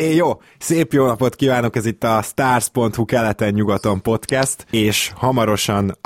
É, 0.00 0.14
jó, 0.14 0.40
szép 0.58 0.92
jó 0.92 1.06
napot 1.06 1.36
kívánok, 1.36 1.76
ez 1.76 1.86
itt 1.86 2.04
a 2.04 2.22
Stars.hu 2.22 3.04
keleten-nyugaton 3.04 4.02
podcast, 4.02 4.66
és 4.70 5.12
hamarosan 5.14 5.98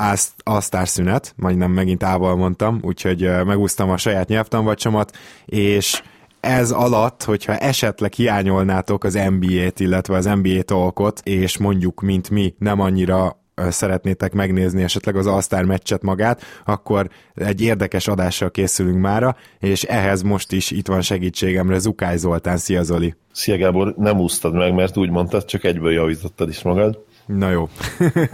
a 0.44 0.60
Stars 0.60 0.88
szünet, 0.88 1.34
majdnem 1.36 1.70
megint 1.70 2.02
ával 2.02 2.36
mondtam, 2.36 2.78
úgyhogy 2.82 3.30
megúsztam 3.44 3.90
a 3.90 3.96
saját 3.96 4.28
nyelvtanvacsomat, 4.28 5.16
és 5.44 6.02
ez 6.40 6.70
alatt, 6.70 7.22
hogyha 7.22 7.56
esetleg 7.56 8.12
hiányolnátok 8.12 9.04
az 9.04 9.14
NBA-t, 9.14 9.80
illetve 9.80 10.16
az 10.16 10.24
NBA 10.24 10.62
talkot, 10.62 11.20
és 11.24 11.58
mondjuk, 11.58 12.00
mint 12.00 12.30
mi, 12.30 12.54
nem 12.58 12.80
annyira 12.80 13.43
szeretnétek 13.56 14.32
megnézni 14.32 14.82
esetleg 14.82 15.16
az 15.16 15.26
All-Star 15.26 15.64
meccset 15.64 16.02
magát, 16.02 16.42
akkor 16.64 17.08
egy 17.34 17.60
érdekes 17.60 18.08
adással 18.08 18.50
készülünk 18.50 19.00
mára, 19.00 19.36
és 19.58 19.82
ehhez 19.82 20.22
most 20.22 20.52
is 20.52 20.70
itt 20.70 20.86
van 20.86 21.02
segítségemre 21.02 21.78
Zukály 21.78 22.16
Zoltán. 22.16 22.56
Szia 22.56 22.82
Zoli! 22.82 23.14
Szia 23.32 23.56
Gábor, 23.56 23.94
nem 23.96 24.20
úsztad 24.20 24.54
meg, 24.54 24.74
mert 24.74 24.96
úgy 24.96 25.10
mondtad, 25.10 25.44
csak 25.44 25.64
egyből 25.64 25.92
javítottad 25.92 26.48
is 26.48 26.62
magad. 26.62 27.04
Na 27.26 27.50
jó. 27.50 27.68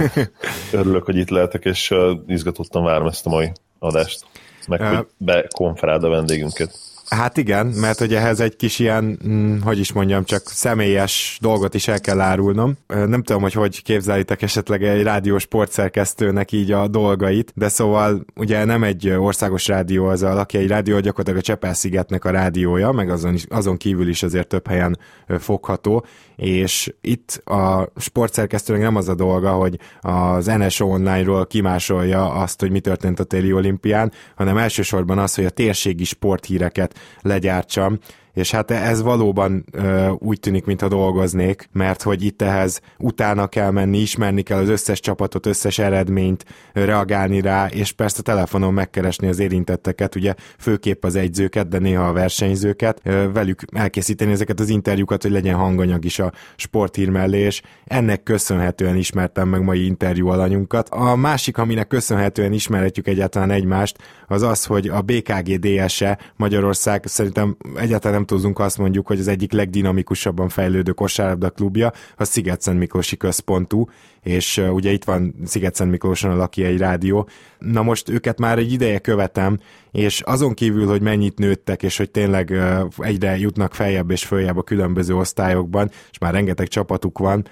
Örülök, 0.73 1.05
hogy 1.05 1.17
itt 1.17 1.29
lehetek, 1.29 1.65
és 1.65 1.95
izgatottan 2.27 2.85
várom 2.85 3.07
ezt 3.07 3.27
a 3.27 3.31
mai 3.31 3.53
adást. 3.79 4.25
Meg, 4.69 4.81
hogy 4.81 5.07
bekonferáld 5.17 6.05
a 6.05 6.09
vendégünket. 6.09 6.79
Hát 7.11 7.37
igen, 7.37 7.67
mert 7.67 7.99
hogy 7.99 8.15
ehhez 8.15 8.41
egy 8.41 8.57
kis 8.57 8.79
ilyen, 8.79 9.19
hm, 9.23 9.57
hogy 9.63 9.79
is 9.79 9.93
mondjam, 9.93 10.25
csak 10.25 10.43
személyes 10.47 11.39
dolgot 11.41 11.75
is 11.75 11.89
el 11.89 12.01
kell 12.01 12.21
árulnom. 12.21 12.77
Nem 12.87 13.23
tudom, 13.23 13.43
hogy 13.43 13.53
hogy 13.53 13.83
képzelitek 13.83 14.43
esetleg 14.43 14.83
egy 14.83 15.03
rádiós 15.03 15.43
sportszerkesztőnek 15.43 16.53
így 16.53 16.73
a 16.73 16.89
dolgait, 16.89 17.53
de 17.55 17.69
szóval 17.69 18.25
ugye 18.37 18.65
nem 18.65 18.83
egy 18.83 19.09
országos 19.09 19.67
rádió 19.67 20.07
az 20.07 20.23
a 20.23 20.35
Lakiai 20.35 20.67
Rádió, 20.67 21.01
gyakorlatilag 21.01 21.39
a 21.39 21.43
Csepel-szigetnek 21.43 22.25
a 22.25 22.31
rádiója, 22.31 22.93
meg 22.93 23.11
azon, 23.11 23.37
azon 23.49 23.77
kívül 23.77 24.09
is 24.09 24.23
azért 24.23 24.49
több 24.49 24.67
helyen 24.67 24.99
fogható, 25.39 26.05
és 26.37 26.95
itt 27.01 27.43
a 27.45 27.89
sportszerkesztőnek 27.97 28.83
nem 28.83 28.97
az 28.97 29.09
a 29.09 29.15
dolga, 29.15 29.51
hogy 29.51 29.79
az 30.01 30.47
NSO 30.47 30.87
Online-ról 30.87 31.47
kimásolja 31.47 32.33
azt, 32.33 32.61
hogy 32.61 32.71
mi 32.71 32.81
történt 32.81 33.21
a 33.21 33.25
téli 33.25 33.53
olimpián, 33.53 34.13
hanem 34.35 34.57
elsősorban 34.57 35.19
az, 35.19 35.35
hogy 35.35 35.45
a 35.45 35.51
térségi 35.51 36.05
sporthíreket 36.05 36.99
legyártsam, 37.21 37.99
és 38.33 38.51
hát 38.51 38.71
ez 38.71 39.03
valóban 39.03 39.65
ö, 39.73 40.09
úgy 40.19 40.41
tűnik, 40.41 40.65
mintha 40.65 40.89
dolgoznék, 40.89 41.69
mert 41.73 42.03
hogy 42.03 42.25
itt 42.25 42.43
ehhez 42.43 42.81
utána 42.99 43.47
kell 43.47 43.71
menni, 43.71 43.99
ismerni 43.99 44.43
kell 44.43 44.59
az 44.59 44.69
összes 44.69 45.01
csapatot, 45.01 45.47
összes 45.47 45.79
eredményt, 45.79 46.45
reagálni 46.73 47.41
rá, 47.41 47.67
és 47.67 47.93
persze 47.93 48.23
telefonon 48.23 48.73
megkeresni 48.73 49.29
az 49.29 49.39
érintetteket, 49.39 50.15
ugye 50.15 50.35
főképp 50.59 51.05
az 51.05 51.15
egyzőket, 51.15 51.69
de 51.69 51.79
néha 51.79 52.09
a 52.09 52.13
versenyzőket, 52.13 53.01
ö, 53.03 53.33
velük 53.33 53.63
elkészíteni 53.73 54.33
ezeket 54.33 54.61
az 54.61 54.69
interjúkat, 54.69 55.23
hogy 55.23 55.33
legyen 55.33 55.57
hanganyag 55.57 56.05
is 56.05 56.19
a 56.19 56.33
sporthír 56.57 57.09
mellé, 57.09 57.39
és 57.39 57.63
ennek 57.85 58.23
köszönhetően 58.23 58.97
ismertem 58.97 59.49
meg 59.49 59.63
mai 59.63 59.87
interjú 59.87 60.29
alanyunkat. 60.29 60.89
A 60.89 61.17
másik, 61.17 61.59
aminek 61.59 61.87
köszönhetően 61.87 62.53
ismerhetjük 62.53 63.09
egyáltalán 63.09 63.51
egymást, 63.51 63.99
az 64.27 64.43
az, 64.43 64.65
hogy 64.65 64.89
a 64.89 65.01
BKG 65.01 65.59
DS-e 65.59 66.19
Magyarország 66.37 67.05
szerintem 67.07 67.57
egyáltalán 67.75 68.20
nem 68.21 68.39
tudunk 68.39 68.59
azt 68.59 68.79
mondjuk, 68.79 69.07
hogy 69.07 69.19
az 69.19 69.29
egyik 69.29 69.53
legdinamikusabban 69.53 70.49
fejlődő 70.49 70.93
kosárlabda 70.93 71.51
klubja 71.51 71.93
a 72.17 72.25
Sziget-Szent 72.25 72.79
Miklósi 72.79 73.17
központú, 73.17 73.89
és 74.23 74.63
ugye 74.73 74.91
itt 74.91 75.05
van 75.05 75.35
Sziget-Szent 75.45 75.91
Miklóson 75.91 76.31
a 76.31 76.37
Lakiai 76.37 76.77
Rádió. 76.77 77.29
Na 77.59 77.83
most 77.83 78.09
őket 78.09 78.39
már 78.39 78.59
egy 78.59 78.73
ideje 78.73 78.99
követem, 78.99 79.59
és 79.91 80.21
azon 80.21 80.55
kívül, 80.55 80.87
hogy 80.87 81.03
mennyit 81.03 81.39
nőttek, 81.39 81.83
és 81.83 81.97
hogy 81.97 82.11
tényleg 82.11 82.53
egyre 82.99 83.39
jutnak 83.39 83.75
feljebb 83.75 84.11
és 84.11 84.25
följebb 84.25 84.57
a 84.57 84.63
különböző 84.63 85.17
osztályokban, 85.17 85.91
és 86.11 86.19
már 86.19 86.33
rengeteg 86.33 86.69
csapatuk 86.69 87.19
van, 87.19 87.47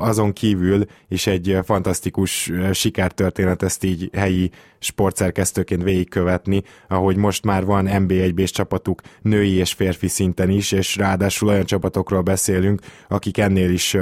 azon 0.00 0.32
kívül 0.32 0.84
is 1.08 1.26
egy 1.26 1.58
fantasztikus 1.64 2.52
sikertörténet 2.72 3.62
ezt 3.62 3.84
így 3.84 4.10
helyi 4.12 4.50
sportszerkesztőként 4.78 5.82
végigkövetni, 5.82 6.62
ahogy 6.88 7.16
most 7.16 7.44
már 7.44 7.64
van 7.64 7.88
NB1-s 7.90 8.50
csapatuk 8.50 9.00
női 9.22 9.52
és 9.52 9.72
férfi 9.72 10.08
szinten 10.08 10.50
is, 10.50 10.72
és 10.72 10.96
ráadásul 10.96 11.48
olyan 11.48 11.64
csapatokról 11.64 12.22
beszélünk, 12.22 12.80
akik 13.08 13.38
ennél 13.38 13.70
is 13.70 13.96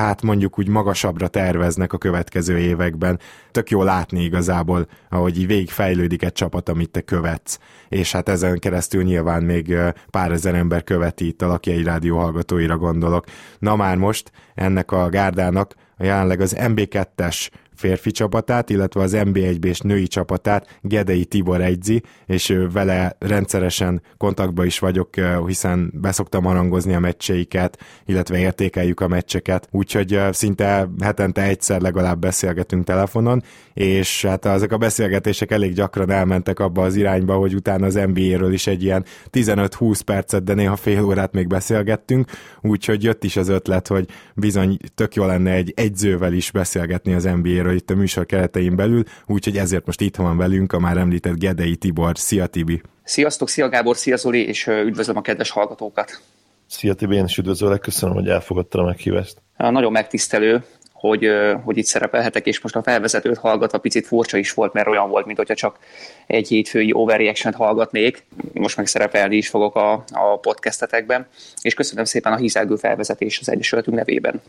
hát 0.00 0.22
mondjuk 0.22 0.58
úgy 0.58 0.68
magasabbra 0.68 1.28
terveznek 1.28 1.92
a 1.92 1.98
következő 1.98 2.58
években. 2.58 3.20
Tök 3.50 3.70
jó 3.70 3.82
látni 3.82 4.22
igazából, 4.22 4.86
ahogy 5.08 5.38
így 5.38 5.46
végig 5.46 5.70
fejlődik 5.70 6.22
egy 6.22 6.32
csapat, 6.32 6.68
amit 6.68 6.90
te 6.90 7.00
követsz. 7.00 7.58
És 7.88 8.12
hát 8.12 8.28
ezen 8.28 8.58
keresztül 8.58 9.02
nyilván 9.02 9.42
még 9.42 9.74
pár 10.10 10.32
ezer 10.32 10.54
ember 10.54 10.84
követi 10.84 11.26
itt 11.26 11.42
a 11.42 11.46
Lakiai 11.46 11.82
Rádió 11.82 12.18
hallgatóira 12.18 12.76
gondolok. 12.76 13.24
Na 13.58 13.76
már 13.76 13.96
most 13.96 14.30
ennek 14.54 14.92
a 14.92 15.08
gárdának 15.08 15.74
jelenleg 15.98 16.40
az 16.40 16.56
MB2-es 16.58 17.48
férfi 17.76 18.10
csapatát, 18.10 18.70
illetve 18.70 19.00
az 19.00 19.16
NB1-s 19.16 19.80
női 19.80 20.06
csapatát 20.06 20.78
Gedei 20.82 21.24
Tibor 21.24 21.60
egyzi, 21.60 22.02
és 22.26 22.56
vele 22.72 23.16
rendszeresen 23.18 24.02
kontaktba 24.16 24.64
is 24.64 24.78
vagyok, 24.78 25.10
hiszen 25.46 25.92
beszoktam 25.94 26.46
arangozni 26.46 26.94
a 26.94 27.00
meccseiket, 27.00 27.78
illetve 28.04 28.38
értékeljük 28.38 29.00
a 29.00 29.08
meccseket, 29.08 29.68
úgyhogy 29.70 30.20
szinte 30.30 30.88
hetente 31.00 31.42
egyszer 31.42 31.80
legalább 31.80 32.18
beszélgetünk 32.18 32.84
telefonon, 32.84 33.42
és 33.74 34.24
hát 34.24 34.44
ezek 34.44 34.72
a 34.72 34.78
beszélgetések 34.78 35.50
elég 35.50 35.72
gyakran 35.72 36.10
elmentek 36.10 36.58
abba 36.60 36.82
az 36.82 36.94
irányba, 36.96 37.34
hogy 37.34 37.54
utána 37.54 37.86
az 37.86 37.94
NBA-ről 37.94 38.52
is 38.52 38.66
egy 38.66 38.82
ilyen 38.82 39.04
15-20 39.32 40.00
percet, 40.04 40.44
de 40.44 40.54
néha 40.54 40.76
fél 40.76 41.04
órát 41.04 41.32
még 41.32 41.46
beszélgettünk, 41.46 42.30
úgyhogy 42.60 43.02
jött 43.02 43.24
is 43.24 43.36
az 43.36 43.48
ötlet, 43.48 43.86
hogy 43.86 44.08
bizony 44.34 44.78
tök 44.94 45.14
jó 45.14 45.24
lenne 45.24 45.50
egy 45.50 45.72
egyzővel 45.76 46.32
is 46.32 46.50
beszélgetni 46.50 47.14
az 47.14 47.24
NBA-ről, 47.24 47.65
részéről 47.66 47.74
itt 47.74 47.90
a 47.90 47.94
műsor 47.94 48.26
keretein 48.26 48.76
belül, 48.76 49.02
úgyhogy 49.26 49.56
ezért 49.56 49.86
most 49.86 50.00
itt 50.00 50.16
van 50.16 50.36
velünk 50.36 50.72
a 50.72 50.78
már 50.78 50.96
említett 50.96 51.38
Gedei 51.38 51.76
Tibor. 51.76 52.18
Szia 52.18 52.46
Tibi! 52.46 52.82
Sziasztok, 53.04 53.48
szia 53.48 53.68
Gábor, 53.68 53.96
szia 53.96 54.16
Zoli, 54.16 54.46
és 54.46 54.66
üdvözlöm 54.66 55.16
a 55.16 55.20
kedves 55.20 55.50
hallgatókat! 55.50 56.20
Szia 56.68 56.94
Tibi, 56.94 57.16
én 57.16 57.24
is 57.24 57.38
üdvözöllek, 57.38 57.80
köszönöm, 57.80 58.14
hogy 58.14 58.28
elfogadtad 58.28 58.80
a 58.80 58.84
meghívást. 58.84 59.42
Nagyon 59.56 59.92
megtisztelő, 59.92 60.64
hogy, 60.98 61.28
hogy 61.64 61.76
itt 61.76 61.84
szerepelhetek, 61.84 62.46
és 62.46 62.60
most 62.60 62.76
a 62.76 62.82
felvezetőt 62.82 63.38
hallgatva 63.38 63.78
picit 63.78 64.06
furcsa 64.06 64.36
is 64.36 64.52
volt, 64.52 64.72
mert 64.72 64.88
olyan 64.88 65.08
volt, 65.08 65.26
mint 65.26 65.38
hogyha 65.38 65.54
csak 65.54 65.78
egy 66.26 66.48
hétfői 66.48 66.92
overreaction 66.92 67.54
hallgatnék. 67.54 68.24
Most 68.52 68.76
meg 68.76 68.86
szerepelni 68.86 69.36
is 69.36 69.48
fogok 69.48 69.74
a, 69.74 69.92
a 70.12 70.38
podcastetekben, 70.40 71.26
és 71.60 71.74
köszönöm 71.74 72.04
szépen 72.04 72.32
a 72.32 72.36
hizelgő 72.36 72.76
felvezetés 72.76 73.38
az 73.40 73.48
Egyesületünk 73.48 73.96
nevében. 73.96 74.42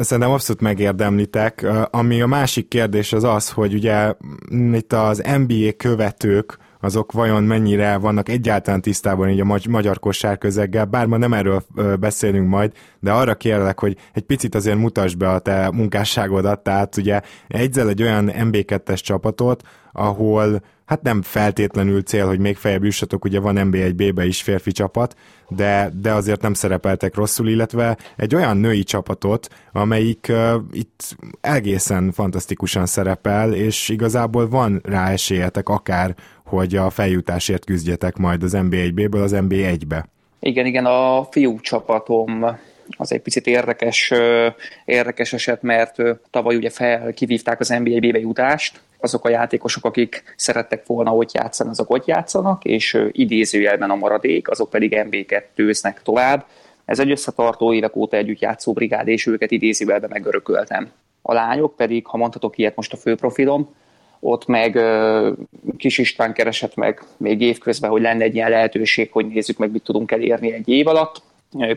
Szerintem 0.00 0.30
abszolút 0.30 0.62
megérdemlitek. 0.62 1.66
Ami 1.90 2.20
a 2.20 2.26
másik 2.26 2.68
kérdés 2.68 3.12
az 3.12 3.24
az, 3.24 3.50
hogy 3.50 3.74
ugye 3.74 4.12
itt 4.72 4.92
az 4.92 5.22
NBA 5.36 5.72
követők, 5.76 6.58
azok 6.80 7.12
vajon 7.12 7.42
mennyire 7.42 7.96
vannak 7.96 8.28
egyáltalán 8.28 8.80
tisztában 8.80 9.28
így 9.28 9.40
a 9.40 9.60
magyar 9.68 9.98
kosár 9.98 10.38
közeggel, 10.38 10.84
bár 10.84 11.06
ma 11.06 11.16
nem 11.16 11.32
erről 11.32 11.62
beszélünk 12.00 12.48
majd, 12.48 12.72
de 13.00 13.12
arra 13.12 13.34
kérlek, 13.34 13.80
hogy 13.80 13.96
egy 14.12 14.22
picit 14.22 14.54
azért 14.54 14.78
mutasd 14.78 15.16
be 15.16 15.30
a 15.30 15.38
te 15.38 15.70
munkásságodat, 15.72 16.60
tehát 16.60 16.96
ugye 16.96 17.20
egyzel 17.48 17.88
egy 17.88 18.02
olyan 18.02 18.30
MB2-es 18.34 19.00
csapatot, 19.00 19.62
ahol 19.92 20.60
hát 20.88 21.02
nem 21.02 21.22
feltétlenül 21.22 22.02
cél, 22.02 22.26
hogy 22.26 22.38
még 22.38 22.56
feljebb 22.56 22.84
jussatok, 22.84 23.24
ugye 23.24 23.40
van 23.40 23.56
NB1B-be 23.58 24.26
is 24.26 24.42
férfi 24.42 24.72
csapat, 24.72 25.14
de, 25.48 25.90
de 26.00 26.12
azért 26.12 26.42
nem 26.42 26.54
szerepeltek 26.54 27.14
rosszul, 27.14 27.48
illetve 27.48 27.96
egy 28.16 28.34
olyan 28.34 28.56
női 28.56 28.82
csapatot, 28.82 29.48
amelyik 29.72 30.26
uh, 30.28 30.54
itt 30.72 31.16
egészen 31.40 32.12
fantasztikusan 32.12 32.86
szerepel, 32.86 33.54
és 33.54 33.88
igazából 33.88 34.48
van 34.48 34.80
rá 34.84 35.10
esélyetek 35.10 35.68
akár, 35.68 36.14
hogy 36.44 36.76
a 36.76 36.90
feljutásért 36.90 37.64
küzdjetek 37.64 38.16
majd 38.16 38.42
az 38.42 38.52
NB1B-ből 38.56 39.22
az 39.22 39.32
NB1-be. 39.34 40.04
Igen, 40.40 40.66
igen, 40.66 40.84
a 40.84 41.24
fiú 41.30 41.60
csapatom 41.60 42.44
az 42.96 43.12
egy 43.12 43.20
picit 43.20 43.46
érdekes, 43.46 44.12
érdekes 44.84 45.32
eset, 45.32 45.62
mert 45.62 45.96
tavaly 46.30 46.56
ugye 46.56 46.70
fel 46.70 47.12
kivívták 47.12 47.60
az 47.60 47.68
NBA 47.68 47.98
B-be 47.98 48.18
jutást, 48.18 48.80
azok 49.00 49.24
a 49.24 49.28
játékosok, 49.28 49.84
akik 49.84 50.34
szerettek 50.36 50.86
volna 50.86 51.14
ott 51.14 51.32
játszani, 51.32 51.70
azok 51.70 51.90
ott 51.90 52.06
játszanak, 52.06 52.64
és 52.64 52.98
idézőjelben 53.12 53.90
a 53.90 53.94
maradék, 53.94 54.48
azok 54.48 54.70
pedig 54.70 54.92
MB2-znek 55.10 55.94
tovább. 56.02 56.46
Ez 56.84 56.98
egy 56.98 57.10
összetartó 57.10 57.72
évek 57.72 57.96
óta 57.96 58.16
együtt 58.16 58.40
játszó 58.40 58.72
brigád, 58.72 59.08
és 59.08 59.26
őket 59.26 59.50
idézőjelben 59.50 60.10
megörököltem. 60.12 60.90
A 61.22 61.32
lányok 61.32 61.76
pedig, 61.76 62.06
ha 62.06 62.16
mondhatok 62.16 62.58
ilyet 62.58 62.76
most 62.76 62.92
a 62.92 62.96
főprofilom, 62.96 63.74
ott 64.20 64.46
meg 64.46 64.78
Kis 65.76 65.98
István 65.98 66.32
keresett 66.32 66.74
meg 66.74 67.02
még 67.16 67.40
évközben, 67.40 67.90
hogy 67.90 68.02
lenne 68.02 68.24
egy 68.24 68.34
ilyen 68.34 68.50
lehetőség, 68.50 69.12
hogy 69.12 69.26
nézzük 69.26 69.58
meg, 69.58 69.70
mit 69.70 69.82
tudunk 69.82 70.12
elérni 70.12 70.52
egy 70.52 70.68
év 70.68 70.86
alatt 70.86 71.22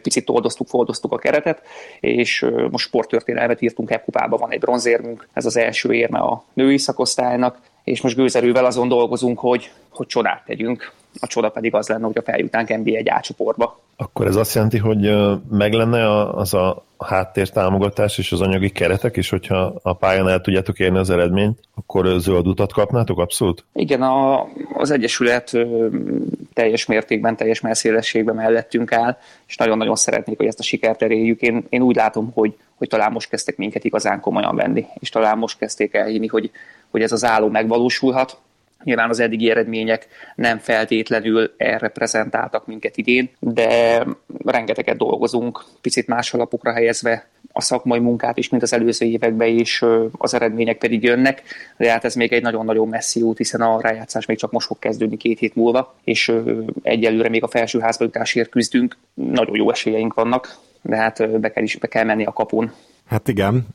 picit 0.01 0.29
oldoztuk, 0.29 0.67
fordoztuk 0.67 1.11
a 1.11 1.17
keretet, 1.17 1.61
és 1.99 2.45
most 2.71 2.85
sporttörténelmet 2.85 3.61
írtunk, 3.61 3.91
e 3.91 4.01
kupában 4.01 4.39
van 4.39 4.51
egy 4.51 4.59
bronzérmünk, 4.59 5.27
ez 5.33 5.45
az 5.45 5.57
első 5.57 5.93
érme 5.93 6.19
a 6.19 6.43
női 6.53 6.77
szakosztálynak, 6.77 7.59
és 7.83 8.01
most 8.01 8.15
gőzerővel 8.15 8.65
azon 8.65 8.87
dolgozunk, 8.87 9.39
hogy, 9.39 9.71
hogy 9.89 10.07
csodát 10.07 10.45
tegyünk. 10.45 10.91
A 11.19 11.27
csoda 11.27 11.49
pedig 11.49 11.73
az 11.73 11.87
lenne, 11.87 12.05
hogy 12.05 12.17
a 12.17 12.21
feljutnánk 12.21 12.69
NBA 12.69 12.95
egy 12.95 13.07
átcsoportba. 13.07 13.79
Akkor 13.95 14.27
ez 14.27 14.35
azt 14.35 14.53
jelenti, 14.53 14.77
hogy 14.77 15.15
meg 15.49 15.73
lenne 15.73 16.29
az 16.29 16.53
a 16.53 16.83
háttértámogatás 16.99 18.17
és 18.17 18.31
az 18.31 18.41
anyagi 18.41 18.69
keretek, 18.69 19.17
és 19.17 19.29
hogyha 19.29 19.73
a 19.81 19.93
pályán 19.93 20.27
el 20.27 20.41
tudjátok 20.41 20.79
érni 20.79 20.97
az 20.97 21.09
eredményt, 21.09 21.59
akkor 21.75 22.05
zöld 22.19 22.47
utat 22.47 22.73
kapnátok 22.73 23.19
abszolút? 23.19 23.65
Igen, 23.73 24.01
a, 24.01 24.47
az 24.73 24.91
Egyesület 24.91 25.57
teljes 26.53 26.85
mértékben, 26.85 27.35
teljes 27.35 27.61
messzélességben 27.61 28.35
mellettünk 28.35 28.91
áll, 28.91 29.17
és 29.47 29.57
nagyon-nagyon 29.57 29.95
szeretnék, 29.95 30.37
hogy 30.37 30.47
ezt 30.47 30.59
a 30.59 30.63
sikert 30.63 31.01
elérjük. 31.01 31.41
Én, 31.41 31.65
én 31.69 31.81
úgy 31.81 31.95
látom, 31.95 32.31
hogy, 32.33 32.57
hogy 32.75 32.87
talán 32.87 33.11
most 33.11 33.29
kezdtek 33.29 33.57
minket 33.57 33.83
igazán 33.83 34.19
komolyan 34.19 34.55
venni, 34.55 34.85
és 34.99 35.09
talán 35.09 35.37
most 35.37 35.57
kezdték 35.57 35.93
elhinni, 35.93 36.27
hogy, 36.27 36.51
hogy 36.89 37.01
ez 37.01 37.11
az 37.11 37.23
álló 37.23 37.47
megvalósulhat, 37.47 38.37
Nyilván 38.83 39.09
az 39.09 39.19
eddigi 39.19 39.49
eredmények 39.49 40.07
nem 40.35 40.57
feltétlenül 40.57 41.53
reprezentáltak 41.57 42.67
minket 42.67 42.97
idén, 42.97 43.29
de 43.39 44.03
rengeteget 44.45 44.97
dolgozunk, 44.97 45.63
picit 45.81 46.07
más 46.07 46.33
alapokra 46.33 46.73
helyezve 46.73 47.29
a 47.51 47.61
szakmai 47.61 47.99
munkát 47.99 48.37
is, 48.37 48.49
mint 48.49 48.63
az 48.63 48.73
előző 48.73 49.05
években, 49.05 49.47
és 49.47 49.85
az 50.17 50.33
eredmények 50.33 50.77
pedig 50.77 51.03
jönnek, 51.03 51.43
de 51.77 51.91
hát 51.91 52.05
ez 52.05 52.15
még 52.15 52.33
egy 52.33 52.41
nagyon-nagyon 52.41 52.87
messzi 52.87 53.21
út, 53.21 53.37
hiszen 53.37 53.61
a 53.61 53.81
rájátszás 53.81 54.25
még 54.25 54.37
csak 54.37 54.51
most 54.51 54.67
fog 54.67 54.79
kezdődni 54.79 55.17
két 55.17 55.39
hét 55.39 55.55
múlva, 55.55 55.95
és 56.03 56.31
egyelőre 56.83 57.29
még 57.29 57.43
a 57.43 57.47
felsőházba 57.47 58.03
jutásért 58.03 58.49
küzdünk, 58.49 58.97
nagyon 59.13 59.55
jó 59.55 59.71
esélyeink 59.71 60.13
vannak, 60.13 60.57
de 60.81 60.95
hát 60.95 61.39
be 61.39 61.51
kell, 61.51 61.63
is, 61.63 61.75
be 61.75 61.87
kell 61.87 62.03
menni 62.03 62.25
a 62.25 62.33
kapun. 62.33 62.73
Hát 63.11 63.27
igen, 63.27 63.65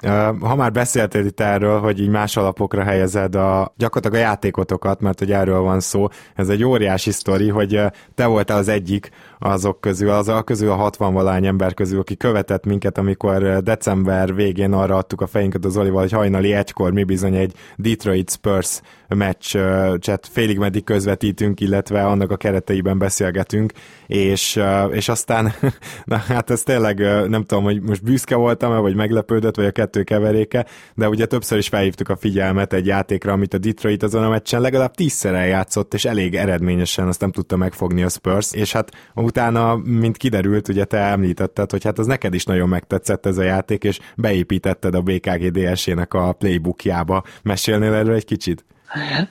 ha 0.41 0.55
már 0.55 0.73
beszéltél 0.73 1.27
itt 1.27 1.41
erről, 1.41 1.81
hogy 1.81 2.01
így 2.01 2.09
más 2.09 2.37
alapokra 2.37 2.83
helyezed 2.83 3.35
a, 3.35 3.73
gyakorlatilag 3.77 4.25
a 4.25 4.29
játékotokat, 4.29 5.01
mert 5.01 5.19
hogy 5.19 5.33
erről 5.33 5.61
van 5.61 5.81
szó, 5.81 6.09
ez 6.35 6.49
egy 6.49 6.65
óriási 6.65 7.11
sztori, 7.11 7.49
hogy 7.49 7.81
te 8.15 8.27
voltál 8.27 8.59
az 8.59 8.69
egyik 8.69 9.11
azok 9.39 9.81
közül, 9.81 10.11
az 10.11 10.29
a 10.29 10.43
közül 10.43 10.71
a 10.71 10.75
60 10.75 11.13
valány 11.13 11.47
ember 11.47 11.75
közül, 11.75 12.01
aki 12.01 12.17
követett 12.17 12.65
minket, 12.65 12.99
amikor 12.99 13.63
december 13.63 14.35
végén 14.35 14.73
arra 14.73 14.97
adtuk 14.97 15.21
a 15.21 15.27
fejünket 15.27 15.65
az 15.65 15.77
Olival, 15.77 16.01
hogy 16.01 16.13
hajnali 16.13 16.53
egykor 16.53 16.93
mi 16.93 17.05
bizony 17.05 17.35
egy 17.35 17.53
Detroit 17.77 18.31
Spurs 18.31 18.81
meccset 19.09 20.29
félig 20.33 20.59
meddig 20.59 20.85
közvetítünk, 20.85 21.61
illetve 21.61 22.07
annak 22.07 22.31
a 22.31 22.37
kereteiben 22.37 22.99
beszélgetünk, 22.99 23.73
és, 24.07 24.61
és 24.91 25.09
aztán, 25.09 25.53
na 26.05 26.17
hát 26.17 26.51
ez 26.51 26.63
tényleg 26.63 26.99
nem 27.29 27.45
tudom, 27.45 27.65
hogy 27.65 27.83
most 27.83 28.03
büszke 28.03 28.37
voltam-e, 28.37 28.79
vagy 28.79 28.95
meglepődött, 29.27 29.57
vagy 29.57 29.65
a 29.65 29.71
kettő 29.71 30.03
keveréke, 30.03 30.67
de 30.95 31.09
ugye 31.09 31.27
többször 31.27 31.59
is 31.59 31.69
felhívtuk 31.69 32.09
a 32.09 32.17
figyelmet 32.17 32.73
egy 32.73 32.87
játékra, 32.87 33.33
amit 33.33 33.55
a 33.55 33.59
Detroit 33.59 34.03
azon 34.03 34.25
a 34.25 34.29
meccsen 34.29 34.61
legalább 34.61 34.95
tízszer 34.95 35.35
eljátszott, 35.35 35.95
és 35.95 36.05
elég 36.05 36.35
eredményesen 36.35 37.09
azt 37.09 37.21
nem 37.21 37.31
tudta 37.31 37.57
megfogni 37.57 38.03
a 38.03 38.09
Spurs, 38.09 38.53
és 38.53 38.73
hát 38.73 38.91
utána, 39.15 39.77
mint 39.77 40.17
kiderült, 40.17 40.69
ugye 40.69 40.85
te 40.85 40.99
említetted, 40.99 41.71
hogy 41.71 41.85
hát 41.85 41.99
az 41.99 42.07
neked 42.07 42.35
is 42.35 42.45
nagyon 42.45 42.69
megtetszett 42.69 43.27
ez 43.27 43.39
a 43.39 43.43
játék, 43.43 43.85
és 43.85 43.99
beépítetted 44.17 44.95
a 44.95 45.01
BKG 45.01 45.51
DSC-nek 45.51 46.15
a 46.15 46.33
playbookjába. 46.33 47.23
Mesélnél 47.43 47.95
erről 47.95 48.15
egy 48.15 48.25
kicsit? 48.25 48.65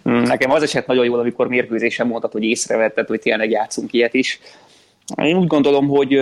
Nekem 0.03 0.51
az 0.51 0.63
esett 0.63 0.87
nagyon 0.87 1.05
jól, 1.05 1.19
amikor 1.19 1.47
mérkőzésen 1.47 2.07
mondtad, 2.07 2.31
hogy 2.31 2.43
észrevetted, 2.43 3.07
hogy 3.07 3.19
tényleg 3.19 3.49
játszunk 3.49 3.93
ilyet 3.93 4.13
is. 4.13 4.39
Én 5.21 5.37
úgy 5.37 5.47
gondolom, 5.47 5.87
hogy, 5.87 6.19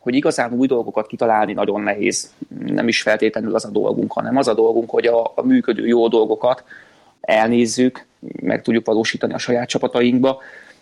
hogy 0.00 0.14
igazán 0.14 0.52
új 0.52 0.66
dolgokat 0.66 1.06
kitalálni 1.06 1.52
nagyon 1.52 1.80
nehéz. 1.80 2.32
Nem 2.66 2.88
is 2.88 3.02
feltétlenül 3.02 3.54
az 3.54 3.64
a 3.64 3.70
dolgunk, 3.70 4.12
hanem 4.12 4.36
az 4.36 4.48
a 4.48 4.54
dolgunk, 4.54 4.90
hogy 4.90 5.06
a, 5.06 5.32
a 5.34 5.42
működő 5.42 5.86
jó 5.86 6.08
dolgokat 6.08 6.64
elnézzük, 7.20 8.06
meg 8.40 8.62
tudjuk 8.62 8.86
valósítani 8.86 9.32
a 9.32 9.38
saját 9.38 9.68
csapatainkba, 9.68 10.40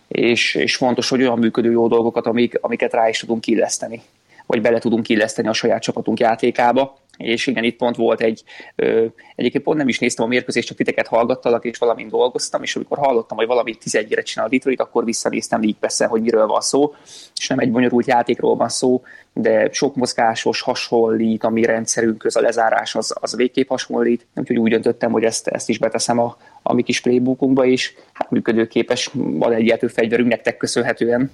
és, 0.09 0.55
és 0.55 0.77
fontos, 0.77 1.09
hogy 1.09 1.21
olyan 1.21 1.39
működő 1.39 1.71
jó 1.71 1.89
dolgokat, 1.89 2.27
amik, 2.27 2.59
amiket 2.61 2.93
rá 2.93 3.09
is 3.09 3.19
tudunk 3.19 3.47
illeszteni, 3.47 4.03
vagy 4.47 4.61
bele 4.61 4.79
tudunk 4.79 5.09
illeszteni 5.09 5.49
a 5.49 5.53
saját 5.53 5.83
csapatunk 5.83 6.21
játékába 6.21 6.99
és 7.19 7.47
igen, 7.47 7.65
itt 7.65 7.77
pont 7.77 7.97
volt 7.97 8.21
egy, 8.21 8.43
ö, 8.77 9.07
egyébként 9.35 9.65
pont 9.65 9.79
nem 9.79 9.89
is 9.89 9.99
néztem 9.99 10.25
a 10.25 10.29
mérkőzést, 10.29 10.67
csak 10.67 10.77
titeket 10.77 11.07
hallgattalak, 11.07 11.65
és 11.65 11.79
valamint 11.79 12.11
dolgoztam, 12.11 12.63
és 12.63 12.77
amikor 12.77 12.99
hallottam, 12.99 13.37
hogy 13.37 13.47
valami 13.47 13.77
11-re 13.85 14.23
csinál 14.23 14.47
a 14.47 14.51
Detroit, 14.51 14.81
akkor 14.81 15.05
visszanéztem 15.05 15.63
így 15.63 15.77
persze, 15.77 16.07
hogy 16.07 16.21
miről 16.21 16.47
van 16.47 16.61
szó, 16.61 16.95
és 17.37 17.49
nem 17.49 17.59
egy 17.59 17.71
bonyolult 17.71 18.07
játékról 18.07 18.57
van 18.57 18.69
szó, 18.69 19.03
de 19.33 19.69
sok 19.73 19.95
mozgásos 19.95 20.61
hasonlít, 20.61 21.45
a 21.45 21.49
mi 21.49 21.65
rendszerünk 21.65 22.19
köz 22.19 22.37
a 22.37 22.41
lezárás 22.41 22.95
az, 22.95 23.15
az 23.21 23.37
végképp 23.37 23.69
hasonlít, 23.69 24.27
úgyhogy 24.35 24.59
úgy 24.59 24.71
döntöttem, 24.71 25.11
hogy 25.11 25.25
ezt, 25.25 25.47
ezt 25.47 25.69
is 25.69 25.79
beteszem 25.79 26.19
a, 26.19 26.37
a 26.63 26.75
mi 26.75 26.83
kis 26.83 27.01
playbookunkba, 27.01 27.65
és 27.65 27.95
hát 28.13 28.31
működőképes, 28.31 29.11
van 29.13 29.53
egy 29.53 29.85
fegyverünk 29.93 30.29
nektek 30.29 30.57
köszönhetően. 30.57 31.31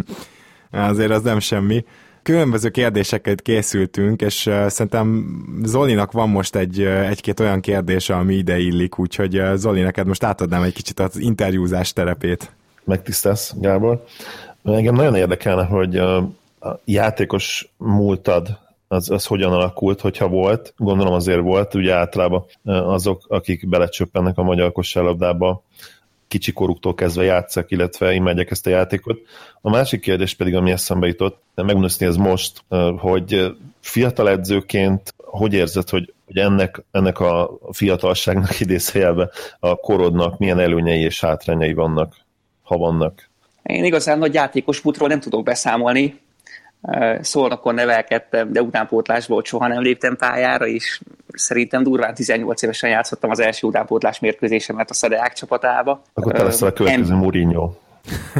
Azért 0.70 1.10
az 1.10 1.22
nem 1.22 1.38
semmi 1.38 1.84
különböző 2.28 2.68
kérdéseket 2.68 3.42
készültünk, 3.42 4.20
és 4.20 4.46
uh, 4.46 4.66
szerintem 4.66 5.26
Zolinak 5.62 6.12
van 6.12 6.28
most 6.28 6.56
egy, 6.56 6.80
egy-két 6.80 7.40
olyan 7.40 7.60
kérdése, 7.60 8.14
ami 8.14 8.34
ide 8.34 8.58
illik, 8.58 8.98
úgyhogy 8.98 9.38
uh, 9.38 9.54
Zoli, 9.54 9.80
neked 9.80 10.06
most 10.06 10.22
átadnám 10.22 10.62
egy 10.62 10.72
kicsit 10.72 11.00
az 11.00 11.16
interjúzás 11.16 11.92
terepét. 11.92 12.52
Megtisztelsz, 12.84 13.54
Gábor. 13.60 14.04
Engem 14.64 14.94
nagyon 14.94 15.14
érdekelne, 15.14 15.64
hogy 15.64 15.96
a 15.96 16.30
játékos 16.84 17.72
múltad 17.76 18.58
az, 18.88 19.10
az 19.10 19.26
hogyan 19.26 19.52
alakult, 19.52 20.00
hogyha 20.00 20.28
volt. 20.28 20.74
Gondolom 20.76 21.12
azért 21.12 21.40
volt, 21.40 21.74
ugye 21.74 21.94
általában 21.94 22.44
azok, 22.64 23.24
akik 23.28 23.68
belecsöppennek 23.68 24.38
a 24.38 24.42
magyar 24.42 24.72
kosárlabdába, 24.72 25.62
kicsi 26.28 26.52
koruktól 26.52 26.94
kezdve 26.94 27.24
játszak, 27.24 27.70
illetve 27.70 28.12
imádják 28.12 28.50
ezt 28.50 28.66
a 28.66 28.70
játékot. 28.70 29.18
A 29.60 29.70
másik 29.70 30.00
kérdés 30.00 30.34
pedig, 30.34 30.54
ami 30.54 30.70
eszembe 30.70 31.06
jutott, 31.06 31.42
megmondani 31.54 32.04
ez 32.04 32.16
most, 32.16 32.64
hogy 32.98 33.56
fiatal 33.80 34.28
edzőként 34.28 35.14
hogy 35.28 35.52
érzed, 35.52 35.88
hogy, 35.88 36.12
hogy 36.26 36.36
ennek, 36.36 36.82
ennek 36.90 37.20
a 37.20 37.58
fiatalságnak 37.72 38.60
idézőjelben 38.60 39.30
a 39.60 39.74
korodnak 39.74 40.38
milyen 40.38 40.58
előnyei 40.58 41.00
és 41.00 41.20
hátrányai 41.20 41.72
vannak, 41.72 42.16
ha 42.62 42.76
vannak? 42.76 43.28
Én 43.62 43.84
igazán 43.84 44.18
nagy 44.18 44.34
játékos 44.34 44.80
múltról 44.80 45.08
nem 45.08 45.20
tudok 45.20 45.44
beszámolni, 45.44 46.20
Szolnokon 47.20 47.74
nevelkedtem, 47.74 48.52
de 48.52 48.62
utánpótlásból 48.62 49.44
soha 49.44 49.66
nem 49.66 49.82
léptem 49.82 50.16
pályára, 50.16 50.66
és 50.66 51.00
szerintem 51.28 51.82
durván 51.82 52.14
18 52.14 52.62
évesen 52.62 52.90
játszottam 52.90 53.30
az 53.30 53.40
első 53.40 53.66
utánpótlás 53.66 54.18
mérkőzésemet 54.18 54.90
a 54.90 54.94
Szedeák 54.94 55.32
csapatába. 55.32 56.02
Akkor 56.14 56.32
te 56.32 56.42
lesz 56.42 56.62
a 56.62 56.72
következő 56.72 57.14
M- 57.14 57.20
Mourinho. 57.20 57.72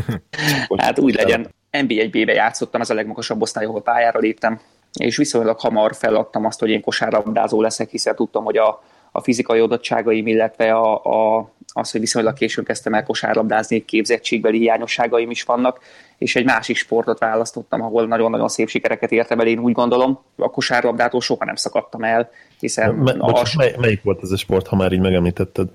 hát 0.76 0.98
úgy 0.98 1.14
legyen. 1.14 1.54
NB1B-be 1.72 2.32
játszottam, 2.32 2.80
ez 2.80 2.90
a 2.90 2.94
legmagasabb 2.94 3.42
osztály, 3.42 3.64
ahol 3.64 3.82
pályára 3.82 4.18
léptem, 4.18 4.60
és 4.92 5.16
viszonylag 5.16 5.60
hamar 5.60 5.94
feladtam 5.94 6.44
azt, 6.44 6.60
hogy 6.60 6.70
én 6.70 6.80
kosárlabdázó 6.80 7.60
leszek, 7.60 7.90
hiszen 7.90 8.14
tudtam, 8.14 8.44
hogy 8.44 8.56
a, 8.56 8.82
a 9.12 9.22
fizikai 9.22 9.60
adottságaim, 9.60 10.26
illetve 10.26 10.72
a, 10.72 11.04
a, 11.04 11.50
az, 11.72 11.90
hogy 11.90 12.00
viszonylag 12.00 12.34
későn 12.34 12.64
kezdtem 12.64 12.94
el 12.94 13.04
kosárlabdázni, 13.04 13.84
képzettségbeli 13.84 14.58
hiányosságaim 14.58 15.30
is 15.30 15.42
vannak, 15.42 15.80
és 16.18 16.36
egy 16.36 16.44
másik 16.44 16.76
sportot 16.76 17.18
választottam, 17.18 17.82
ahol 17.82 18.06
nagyon-nagyon 18.06 18.48
szép 18.48 18.68
sikereket 18.68 19.12
értem 19.12 19.40
el, 19.40 19.46
én 19.46 19.58
úgy 19.58 19.72
gondolom. 19.72 20.20
A 20.36 20.50
kosárlabdától 20.50 21.20
soha 21.20 21.44
nem 21.44 21.54
szakadtam 21.54 22.02
el, 22.02 22.30
hiszen... 22.60 22.94
Me, 22.94 23.12
bocs, 23.12 23.56
mely, 23.56 23.74
melyik 23.78 24.02
volt 24.02 24.22
ez 24.22 24.30
a 24.30 24.36
sport, 24.36 24.66
ha 24.66 24.76
már 24.76 24.92
így 24.92 25.00
megemlítetted? 25.00 25.68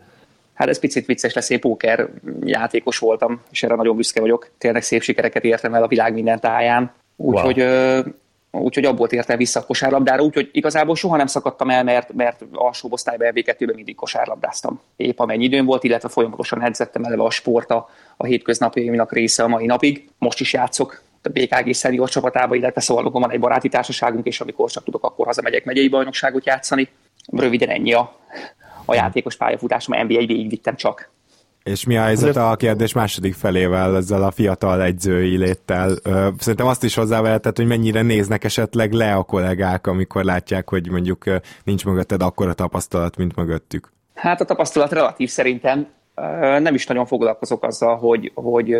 Hát 0.54 0.68
ez 0.68 0.80
picit 0.80 1.06
vicces 1.06 1.34
lesz, 1.34 1.50
én 1.50 1.60
póker 1.60 2.10
játékos 2.44 2.98
voltam, 2.98 3.42
és 3.52 3.64
erre 3.64 3.76
nagyon 3.76 3.96
büszke 3.96 4.20
vagyok. 4.20 4.50
Tényleg 4.58 4.82
szép 4.82 5.02
sikereket 5.02 5.44
értem 5.44 5.74
el 5.74 5.84
a 5.84 5.88
világ 5.88 6.14
minden 6.14 6.40
táján. 6.40 6.92
Úgyhogy 7.16 7.62
wow 7.62 8.04
úgyhogy 8.60 8.86
abból 8.86 9.08
tértem 9.08 9.38
vissza 9.38 9.60
a 9.60 9.66
kosárlabdára, 9.66 10.24
úgyhogy 10.24 10.50
igazából 10.52 10.96
soha 10.96 11.18
nem 11.18 11.28
szakadtam 11.28 11.70
el, 11.70 11.84
mert, 11.84 12.14
mert 12.14 12.42
alsó 12.54 12.88
osztályban 12.92 13.28
lb 13.28 13.44
2 13.44 13.74
mindig 13.76 13.96
kosárlabdáztam. 13.96 14.82
Épp 14.96 15.20
amennyi 15.20 15.44
időm 15.44 15.66
volt, 15.66 15.84
illetve 15.84 16.10
folyamatosan 16.10 16.64
edzettem 16.64 17.04
eleve 17.04 17.24
a 17.24 17.30
sport 17.30 17.72
a, 17.72 17.90
a 18.18 18.26
hétköznapjaimnak 18.26 19.14
része 19.14 19.44
a 19.44 19.48
mai 19.48 19.66
napig. 19.66 20.10
Most 20.18 20.40
is 20.40 20.54
játszok 20.54 21.02
a 21.22 21.30
BKG 21.30 21.74
szenior 21.74 22.10
csapatába, 22.10 22.56
illetve 22.56 22.82
szóval 22.82 23.10
van 23.12 23.32
egy 23.32 23.40
baráti 23.40 23.70
társaságunk, 23.70 24.26
és 24.26 24.42
amikor 24.42 24.70
csak 24.70 24.84
tudok, 24.84 25.04
akkor 25.04 25.26
hazamegyek 25.26 25.66
megyei 25.66 25.88
bajnokságot 25.88 26.46
játszani. 26.46 26.90
Röviden 27.32 27.70
ennyi 27.70 27.94
a, 27.94 28.20
a 28.86 28.96
játékos 28.96 29.36
pályafutásom, 29.36 30.04
NBA-ig 30.04 30.28
végigvittem 30.28 30.76
csak. 30.76 31.12
És 31.64 31.86
mi 31.86 31.98
a 31.98 32.02
helyzet 32.02 32.36
a 32.36 32.56
kérdés 32.56 32.94
második 32.94 33.34
felével, 33.34 33.96
ezzel 33.96 34.24
a 34.24 34.32
fiatal 34.32 34.82
egyzői 34.82 35.38
léttel? 35.38 35.96
Szerintem 36.38 36.68
azt 36.68 36.84
is 36.84 36.96
hozzávehetett, 36.96 37.58
hogy 37.58 37.68
mennyire 37.68 38.02
néznek 38.02 38.44
esetleg 38.44 38.92
le 38.92 39.14
a 39.14 39.24
kollégák, 39.24 39.88
amikor 39.88 40.24
látják, 40.24 40.70
hogy 40.70 40.90
mondjuk 40.90 41.24
nincs 41.64 41.86
mögötted 41.86 42.22
akkora 42.22 42.54
tapasztalat, 42.54 43.18
mint 43.18 43.36
mögöttük. 43.36 43.92
Hát 44.14 44.42
a 44.42 44.46
tapasztalat 44.46 44.92
relatív 44.92 45.30
szerintem. 45.30 45.88
Nem 46.60 46.74
is 46.74 46.88
nagyon 46.88 47.06
foglalkozok 47.06 47.64
azzal, 47.64 47.96
hogy, 47.98 48.32
hogy 48.36 48.78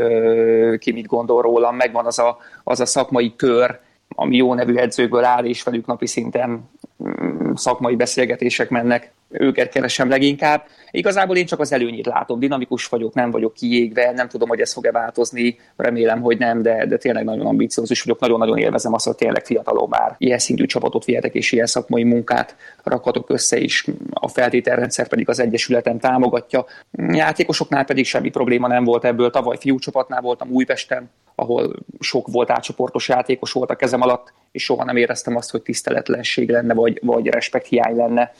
ki 0.78 0.92
mit 0.92 1.06
gondol 1.06 1.42
rólam. 1.42 1.76
Megvan 1.76 2.06
az 2.06 2.20
a, 2.20 2.38
az 2.64 2.80
a 2.80 2.86
szakmai 2.86 3.36
kör, 3.36 3.80
ami 4.16 4.36
jó 4.36 4.54
nevű 4.54 4.76
edzőkből 4.76 5.24
áll, 5.24 5.46
és 5.46 5.64
velük 5.64 5.86
napi 5.86 6.08
szinten 6.08 6.70
mm, 7.04 7.43
szakmai 7.56 7.96
beszélgetések 7.96 8.70
mennek 8.70 9.12
őket 9.34 9.70
keresem 9.72 10.10
leginkább. 10.10 10.66
Igazából 10.92 11.38
én 11.38 11.46
csak 11.46 11.60
az 11.60 11.72
előnyét 11.72 12.06
látom, 12.06 12.40
dinamikus 12.40 12.88
vagyok, 12.88 13.14
nem 13.14 13.32
vagyok 13.32 13.54
kiégve, 13.54 14.12
nem 14.12 14.28
tudom, 14.28 14.50
hogy 14.50 14.60
ez 14.60 14.74
fog-e 14.74 14.92
változni, 14.92 15.60
remélem, 15.76 16.22
hogy 16.22 16.38
nem, 16.38 16.62
de, 16.62 16.86
de 16.86 16.98
tényleg 16.98 17.24
nagyon 17.24 17.46
ambiciózus 17.46 18.02
vagyok, 18.02 18.20
nagyon-nagyon 18.20 18.58
élvezem 18.58 18.94
azt, 18.94 19.06
hogy 19.06 19.16
tényleg 19.16 19.46
fiatalon 19.46 19.90
már 19.90 20.16
ilyen 20.18 20.40
szintű 20.40 20.66
csapatot 20.66 21.06
vihetek, 21.06 21.34
és 21.34 21.52
ilyen 21.52 21.66
szakmai 21.66 22.04
munkát 22.04 22.56
rakhatok 22.84 23.30
össze 23.30 23.58
is, 23.58 23.86
a 24.14 24.28
feltételrendszer 24.28 25.08
pedig 25.08 25.30
az 25.30 25.40
Egyesületen 25.40 26.00
támogatja. 26.00 26.66
Játékosoknál 27.12 27.86
pedig 27.86 28.06
semmi 28.06 28.30
probléma 28.30 28.68
nem 28.68 28.84
volt 28.84 29.06
ebből, 29.06 29.30
tavaly 29.30 29.58
fiúcsapatnál 29.60 30.22
voltam 30.22 30.50
Újpesten, 30.50 31.10
ahol 31.36 31.76
sok 32.00 32.28
volt 32.28 32.50
átcsoportos 32.50 33.08
játékos 33.10 33.52
volt 33.52 33.70
a 33.70 33.76
kezem 33.76 34.02
alatt, 34.02 34.34
és 34.52 34.64
soha 34.64 34.84
nem 34.84 34.98
éreztem 34.98 35.36
azt, 35.36 35.52
hogy 35.52 35.62
tiszteletlenség 35.62 36.50
lenne, 36.50 36.74
vagy, 36.74 37.00
vagy 37.02 37.28
respekt 37.28 37.68
hiány 37.68 37.96
lenne. 37.96 38.32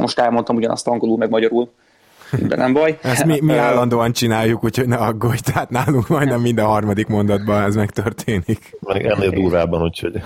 Most 0.00 0.18
elmondtam 0.18 0.56
ugyanazt 0.56 0.86
angolul, 0.86 1.16
meg 1.16 1.30
magyarul, 1.30 1.72
de 2.48 2.56
nem 2.56 2.72
baj. 2.72 2.98
Ezt 3.02 3.24
mi, 3.24 3.40
mi 3.40 3.56
állandóan 3.56 4.12
csináljuk, 4.12 4.64
úgyhogy 4.64 4.88
ne 4.88 4.96
aggódj, 4.96 5.40
tehát 5.52 5.70
nálunk 5.70 6.08
majdnem 6.08 6.40
minden 6.48 6.64
harmadik 6.64 7.06
mondatban 7.06 7.62
ez 7.62 7.74
megtörténik. 7.74 8.76
Meg 8.80 9.06
ennél 9.06 9.30
durvábban, 9.30 9.82
úgyhogy... 9.82 10.22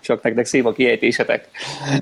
Csak 0.00 0.22
nektek 0.22 0.44
szép 0.44 0.66
a 0.66 0.72
kiejtésetek, 0.72 1.48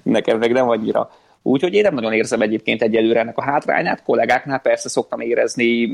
nekem 0.03 0.39
meg 0.39 0.53
nem 0.53 0.69
annyira. 0.69 1.11
Úgyhogy 1.43 1.75
én 1.75 1.83
nem 1.83 1.95
nagyon 1.95 2.13
érzem 2.13 2.41
egyébként 2.41 2.83
egyelőre 2.83 3.21
ennek 3.21 3.39
a 3.39 3.43
hátrányát. 3.43 4.03
Kollégáknál 4.03 4.59
persze 4.59 4.89
szoktam 4.89 5.21
érezni, 5.21 5.91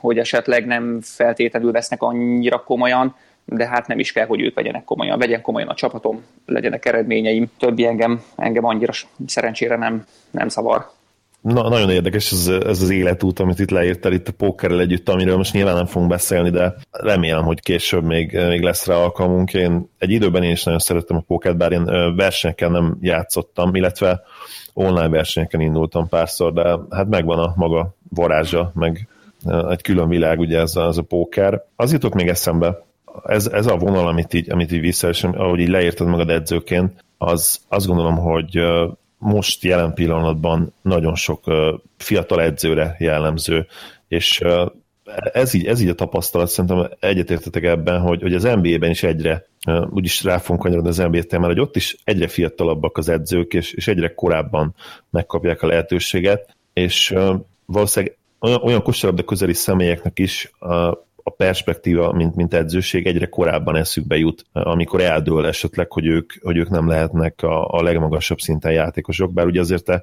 hogy 0.00 0.18
esetleg 0.18 0.66
nem 0.66 0.98
feltétlenül 1.02 1.72
vesznek 1.72 2.02
annyira 2.02 2.58
komolyan, 2.58 3.16
de 3.44 3.66
hát 3.66 3.86
nem 3.86 3.98
is 3.98 4.12
kell, 4.12 4.26
hogy 4.26 4.40
ők 4.40 4.54
vegyenek 4.54 4.84
komolyan. 4.84 5.18
Vegyen 5.18 5.42
komolyan 5.42 5.68
a 5.68 5.74
csapatom, 5.74 6.24
legyenek 6.46 6.84
eredményeim. 6.84 7.50
Többi 7.58 7.86
engem, 7.86 8.22
engem 8.36 8.64
annyira 8.64 8.92
szerencsére 9.26 9.76
nem, 9.76 10.06
nem 10.30 10.48
szavar. 10.48 10.90
Na, 11.40 11.68
nagyon 11.68 11.90
érdekes 11.90 12.32
ez, 12.32 12.48
ez 12.48 12.82
az 12.82 12.90
életút, 12.90 13.38
amit 13.38 13.58
itt 13.58 13.70
leírtál 13.70 14.12
itt 14.12 14.28
a 14.28 14.32
pókerrel 14.32 14.80
együtt, 14.80 15.08
amiről 15.08 15.36
most 15.36 15.52
nyilván 15.52 15.74
nem 15.74 15.86
fogunk 15.86 16.10
beszélni, 16.10 16.50
de 16.50 16.74
remélem, 16.90 17.44
hogy 17.44 17.60
később 17.60 18.04
még, 18.04 18.32
még 18.48 18.62
lesz 18.62 18.86
rá 18.86 18.94
alkalmunk. 18.94 19.54
Én 19.54 19.90
egy 19.98 20.10
időben 20.10 20.42
én 20.42 20.50
is 20.50 20.62
nagyon 20.62 20.80
szerettem 20.80 21.16
a 21.16 21.24
pókert, 21.26 21.56
bár 21.56 21.72
én 21.72 21.84
versenyeken 22.16 22.70
nem 22.70 22.98
játszottam, 23.00 23.74
illetve 23.74 24.22
online 24.72 25.08
versenyeken 25.08 25.60
indultam 25.60 26.08
párszor, 26.08 26.52
de 26.52 26.78
hát 26.90 27.08
megvan 27.08 27.38
a 27.38 27.52
maga 27.56 27.94
varázsa, 28.08 28.72
meg 28.74 29.08
egy 29.68 29.82
külön 29.82 30.08
világ, 30.08 30.38
ugye 30.38 30.58
ez 30.58 30.76
a, 30.76 30.86
ez 30.86 30.96
a 30.96 31.02
póker. 31.02 31.64
Az 31.76 31.92
jutott 31.92 32.14
még 32.14 32.28
eszembe, 32.28 32.84
ez, 33.24 33.46
ez 33.46 33.66
a 33.66 33.76
vonal, 33.76 34.06
amit 34.06 34.34
így, 34.34 34.50
amit 34.50 34.72
így 34.72 34.80
vissza, 34.80 35.08
és 35.08 35.24
ahogy 35.24 35.58
így 35.58 35.68
leírtad 35.68 36.06
magad 36.06 36.30
edzőként, 36.30 37.04
az 37.18 37.60
azt 37.68 37.86
gondolom, 37.86 38.16
hogy 38.16 38.58
most 39.20 39.64
jelen 39.64 39.94
pillanatban 39.94 40.72
nagyon 40.82 41.14
sok 41.14 41.44
fiatal 41.96 42.42
edzőre 42.42 42.96
jellemző, 42.98 43.66
és 44.08 44.42
ez 45.32 45.54
így, 45.54 45.66
ez 45.66 45.80
így 45.80 45.88
a 45.88 45.94
tapasztalat, 45.94 46.48
szerintem 46.48 46.90
egyetértetek 47.00 47.64
ebben, 47.64 48.00
hogy, 48.00 48.22
hogy 48.22 48.34
az 48.34 48.42
NBA-ben 48.42 48.90
is 48.90 49.02
egyre, 49.02 49.46
úgyis 49.90 50.24
rá 50.24 50.38
fogunk 50.38 50.62
kanyarodni 50.62 50.88
az 50.88 50.96
NBA 50.96 51.22
témára, 51.22 51.52
hogy 51.52 51.60
ott 51.60 51.76
is 51.76 51.96
egyre 52.04 52.28
fiatalabbak 52.28 52.98
az 52.98 53.08
edzők, 53.08 53.52
és, 53.52 53.72
és 53.72 53.88
egyre 53.88 54.14
korábban 54.14 54.74
megkapják 55.10 55.62
a 55.62 55.66
lehetőséget, 55.66 56.56
és 56.72 57.14
valószínűleg 57.66 58.16
olyan, 58.40 58.60
olyan 58.62 58.82
kosárlabda 58.82 59.24
közeli 59.24 59.54
személyeknek 59.54 60.18
is 60.18 60.52
a 61.30 61.34
perspektíva, 61.36 62.12
mint, 62.12 62.34
mint 62.34 62.54
edzőség 62.54 63.06
egyre 63.06 63.26
korábban 63.26 63.76
eszükbe 63.76 64.16
jut, 64.16 64.44
amikor 64.52 65.00
eldől 65.00 65.46
esetleg, 65.46 65.92
hogy 65.92 66.06
ők, 66.06 66.32
hogy 66.42 66.56
ők 66.56 66.68
nem 66.68 66.88
lehetnek 66.88 67.42
a, 67.42 67.68
a 67.68 67.82
legmagasabb 67.82 68.38
szinten 68.38 68.72
játékosok, 68.72 69.32
bár 69.32 69.46
ugye 69.46 69.60
azért 69.60 69.84
te 69.84 70.02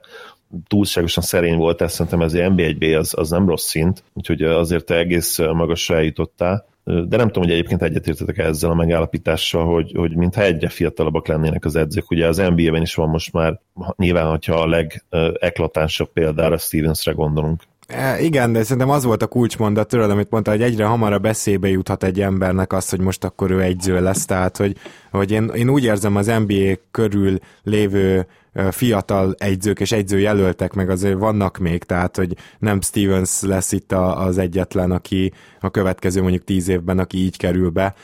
túlságosan 0.67 1.24
szerény 1.24 1.57
volt, 1.57 1.81
ezt 1.81 1.93
szerintem 1.93 2.22
ez 2.22 2.31
NB1B 2.36 2.98
az, 2.98 3.13
az 3.17 3.29
nem 3.29 3.48
rossz 3.48 3.67
szint, 3.67 4.03
úgyhogy 4.13 4.41
azért 4.41 4.86
te 4.86 4.96
egész 4.96 5.38
magasra 5.38 5.96
eljutottál, 5.96 6.65
de 6.84 7.17
nem 7.17 7.27
tudom, 7.27 7.43
hogy 7.43 7.51
egyébként 7.51 7.81
egyetértetek 7.81 8.38
ezzel 8.38 8.69
a 8.69 8.75
megállapítással, 8.75 9.65
hogy, 9.65 9.91
hogy 9.96 10.15
mintha 10.15 10.41
egyre 10.41 10.69
fiatalabbak 10.69 11.27
lennének 11.27 11.65
az 11.65 11.75
edzők. 11.75 12.12
Ugye 12.12 12.27
az 12.27 12.38
NBA-ben 12.38 12.81
is 12.81 12.96
van 12.96 13.10
most 13.10 13.34
már, 13.34 13.60
nyilván, 13.96 14.29
hogyha 14.29 14.55
a 14.55 14.67
legeklatánsabb 14.67 16.10
példára 16.13 16.57
Stevensre 16.57 17.12
gondolunk. 17.12 17.62
E, 17.88 18.20
igen, 18.22 18.51
de 18.51 18.63
szerintem 18.63 18.89
az 18.89 19.03
volt 19.03 19.22
a 19.22 19.27
kulcsmondat, 19.27 19.88
tudod, 19.88 20.10
amit 20.10 20.29
mondta, 20.29 20.51
hogy 20.51 20.62
egyre 20.62 20.86
hamarabb 20.86 21.25
eszébe 21.25 21.67
juthat 21.67 22.03
egy 22.03 22.22
embernek 22.22 22.74
az, 22.74 22.89
hogy 22.89 23.00
most 23.00 23.24
akkor 23.24 23.51
ő 23.51 23.62
egyző 23.62 24.01
lesz, 24.01 24.25
tehát 24.25 24.58
hogy, 24.58 24.77
hogy 25.12 25.32
én, 25.32 25.51
én 25.56 25.70
úgy 25.70 25.84
érzem 25.84 26.15
az 26.15 26.32
NBA 26.46 26.74
körül 26.91 27.38
lévő 27.63 28.27
fiatal 28.72 29.36
egyzők 29.38 29.79
és 29.79 29.91
egyzőjelöltek 29.91 30.74
meg 30.74 30.89
azért 30.89 31.17
vannak 31.17 31.58
még, 31.58 31.84
tehát 31.84 32.15
hogy 32.15 32.36
nem 32.60 32.82
Stevens 32.82 33.41
lesz 33.41 33.72
itt 33.72 33.91
az 33.91 34.38
egyetlen, 34.38 34.91
aki 34.91 35.34
a 35.60 35.70
következő 35.70 36.22
mondjuk 36.22 36.44
tíz 36.44 36.67
évben, 36.67 37.00
aki 37.00 37.17
így 37.17 37.38
kerül 37.38 37.70
be, 37.70 37.96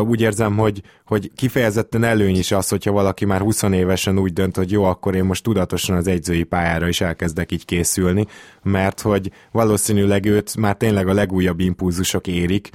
úgy 0.00 0.20
érzem, 0.20 0.56
hogy, 0.56 0.82
hogy 1.10 1.30
kifejezetten 1.36 2.04
előny 2.04 2.36
is 2.36 2.52
az, 2.52 2.68
hogyha 2.68 2.92
valaki 2.92 3.24
már 3.24 3.40
20 3.40 3.62
évesen 3.62 4.18
úgy 4.18 4.32
dönt, 4.32 4.56
hogy 4.56 4.70
jó, 4.70 4.84
akkor 4.84 5.14
én 5.14 5.24
most 5.24 5.42
tudatosan 5.42 5.96
az 5.96 6.06
egyzői 6.06 6.42
pályára 6.42 6.88
is 6.88 7.00
elkezdek 7.00 7.52
így 7.52 7.64
készülni, 7.64 8.26
mert 8.62 9.00
hogy 9.00 9.30
valószínűleg 9.52 10.24
őt 10.24 10.56
már 10.56 10.76
tényleg 10.76 11.08
a 11.08 11.12
legújabb 11.12 11.60
impulzusok 11.60 12.26
érik, 12.26 12.70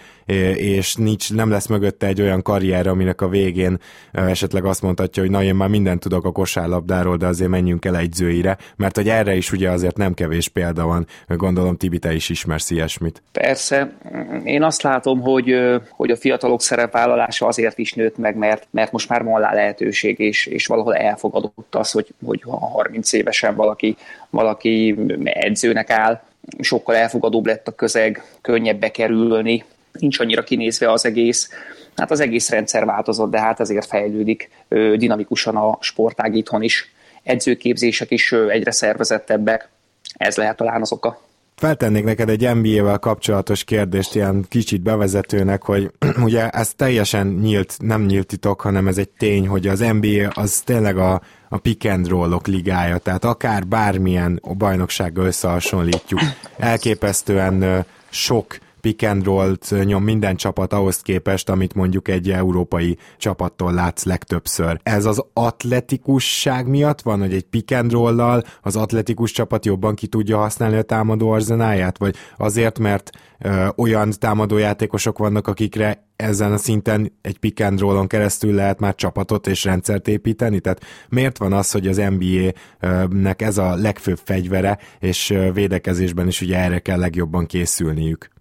és 0.56 0.96
nincs, 0.96 1.34
nem 1.34 1.50
lesz 1.50 1.68
mögötte 1.68 2.08
egy 2.08 2.22
olyan 2.22 2.42
karrier, 2.42 2.88
aminek 2.88 3.22
a 3.22 3.28
végén 3.28 3.78
esetleg 4.12 4.66
azt 4.66 4.82
mondhatja, 4.82 5.22
hogy 5.22 5.32
na 5.32 5.44
én 5.44 5.56
már 5.56 5.70
mindent 5.70 6.00
tudok 6.00 6.26
a 6.26 6.32
kosárlabdáról, 6.32 7.18
de 7.18 7.28
azért 7.28 7.50
menjünk 7.50 7.86
el 7.86 7.98
egyzőire, 7.98 8.58
mert 8.76 8.96
hogy 8.96 9.10
erre 9.10 9.36
is 9.36 9.52
ugye 9.52 9.70
azért 9.70 9.98
nem 9.98 10.14
kevés 10.14 10.48
példa 10.48 10.86
van, 10.86 11.08
gondolom 11.28 11.78
Tibi, 11.78 12.00
te 12.00 12.14
is 12.14 12.30
ismersz 12.30 12.70
ilyesmit. 12.70 13.24
Persze, 13.32 13.98
én 14.44 14.64
azt 14.64 14.82
látom, 14.82 15.22
hogy, 15.22 15.56
hogy 15.90 16.12
a 16.12 16.16
fiatalok 16.16 16.62
szerepvállalása 16.62 17.48
azért 17.48 17.78
is 17.78 17.94
nőtt 17.94 18.24
meg, 18.26 18.36
mert, 18.36 18.68
mert 18.70 18.92
most 18.92 19.10
már 19.10 19.24
van 19.24 19.42
rá 19.42 19.54
lehetőség, 19.54 20.20
és, 20.20 20.46
és 20.46 20.68
valahol 20.68 20.96
elfogadott 20.96 21.76
az, 21.76 21.92
hogy, 21.92 22.08
hogy 22.26 22.42
ha 22.42 22.58
30 22.58 23.14
évesen 23.14 23.56
valaki, 23.56 23.96
valaki 24.30 24.96
edzőnek 25.24 25.90
áll, 25.90 26.22
sokkal 26.60 26.96
elfogadóbb 26.96 27.46
lett 27.46 27.68
a 27.68 27.76
közeg, 27.76 28.24
könnyebb 28.42 28.80
bekerülni, 28.80 29.64
nincs 29.92 30.20
annyira 30.20 30.44
kinézve 30.44 30.92
az 30.92 31.06
egész. 31.06 31.50
Hát 31.96 32.12
az 32.12 32.20
egész 32.20 32.50
rendszer 32.50 32.86
változott, 32.86 33.32
de 33.32 33.40
hát 33.40 33.60
ezért 33.60 33.86
fejlődik 33.86 34.50
dinamikusan 34.96 35.56
a 35.56 35.78
sportág 35.80 36.36
itthon 36.36 36.62
is. 36.62 36.94
Edzőképzések 37.24 38.12
is 38.12 38.32
egyre 38.32 38.72
szervezettebbek, 38.72 39.70
ez 40.18 40.38
lehet 40.38 40.58
talán 40.58 40.82
az 40.82 40.92
oka. 40.92 41.25
Feltennék 41.56 42.04
neked 42.04 42.30
egy 42.30 42.56
NBA-vel 42.56 42.98
kapcsolatos 42.98 43.64
kérdést, 43.64 44.16
ilyen 44.16 44.46
kicsit 44.50 44.82
bevezetőnek, 44.82 45.64
hogy 45.64 45.92
ugye 46.28 46.50
ez 46.50 46.74
teljesen 46.74 47.28
nyílt, 47.28 47.76
nem 47.80 48.02
nyílt 48.02 48.28
titok, 48.28 48.62
hanem 48.62 48.88
ez 48.88 48.98
egy 48.98 49.10
tény, 49.10 49.48
hogy 49.48 49.68
az 49.68 49.80
NBA 49.80 50.28
az 50.34 50.62
tényleg 50.62 50.98
a, 50.98 51.22
a 51.50 51.58
pick 51.58 51.86
and 51.86 52.08
roll-ok 52.08 52.48
ligája, 52.48 52.98
tehát 52.98 53.26
akár 53.26 53.68
bármilyen 53.68 54.42
bajnoksággal 54.58 55.26
összehasonlítjuk, 55.26 56.20
elképesztően 56.58 57.86
sok 58.10 58.58
pick 58.86 59.04
and 59.04 59.24
roll-t 59.24 59.86
nyom 59.86 60.04
minden 60.04 60.36
csapat 60.36 60.74
ahhoz 60.74 61.02
képest, 61.02 61.50
amit 61.50 61.74
mondjuk 61.74 62.08
egy 62.08 62.32
európai 62.32 62.98
csapattól 63.18 63.74
látsz 63.74 64.04
legtöbbször. 64.04 64.80
Ez 64.84 65.06
az 65.06 65.26
atletikusság 65.34 66.68
miatt 66.68 67.02
van, 67.02 67.20
hogy 67.20 67.34
egy 67.34 67.44
pick 67.44 67.72
and 67.72 67.92
roll-lal 67.92 68.44
az 68.62 68.76
atletikus 68.76 69.32
csapat 69.32 69.66
jobban 69.66 69.96
ki 69.96 70.08
tudja 70.08 70.38
használni 70.38 70.78
a 70.78 70.82
támadó 70.82 71.32
arzenáját, 71.32 71.98
vagy 71.98 72.16
azért, 72.38 72.80
mert 72.80 73.10
ö, 73.40 73.68
olyan 73.76 74.12
támadójátékosok 74.20 75.18
vannak, 75.18 75.48
akikre 75.48 76.08
ezen 76.16 76.52
a 76.52 76.58
szinten 76.58 77.12
egy 77.22 77.38
pick 77.38 77.60
and 77.60 77.80
roll-on 77.80 78.08
keresztül 78.08 78.54
lehet 78.54 78.80
már 78.80 78.96
csapatot 78.96 79.48
és 79.48 79.64
rendszert 79.64 80.08
építeni? 80.08 80.60
Tehát 80.60 80.86
miért 81.10 81.38
van 81.38 81.54
az, 81.54 81.72
hogy 81.72 81.88
az 81.88 82.02
NBA-nek 82.18 83.42
ez 83.42 83.58
a 83.58 83.76
legfőbb 83.76 84.20
fegyvere, 84.24 84.80
és 85.00 85.34
védekezésben 85.54 86.28
is 86.28 86.42
ugye 86.42 86.58
erre 86.58 86.80
kell 86.80 87.00
legjobban 87.00 87.46
készülniük? 87.46 88.34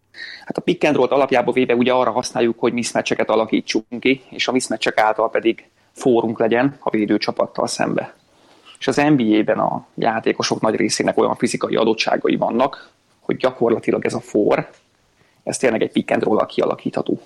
Hát 0.45 0.57
a 0.57 0.61
pick 0.61 0.85
and 0.85 0.97
roll 0.97 1.09
alapjából 1.09 1.53
véve 1.53 1.75
ugye 1.75 1.93
arra 1.93 2.11
használjuk, 2.11 2.59
hogy 2.59 2.73
mismatcheket 2.73 3.31
alakítsunk 3.31 4.01
ki, 4.01 4.23
és 4.31 4.49
a 4.49 4.53
mismatchek 4.53 4.99
által 4.99 5.31
pedig 5.31 5.69
fórunk 5.93 6.39
legyen 6.39 6.77
a 6.81 6.91
védőcsapattal 6.91 7.67
szembe. 7.67 8.15
És 8.79 8.87
az 8.87 8.97
NBA-ben 8.97 9.59
a 9.59 9.87
játékosok 9.95 10.61
nagy 10.61 10.75
részének 10.75 11.19
olyan 11.19 11.37
fizikai 11.37 11.77
adottságai 11.77 12.37
vannak, 12.37 12.91
hogy 13.21 13.37
gyakorlatilag 13.37 14.05
ez 14.05 14.15
a 14.15 14.21
for, 14.21 14.71
ez 15.43 15.59
tényleg 15.59 15.83
egy 15.83 15.93
pick 15.93 16.11
and 16.11 16.23
roll 16.23 16.47
kialakítható. 16.47 17.21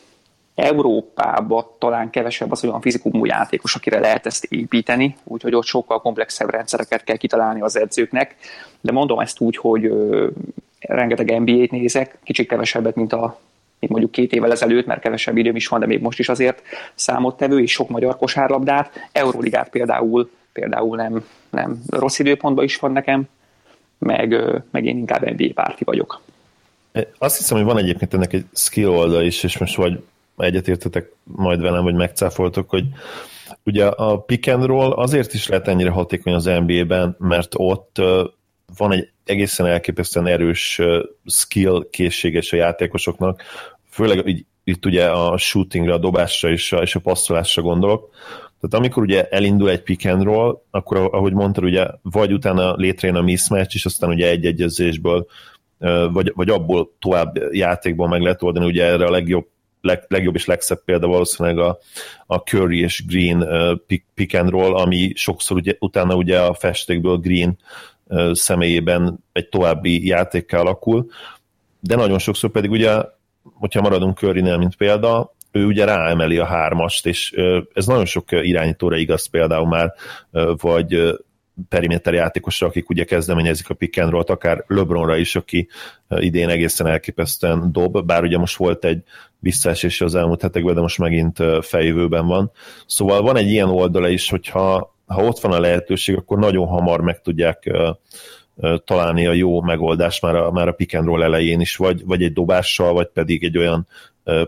Európában 0.54 1.64
talán 1.78 2.10
kevesebb 2.10 2.50
az 2.50 2.64
olyan 2.64 2.80
fizikumú 2.80 3.24
játékos, 3.24 3.74
akire 3.74 3.98
lehet 3.98 4.26
ezt 4.26 4.44
építeni, 4.44 5.16
úgyhogy 5.24 5.54
ott 5.54 5.64
sokkal 5.64 6.00
komplexebb 6.00 6.50
rendszereket 6.50 7.04
kell 7.04 7.16
kitalálni 7.16 7.60
az 7.60 7.76
edzőknek, 7.76 8.36
de 8.80 8.92
mondom 8.92 9.20
ezt 9.20 9.40
úgy, 9.40 9.56
hogy 9.56 9.92
rengeteg 10.80 11.40
NBA-t 11.40 11.70
nézek, 11.70 12.18
kicsit 12.24 12.48
kevesebbet, 12.48 12.94
mint 12.94 13.12
a 13.12 13.40
mint 13.78 13.92
mondjuk 13.92 14.12
két 14.12 14.32
évvel 14.32 14.50
ezelőtt, 14.50 14.86
mert 14.86 15.00
kevesebb 15.00 15.36
időm 15.36 15.56
is 15.56 15.68
van, 15.68 15.80
de 15.80 15.86
még 15.86 16.00
most 16.00 16.18
is 16.18 16.28
azért 16.28 16.62
számottevő, 16.94 17.60
és 17.60 17.72
sok 17.72 17.88
magyar 17.88 18.16
kosárlabdát. 18.16 19.08
Euróligát 19.12 19.70
például, 19.70 20.30
például 20.52 20.96
nem, 20.96 21.24
nem 21.50 21.82
rossz 21.88 22.18
időpontban 22.18 22.64
is 22.64 22.76
van 22.76 22.92
nekem, 22.92 23.28
meg, 23.98 24.36
meg 24.70 24.84
én 24.84 24.96
inkább 24.96 25.30
NBA 25.30 25.52
párti 25.54 25.84
vagyok. 25.84 26.20
Azt 27.18 27.36
hiszem, 27.36 27.56
hogy 27.56 27.66
van 27.66 27.78
egyébként 27.78 28.14
ennek 28.14 28.32
egy 28.32 28.44
skill 28.54 28.88
oldal 28.88 29.22
is, 29.22 29.42
és 29.42 29.58
most 29.58 29.76
vagy 29.76 30.02
egyetértetek 30.36 31.10
majd 31.24 31.60
velem, 31.60 31.82
vagy 31.82 31.94
megcáfoltok, 31.94 32.70
hogy 32.70 32.84
ugye 33.64 33.86
a 33.86 34.18
pick 34.18 34.48
and 34.54 34.64
roll 34.64 34.92
azért 34.92 35.34
is 35.34 35.48
lehet 35.48 35.68
ennyire 35.68 35.90
hatékony 35.90 36.32
az 36.32 36.44
NBA-ben, 36.44 37.16
mert 37.18 37.52
ott 37.56 38.00
van 38.76 38.92
egy 38.92 39.10
egészen 39.24 39.66
elképesztően 39.66 40.26
erős 40.26 40.80
skill 41.26 41.88
készséges 41.90 42.52
a 42.52 42.56
játékosoknak, 42.56 43.42
főleg 43.90 44.26
így, 44.26 44.46
itt 44.64 44.86
ugye 44.86 45.10
a 45.10 45.36
shootingra, 45.36 45.94
a 45.94 45.98
dobásra 45.98 46.50
és 46.50 46.72
a, 46.72 46.82
és 46.82 46.94
a 46.94 47.00
passzolásra 47.00 47.62
gondolok. 47.62 48.10
Tehát 48.60 48.84
amikor 48.84 49.02
ugye 49.02 49.28
elindul 49.28 49.70
egy 49.70 49.82
pick 49.82 50.06
and 50.06 50.22
roll, 50.22 50.62
akkor 50.70 50.96
ahogy 50.96 51.32
mondtad, 51.32 51.64
ugye 51.64 51.86
vagy 52.02 52.32
utána 52.32 52.74
létrejön 52.74 53.16
a 53.16 53.22
mismatch, 53.22 53.74
és 53.74 53.84
aztán 53.84 54.10
ugye 54.10 54.28
egy 54.28 54.46
egyezésből, 54.46 55.26
vagy, 56.12 56.32
vagy 56.34 56.50
abból 56.50 56.92
tovább 56.98 57.36
játékból 57.52 58.08
meg 58.08 58.20
lehet 58.20 58.42
oldani, 58.42 58.66
ugye 58.66 58.84
erre 58.84 59.04
a 59.04 59.10
legjobb 59.10 59.46
leg, 59.80 60.04
legjobb 60.08 60.34
és 60.34 60.46
legszebb 60.46 60.84
példa 60.84 61.06
valószínűleg 61.06 61.58
a, 61.58 61.78
a 62.26 62.36
Curry 62.36 62.80
és 62.80 63.04
Green 63.06 63.46
pick, 63.86 64.04
pick 64.14 64.34
and 64.34 64.50
roll, 64.50 64.74
ami 64.74 65.12
sokszor 65.14 65.56
ugye, 65.56 65.74
utána 65.78 66.14
ugye 66.14 66.40
a 66.40 66.54
festékből 66.54 67.16
Green 67.16 67.58
személyében 68.32 69.24
egy 69.32 69.48
további 69.48 70.06
játékká 70.06 70.58
alakul, 70.58 71.06
de 71.80 71.96
nagyon 71.96 72.18
sokszor 72.18 72.50
pedig 72.50 72.70
ugye, 72.70 73.02
hogyha 73.42 73.80
maradunk 73.80 74.18
Currynél, 74.18 74.56
mint 74.56 74.76
példa, 74.76 75.34
ő 75.50 75.66
ugye 75.66 75.84
ráemeli 75.84 76.38
a 76.38 76.44
hármast, 76.44 77.06
és 77.06 77.32
ez 77.72 77.86
nagyon 77.86 78.04
sok 78.04 78.24
irányítóra 78.30 78.96
igaz 78.96 79.26
például 79.26 79.66
már, 79.66 79.92
vagy 80.56 81.18
periméter 81.68 82.14
játékosra, 82.14 82.66
akik 82.66 82.90
ugye 82.90 83.04
kezdeményezik 83.04 83.70
a 83.70 83.74
pick 83.74 84.02
and 84.02 84.10
roll 84.10 84.24
akár 84.26 84.64
LeBronra 84.66 85.16
is, 85.16 85.36
aki 85.36 85.68
idén 86.08 86.48
egészen 86.48 86.86
elképesztően 86.86 87.72
dob, 87.72 88.06
bár 88.06 88.22
ugye 88.22 88.38
most 88.38 88.56
volt 88.56 88.84
egy 88.84 89.02
visszaesés 89.38 90.00
az 90.00 90.14
elmúlt 90.14 90.42
hetekben, 90.42 90.74
de 90.74 90.80
most 90.80 90.98
megint 90.98 91.42
fejjövőben 91.60 92.26
van. 92.26 92.50
Szóval 92.86 93.22
van 93.22 93.36
egy 93.36 93.50
ilyen 93.50 93.68
oldala 93.68 94.08
is, 94.08 94.30
hogyha 94.30 94.96
ha 95.08 95.24
ott 95.24 95.40
van 95.40 95.52
a 95.52 95.60
lehetőség, 95.60 96.16
akkor 96.16 96.38
nagyon 96.38 96.66
hamar 96.66 97.00
meg 97.00 97.20
tudják 97.20 97.70
találni 98.84 99.26
a 99.26 99.32
jó 99.32 99.60
megoldást 99.60 100.22
már 100.22 100.34
a, 100.34 100.50
már 100.50 100.68
a 100.68 100.72
pick 100.72 100.94
and 100.94 101.06
roll 101.06 101.22
elején 101.22 101.60
is, 101.60 101.76
vagy, 101.76 102.04
vagy 102.04 102.22
egy 102.22 102.32
dobással, 102.32 102.92
vagy 102.92 103.08
pedig 103.08 103.44
egy 103.44 103.58
olyan 103.58 103.86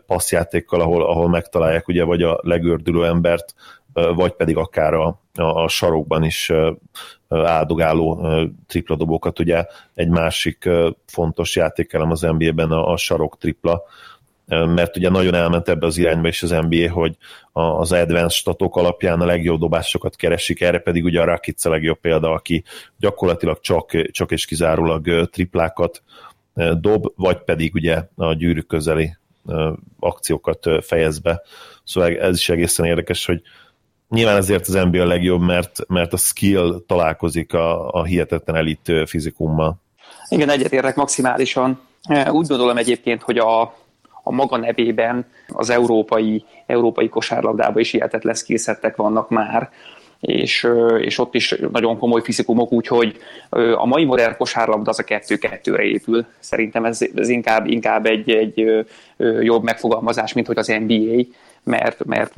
passzjátékkal, 0.07 0.81
ahol, 0.81 1.03
ahol 1.03 1.29
megtalálják 1.29 1.89
ugye 1.89 2.05
vagy 2.05 2.23
a 2.23 2.41
legördülő 2.43 3.07
embert, 3.07 3.55
vagy 3.93 4.33
pedig 4.33 4.57
akár 4.57 4.95
a, 4.95 5.21
a, 5.35 5.43
a 5.43 5.69
sarokban 5.69 6.25
is 6.25 6.53
áldogáló 7.29 8.29
tripla 8.67 8.97
dobókat. 8.97 9.39
Ugye 9.39 9.65
egy 9.95 10.09
másik 10.09 10.69
fontos 11.07 11.57
játékelem 11.57 12.11
az 12.11 12.21
NBA-ben 12.21 12.71
a, 12.71 12.93
a 12.93 12.97
sarok 12.97 13.39
tripla, 13.39 13.83
mert 14.51 14.97
ugye 14.97 15.09
nagyon 15.09 15.35
elment 15.35 15.69
ebbe 15.69 15.87
az 15.87 15.99
irányba 15.99 16.29
is 16.29 16.43
az 16.43 16.51
NBA, 16.51 16.91
hogy 16.91 17.17
az 17.53 17.93
advanced 17.93 18.31
statok 18.31 18.77
alapján 18.77 19.21
a 19.21 19.25
legjobb 19.25 19.61
dobásokat 19.61 20.17
keresik, 20.17 20.61
erre 20.61 20.79
pedig 20.79 21.05
ugye 21.05 21.21
a 21.21 21.25
Rakic 21.25 21.65
a 21.65 21.71
legjobb 21.71 22.01
példa, 22.01 22.31
aki 22.31 22.65
gyakorlatilag 22.99 23.61
csak, 23.61 24.11
csak 24.11 24.31
és 24.31 24.45
kizárólag 24.47 25.29
triplákat 25.31 26.03
dob, 26.81 27.07
vagy 27.17 27.39
pedig 27.39 27.75
ugye 27.75 28.03
a 28.17 28.35
gyűrűk 28.35 28.67
közeli 28.67 29.17
akciókat 29.99 30.69
fejez 30.81 31.19
be. 31.19 31.43
Szóval 31.85 32.17
ez 32.17 32.37
is 32.37 32.49
egészen 32.49 32.87
érdekes, 32.87 33.27
hogy 33.27 33.43
nyilván 34.09 34.37
ezért 34.37 34.67
az 34.69 34.75
NBA 34.75 35.01
a 35.01 35.07
legjobb, 35.07 35.41
mert, 35.41 35.89
mert 35.89 36.13
a 36.13 36.17
skill 36.17 36.83
találkozik 36.87 37.55
a, 37.55 37.91
a 37.93 38.05
hihetetlen 38.05 38.57
elit 38.57 38.93
fizikummal. 39.07 39.81
Igen, 40.29 40.49
egyetértek 40.51 40.97
maximálisan. 40.97 41.81
Úgy 42.31 42.47
gondolom 42.47 42.77
egyébként, 42.77 43.23
hogy 43.23 43.39
a, 43.39 43.75
a 44.23 44.33
maga 44.33 44.57
nevében 44.57 45.27
az 45.49 45.71
európai, 45.71 46.45
európai 46.67 47.09
kosárlabdában 47.09 47.81
is 47.81 47.91
hihetetlen 47.91 48.35
skillsettek 48.35 48.97
vannak 48.97 49.29
már, 49.29 49.71
és, 50.21 50.69
és 50.99 51.19
ott 51.19 51.35
is 51.35 51.55
nagyon 51.73 51.99
komoly 51.99 52.23
fizikumok, 52.23 52.73
úgyhogy 52.73 53.17
a 53.75 53.87
mai 53.87 54.05
modern 54.05 54.37
kosárlabda 54.37 54.91
az 54.91 54.99
a 54.99 55.03
kettő-kettőre 55.05 55.83
épül. 55.83 56.27
Szerintem 56.39 56.85
ez, 56.85 56.99
ez 57.15 57.29
inkább, 57.29 57.67
inkább 57.67 58.07
egy, 58.07 58.31
egy 58.31 58.87
jobb 59.41 59.63
megfogalmazás, 59.63 60.33
mint 60.33 60.47
hogy 60.47 60.59
az 60.59 60.67
NBA, 60.87 61.23
mert, 61.63 62.05
mert 62.05 62.33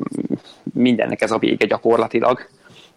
mindennek 0.75 1.21
ez 1.21 1.31
a 1.31 1.38
vége 1.38 1.66
gyakorlatilag. 1.66 2.49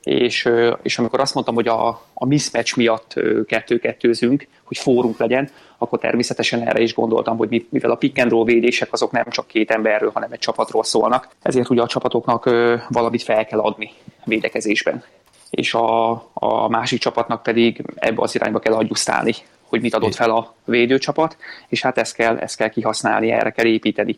És, 0.05 0.49
és 0.81 0.97
amikor 0.97 1.19
azt 1.19 1.33
mondtam, 1.33 1.55
hogy 1.55 1.67
a, 1.67 1.87
a 2.13 2.25
mismatch 2.25 2.77
miatt 2.77 3.13
kettő-kettőzünk, 3.47 4.47
hogy 4.63 4.77
fórunk 4.77 5.17
legyen, 5.17 5.49
akkor 5.77 5.99
természetesen 5.99 6.67
erre 6.67 6.81
is 6.81 6.93
gondoltam, 6.93 7.37
hogy 7.37 7.65
mivel 7.69 7.91
a 7.91 7.95
pick 7.95 8.19
and 8.19 8.31
roll 8.31 8.43
védések 8.43 8.93
azok 8.93 9.11
nem 9.11 9.29
csak 9.29 9.47
két 9.47 9.71
emberről, 9.71 10.11
hanem 10.13 10.31
egy 10.31 10.39
csapatról 10.39 10.83
szólnak, 10.83 11.27
ezért 11.41 11.69
ugye 11.69 11.81
a 11.81 11.87
csapatoknak 11.87 12.43
valamit 12.89 13.23
fel 13.23 13.45
kell 13.45 13.59
adni 13.59 13.91
védekezésben. 14.25 15.03
És 15.49 15.73
a, 15.73 16.11
a 16.33 16.67
másik 16.69 16.99
csapatnak 16.99 17.43
pedig 17.43 17.83
ebbe 17.95 18.21
az 18.21 18.35
irányba 18.35 18.59
kell 18.59 18.73
adjusztálni, 18.73 19.33
hogy 19.69 19.81
mit 19.81 19.93
adott 19.93 20.15
fel 20.15 20.31
a 20.31 20.53
védőcsapat, 20.65 21.37
és 21.67 21.81
hát 21.81 21.97
ezt 21.97 22.15
kell, 22.15 22.37
ezt 22.37 22.57
kell 22.57 22.69
kihasználni, 22.69 23.31
erre 23.31 23.49
kell 23.49 23.65
építeni. 23.65 24.17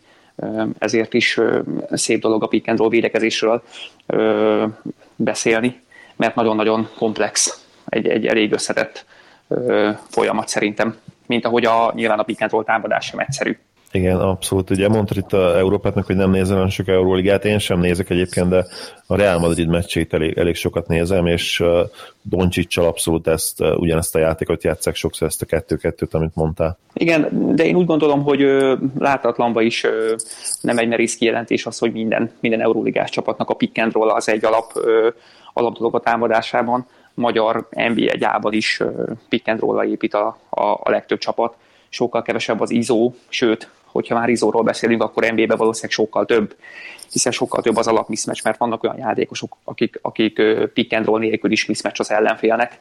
Ezért 0.77 1.13
is 1.13 1.39
szép 1.91 2.21
dolog 2.21 2.43
a 2.43 2.47
pick 2.47 2.67
and 2.67 2.79
roll 2.79 2.89
védekezésről 2.89 3.63
beszélni, 5.15 5.81
mert 6.15 6.35
nagyon-nagyon 6.35 6.89
komplex, 6.97 7.65
egy, 7.85 8.07
egy 8.07 8.25
elég 8.25 8.51
összetett 8.51 9.05
folyamat 10.09 10.47
szerintem 10.47 10.97
mint 11.27 11.45
ahogy 11.45 11.65
a, 11.65 11.91
nyilván 11.95 12.19
a 12.19 12.23
pick 12.23 12.41
and 12.41 12.51
roll 12.51 12.63
támadás 12.63 13.05
sem 13.05 13.19
egyszerű. 13.19 13.57
Igen, 13.91 14.19
abszolút. 14.19 14.69
Ugye 14.69 14.87
mondtad 14.87 15.17
itt 15.17 15.33
a 15.33 15.57
Európátnak, 15.57 16.05
hogy 16.05 16.15
nem 16.15 16.31
nézel 16.31 16.55
olyan 16.55 16.69
sok 16.69 16.87
Euróligát, 16.87 17.45
én 17.45 17.59
sem 17.59 17.79
nézek 17.79 18.09
egyébként, 18.09 18.49
de 18.49 18.65
a 19.07 19.15
Real 19.15 19.39
Madrid 19.39 19.67
meccsét 19.67 20.13
elég, 20.13 20.37
elég 20.37 20.55
sokat 20.55 20.87
nézem, 20.87 21.25
és 21.25 21.59
uh, 21.59 21.79
Doncsicsal 22.21 22.85
abszolút 22.85 23.27
ezt, 23.27 23.61
uh, 23.61 23.79
ugyanezt 23.79 24.15
a 24.15 24.19
játékot 24.19 24.63
játszák 24.63 24.95
sokszor, 24.95 25.27
ezt 25.27 25.41
a 25.41 25.45
kettő-kettőt, 25.45 26.13
amit 26.13 26.35
mondtál. 26.35 26.77
Igen, 26.93 27.55
de 27.55 27.65
én 27.65 27.75
úgy 27.75 27.85
gondolom, 27.85 28.23
hogy 28.23 28.43
uh, 28.43 28.79
láthatatlanban 28.97 29.63
is 29.63 29.83
uh, 29.83 29.91
nem 30.61 30.77
egy 30.77 30.87
merész 30.87 31.15
kijelentés 31.15 31.65
az, 31.65 31.77
hogy 31.77 31.91
minden, 31.91 32.31
minden 32.39 32.61
Euróligás 32.61 33.09
csapatnak 33.09 33.49
a 33.49 33.53
pick 33.53 33.77
and 33.77 33.93
roll 33.93 34.09
az 34.09 34.29
egy 34.29 34.45
alap, 34.45 34.71
uh, 34.75 34.83
alap 35.53 35.77
dolog 35.77 35.95
a 35.95 35.99
támadásában 35.99 36.85
magyar 37.13 37.67
NBA 37.71 38.15
gyában 38.17 38.53
is 38.53 38.81
pick 39.29 39.47
and 39.47 39.59
roll 39.59 39.85
épít 39.85 40.13
a, 40.13 40.37
a, 40.49 40.65
a 40.65 40.89
legtöbb 40.89 41.17
csapat. 41.17 41.55
Sokkal 41.89 42.21
kevesebb 42.21 42.61
az 42.61 42.71
izó, 42.71 43.13
sőt, 43.29 43.69
hogyha 43.85 44.15
már 44.15 44.29
izóról 44.29 44.63
beszélünk, 44.63 45.03
akkor 45.03 45.31
NBA-be 45.31 45.55
valószínűleg 45.55 45.95
sokkal 45.95 46.25
több, 46.25 46.55
hiszen 47.11 47.31
sokkal 47.31 47.61
több 47.61 47.75
az 47.75 47.87
alap 47.87 48.09
mismatch, 48.09 48.43
mert 48.43 48.57
vannak 48.57 48.83
olyan 48.83 48.97
játékosok, 48.97 49.57
akik, 49.63 49.99
akik 50.01 50.41
pick 50.73 50.93
and 50.93 51.05
roll 51.05 51.19
nélkül 51.19 51.51
is 51.51 51.65
mismatch 51.65 51.99
az 51.99 52.11
ellenfélnek, 52.11 52.79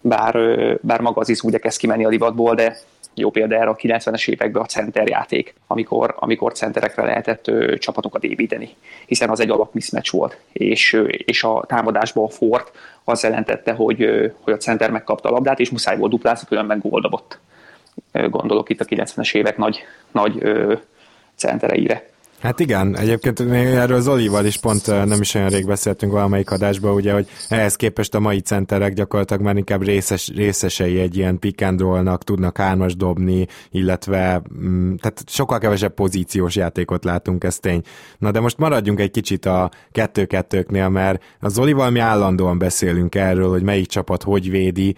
bár, 0.00 0.34
bár 0.80 1.00
maga 1.00 1.20
az 1.20 1.28
izó 1.28 1.48
ugye 1.48 1.58
kezd 1.58 1.78
kimenni 1.78 2.04
a 2.04 2.08
divatból, 2.08 2.54
de 2.54 2.76
jó 3.18 3.30
példa 3.30 3.54
erre 3.54 3.68
a 3.68 3.76
90-es 3.76 4.28
években 4.28 4.62
a 4.62 4.66
center 4.66 5.08
játék, 5.08 5.54
amikor, 5.66 6.14
amikor 6.18 6.52
centerekre 6.52 7.04
lehetett 7.04 7.48
ö, 7.48 7.78
csapatokat 7.78 8.24
építeni, 8.24 8.68
hiszen 9.06 9.30
az 9.30 9.40
egy 9.40 9.50
alap 9.50 9.74
mismatch 9.74 10.12
volt, 10.12 10.38
és, 10.52 10.92
ö, 10.92 11.04
és 11.04 11.44
a 11.44 11.64
támadásban 11.66 12.24
a 12.24 12.28
fort 12.28 12.70
az 13.04 13.22
jelentette, 13.22 13.72
hogy, 13.72 14.02
ö, 14.02 14.26
hogy 14.40 14.52
a 14.52 14.56
center 14.56 14.90
megkapta 14.90 15.28
a 15.28 15.32
labdát, 15.32 15.60
és 15.60 15.70
muszáj 15.70 15.96
volt 15.96 16.10
duplázni, 16.10 16.46
különben 16.46 16.78
gól 16.78 17.00
dobott. 17.00 17.38
Gondolok 18.12 18.70
itt 18.70 18.80
a 18.80 18.84
90-es 18.84 19.34
évek 19.34 19.56
nagy, 19.56 19.80
nagy 20.10 20.42
centereire. 21.34 22.10
Hát 22.40 22.60
igen, 22.60 22.96
egyébként 22.96 23.40
erről 23.40 24.00
Zolival 24.00 24.44
is 24.44 24.56
pont 24.56 24.86
nem 24.86 25.20
is 25.20 25.34
olyan 25.34 25.48
rég 25.48 25.66
beszéltünk 25.66 26.12
valamelyik 26.12 26.50
adásban, 26.50 26.94
ugye, 26.94 27.12
hogy 27.12 27.28
ehhez 27.48 27.76
képest 27.76 28.14
a 28.14 28.20
mai 28.20 28.40
centerek 28.40 28.92
gyakorlatilag 28.92 29.42
már 29.42 29.56
inkább 29.56 29.82
részes, 29.82 30.32
részesei 30.34 31.00
egy 31.00 31.16
ilyen 31.16 31.38
pick 31.38 31.62
and 31.62 31.80
roll-nak, 31.80 32.24
tudnak 32.24 32.56
hármas 32.56 32.96
dobni, 32.96 33.46
illetve 33.70 34.42
mm, 34.62 34.94
tehát 34.94 35.22
sokkal 35.26 35.58
kevesebb 35.58 35.94
pozíciós 35.94 36.56
játékot 36.56 37.04
látunk, 37.04 37.44
ez 37.44 37.58
tény. 37.58 37.82
Na 38.18 38.30
de 38.30 38.40
most 38.40 38.58
maradjunk 38.58 39.00
egy 39.00 39.10
kicsit 39.10 39.46
a 39.46 39.70
kettő-kettőknél, 39.92 40.88
mert 40.88 41.22
a 41.40 41.48
Zolival 41.48 41.90
mi 41.90 41.98
állandóan 41.98 42.58
beszélünk 42.58 43.14
erről, 43.14 43.48
hogy 43.50 43.62
melyik 43.62 43.86
csapat 43.86 44.22
hogy 44.22 44.50
védi, 44.50 44.94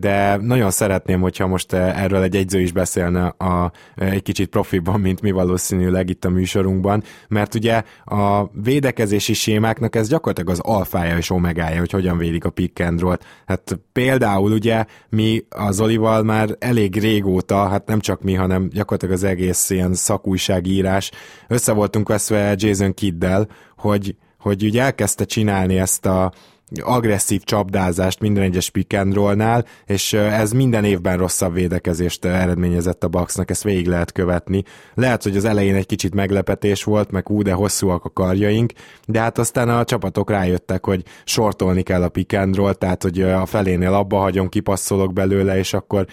de 0.00 0.36
nagyon 0.36 0.70
szeretném, 0.70 1.20
hogyha 1.20 1.46
most 1.46 1.72
erről 1.72 2.22
egy 2.22 2.36
egyző 2.36 2.60
is 2.60 2.72
beszélne 2.72 3.26
a, 3.26 3.72
egy 3.96 4.22
kicsit 4.22 4.48
profiban, 4.48 5.00
mint 5.00 5.20
mi 5.20 5.30
valószínűleg 5.30 6.08
itt 6.10 6.24
a 6.24 6.30
műsorunkban, 6.30 6.91
játékban, 6.92 7.02
mert 7.28 7.54
ugye 7.54 7.82
a 8.04 8.46
védekezési 8.62 9.32
sémáknak 9.32 9.96
ez 9.96 10.08
gyakorlatilag 10.08 10.50
az 10.50 10.60
alfája 10.60 11.16
és 11.16 11.30
omegája, 11.30 11.78
hogy 11.78 11.90
hogyan 11.90 12.18
védik 12.18 12.44
a 12.44 12.50
pick 12.50 12.80
and 12.80 13.00
roll-t. 13.00 13.24
Hát 13.46 13.78
például 13.92 14.52
ugye 14.52 14.84
mi 15.08 15.44
az 15.48 15.80
Olival 15.80 16.22
már 16.22 16.56
elég 16.58 17.00
régóta, 17.00 17.68
hát 17.68 17.86
nem 17.86 18.00
csak 18.00 18.22
mi, 18.22 18.34
hanem 18.34 18.68
gyakorlatilag 18.68 19.14
az 19.14 19.24
egész 19.24 19.70
ilyen 19.70 19.94
szakújságírás, 19.94 21.10
össze 21.48 21.72
voltunk 21.72 22.08
veszve 22.08 22.54
Jason 22.56 22.94
Kiddel, 22.94 23.48
hogy, 23.76 24.16
hogy 24.38 24.64
ugye 24.64 24.82
elkezdte 24.82 25.24
csinálni 25.24 25.78
ezt 25.78 26.06
a 26.06 26.32
agresszív 26.80 27.42
csapdázást 27.42 28.20
minden 28.20 28.42
egyes 28.42 28.70
pick 28.70 28.98
and 28.98 29.14
roll-nál, 29.14 29.64
és 29.86 30.12
ez 30.12 30.52
minden 30.52 30.84
évben 30.84 31.16
rosszabb 31.16 31.54
védekezést 31.54 32.24
eredményezett 32.24 33.04
a 33.04 33.08
Bucksnak, 33.08 33.50
ezt 33.50 33.62
végig 33.62 33.86
lehet 33.86 34.12
követni. 34.12 34.62
Lehet, 34.94 35.22
hogy 35.22 35.36
az 35.36 35.44
elején 35.44 35.74
egy 35.74 35.86
kicsit 35.86 36.14
meglepetés 36.14 36.84
volt, 36.84 37.10
meg 37.10 37.30
ú, 37.30 37.42
de 37.42 37.52
hosszúak 37.52 38.04
a 38.04 38.10
karjaink, 38.10 38.72
de 39.06 39.20
hát 39.20 39.38
aztán 39.38 39.68
a 39.68 39.84
csapatok 39.84 40.30
rájöttek, 40.30 40.84
hogy 40.84 41.02
sortolni 41.24 41.82
kell 41.82 42.02
a 42.02 42.08
pick 42.08 42.32
and 42.32 42.56
roll, 42.56 42.72
tehát 42.72 43.02
hogy 43.02 43.22
a 43.22 43.46
felénél 43.46 43.94
abba 43.94 44.18
hagyom, 44.18 44.48
kipasszolok 44.48 45.12
belőle, 45.12 45.58
és 45.58 45.74
akkor 45.74 46.06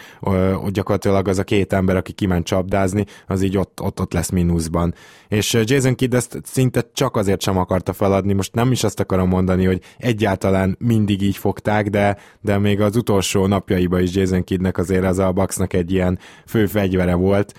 gyakorlatilag 0.72 1.28
az 1.28 1.38
a 1.38 1.44
két 1.44 1.74
ember, 1.74 1.96
aki 1.96 2.12
kiment 2.12 2.46
csapdázni, 2.46 3.06
az 3.28 3.42
így 3.42 3.58
ott, 3.58 3.82
ott, 3.82 4.00
ott 4.00 4.14
lesz 4.14 4.30
mínuszban. 4.30 4.94
És 5.30 5.58
Jason 5.64 5.96
Kidd 5.96 6.16
ezt 6.16 6.42
szinte 6.44 6.90
csak 6.94 7.16
azért 7.16 7.42
sem 7.42 7.58
akarta 7.58 7.94
feladni, 7.94 8.34
most 8.34 8.54
nem 8.54 8.72
is 8.72 8.84
azt 8.84 9.00
akarom 9.00 9.28
mondani, 9.28 9.66
hogy 9.66 9.82
egyáltalán 9.98 10.76
mindig 10.80 11.22
így 11.22 11.38
fogták, 11.38 11.90
de, 11.90 12.18
de 12.42 12.58
még 12.58 12.82
az 12.82 12.96
utolsó 12.96 13.48
napjaiban 13.48 14.02
is 14.02 14.16
Jason 14.16 14.44
Kiddnek 14.44 14.78
azért 14.78 15.06
az 15.06 15.20
a 15.20 15.32
Bucksnak 15.32 15.74
egy 15.74 15.92
ilyen 15.92 16.20
fő 16.46 16.66
fegyvere 16.66 17.14
volt, 17.14 17.54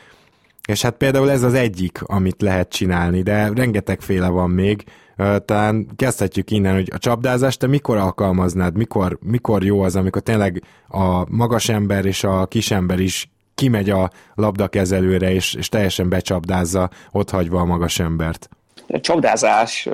és 0.68 0.82
hát 0.82 0.96
például 0.96 1.30
ez 1.30 1.42
az 1.42 1.54
egyik, 1.54 2.02
amit 2.02 2.42
lehet 2.42 2.68
csinálni, 2.68 3.22
de 3.22 3.50
rengetegféle 3.54 4.28
van 4.28 4.50
még. 4.50 4.84
Talán 5.44 5.86
kezdhetjük 5.96 6.50
innen, 6.50 6.74
hogy 6.74 6.88
a 6.92 6.98
csapdázást 6.98 7.58
te 7.58 7.66
mikor 7.66 7.96
alkalmaznád, 7.96 8.76
mikor, 8.76 9.18
mikor 9.20 9.64
jó 9.64 9.80
az, 9.80 9.96
amikor 9.96 10.22
tényleg 10.22 10.62
a 10.88 11.30
magas 11.30 11.68
ember 11.68 12.04
és 12.04 12.24
a 12.24 12.46
kis 12.46 12.70
ember 12.70 13.00
is 13.00 13.30
kimegy 13.60 13.90
a 13.90 14.10
labdakezelőre, 14.34 15.32
és, 15.32 15.54
és 15.54 15.68
teljesen 15.68 16.08
becsapdázza, 16.08 16.90
ott 17.12 17.30
hagyva 17.30 17.60
a 17.60 17.64
magas 17.64 17.98
embert. 17.98 18.48
A 18.88 19.00
csapdázás 19.00 19.88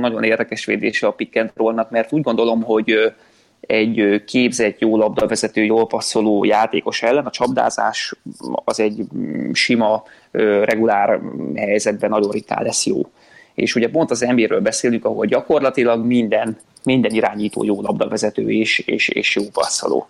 nagyon 0.00 0.22
érdekes 0.22 0.64
védése 0.64 1.06
a 1.06 1.10
pick 1.10 1.36
and 1.36 1.50
roll-nak, 1.54 1.90
mert 1.90 2.12
úgy 2.12 2.22
gondolom, 2.22 2.62
hogy 2.62 2.94
egy 3.60 4.24
képzett, 4.26 4.78
jó 4.78 4.96
labdavezető, 4.96 5.64
jól 5.64 5.86
passzoló 5.86 6.44
játékos 6.44 7.02
ellen 7.02 7.26
a 7.26 7.30
csapdázás 7.30 8.14
az 8.64 8.80
egy 8.80 9.02
sima, 9.52 10.02
regulár 10.62 11.20
helyzetben 11.54 12.10
nagyon 12.10 12.30
ritkán 12.30 12.62
lesz 12.62 12.86
jó. 12.86 13.00
És 13.54 13.74
ugye 13.74 13.88
pont 13.90 14.10
az 14.10 14.20
NBA-ről 14.20 14.60
beszélünk, 14.60 15.04
ahol 15.04 15.26
gyakorlatilag 15.26 16.04
minden, 16.04 16.58
minden 16.84 17.12
irányító 17.12 17.64
jó 17.64 17.80
labdavezető 17.80 18.50
és, 18.50 18.78
és, 18.78 19.08
és 19.08 19.36
jó 19.36 19.42
passzoló 19.52 20.08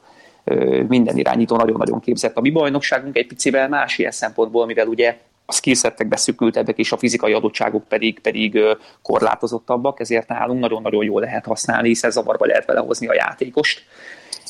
minden 0.88 1.16
irányító 1.16 1.56
nagyon-nagyon 1.56 2.00
képzett. 2.00 2.36
A 2.36 2.40
mi 2.40 2.50
bajnokságunk 2.50 3.16
egy 3.16 3.26
picivel 3.26 3.68
más 3.68 3.98
ilyen 3.98 4.10
szempontból, 4.10 4.66
mivel 4.66 4.86
ugye 4.86 5.16
a 5.46 5.52
skillsettek 5.52 6.08
beszűkültebbek, 6.08 6.78
és 6.78 6.92
a 6.92 6.96
fizikai 6.96 7.32
adottságok 7.32 7.88
pedig, 7.88 8.20
pedig 8.20 8.58
korlátozottabbak, 9.02 10.00
ezért 10.00 10.28
nálunk 10.28 10.60
nagyon-nagyon 10.60 11.04
jól 11.04 11.20
lehet 11.20 11.44
használni, 11.44 11.88
hiszen 11.88 12.10
zavarba 12.10 12.46
lehet 12.46 12.64
vele 12.64 12.80
hozni 12.80 13.06
a 13.06 13.14
játékost. 13.14 13.82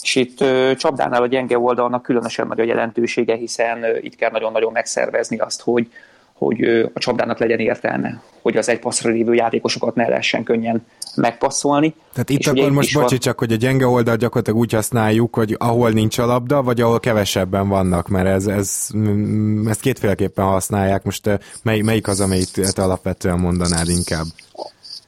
És 0.02 0.14
itt 0.14 0.44
csapdánál 0.76 1.22
a 1.22 1.26
gyenge 1.26 1.58
oldalnak 1.58 2.02
különösen 2.02 2.46
nagy 2.46 2.60
a 2.60 2.64
jelentősége, 2.64 3.34
hiszen 3.34 3.84
itt 4.00 4.16
kell 4.16 4.30
nagyon-nagyon 4.30 4.72
megszervezni 4.72 5.38
azt, 5.38 5.62
hogy, 5.62 5.88
hogy 6.38 6.90
a 6.94 6.98
csapdának 6.98 7.38
legyen 7.38 7.58
értelme, 7.58 8.22
hogy 8.42 8.56
az 8.56 8.68
egy 8.68 8.78
passzra 8.78 9.10
lévő 9.10 9.34
játékosokat 9.34 9.94
ne 9.94 10.08
lehessen 10.08 10.42
könnyen 10.42 10.86
megpasszolni. 11.16 11.94
Tehát 12.12 12.30
itt 12.30 12.46
akkor 12.46 12.70
most 12.70 12.94
bocsi, 12.94 13.08
van... 13.08 13.18
csak, 13.18 13.38
hogy 13.38 13.52
a 13.52 13.56
gyenge 13.56 13.86
oldal 13.86 14.16
gyakorlatilag 14.16 14.58
úgy 14.58 14.72
használjuk, 14.72 15.34
hogy 15.34 15.56
ahol 15.58 15.90
nincs 15.90 16.18
a 16.18 16.26
labda, 16.26 16.62
vagy 16.62 16.80
ahol 16.80 17.00
kevesebben 17.00 17.68
vannak, 17.68 18.08
mert 18.08 18.26
ez, 18.26 18.46
ez, 18.46 18.88
mm, 18.96 19.68
ezt 19.68 19.80
kétféleképpen 19.80 20.44
használják. 20.44 21.02
Most 21.02 21.40
mely, 21.62 21.80
melyik 21.80 22.08
az, 22.08 22.20
amelyet 22.20 22.78
alapvetően 22.78 23.38
mondanád 23.38 23.88
inkább? 23.88 24.24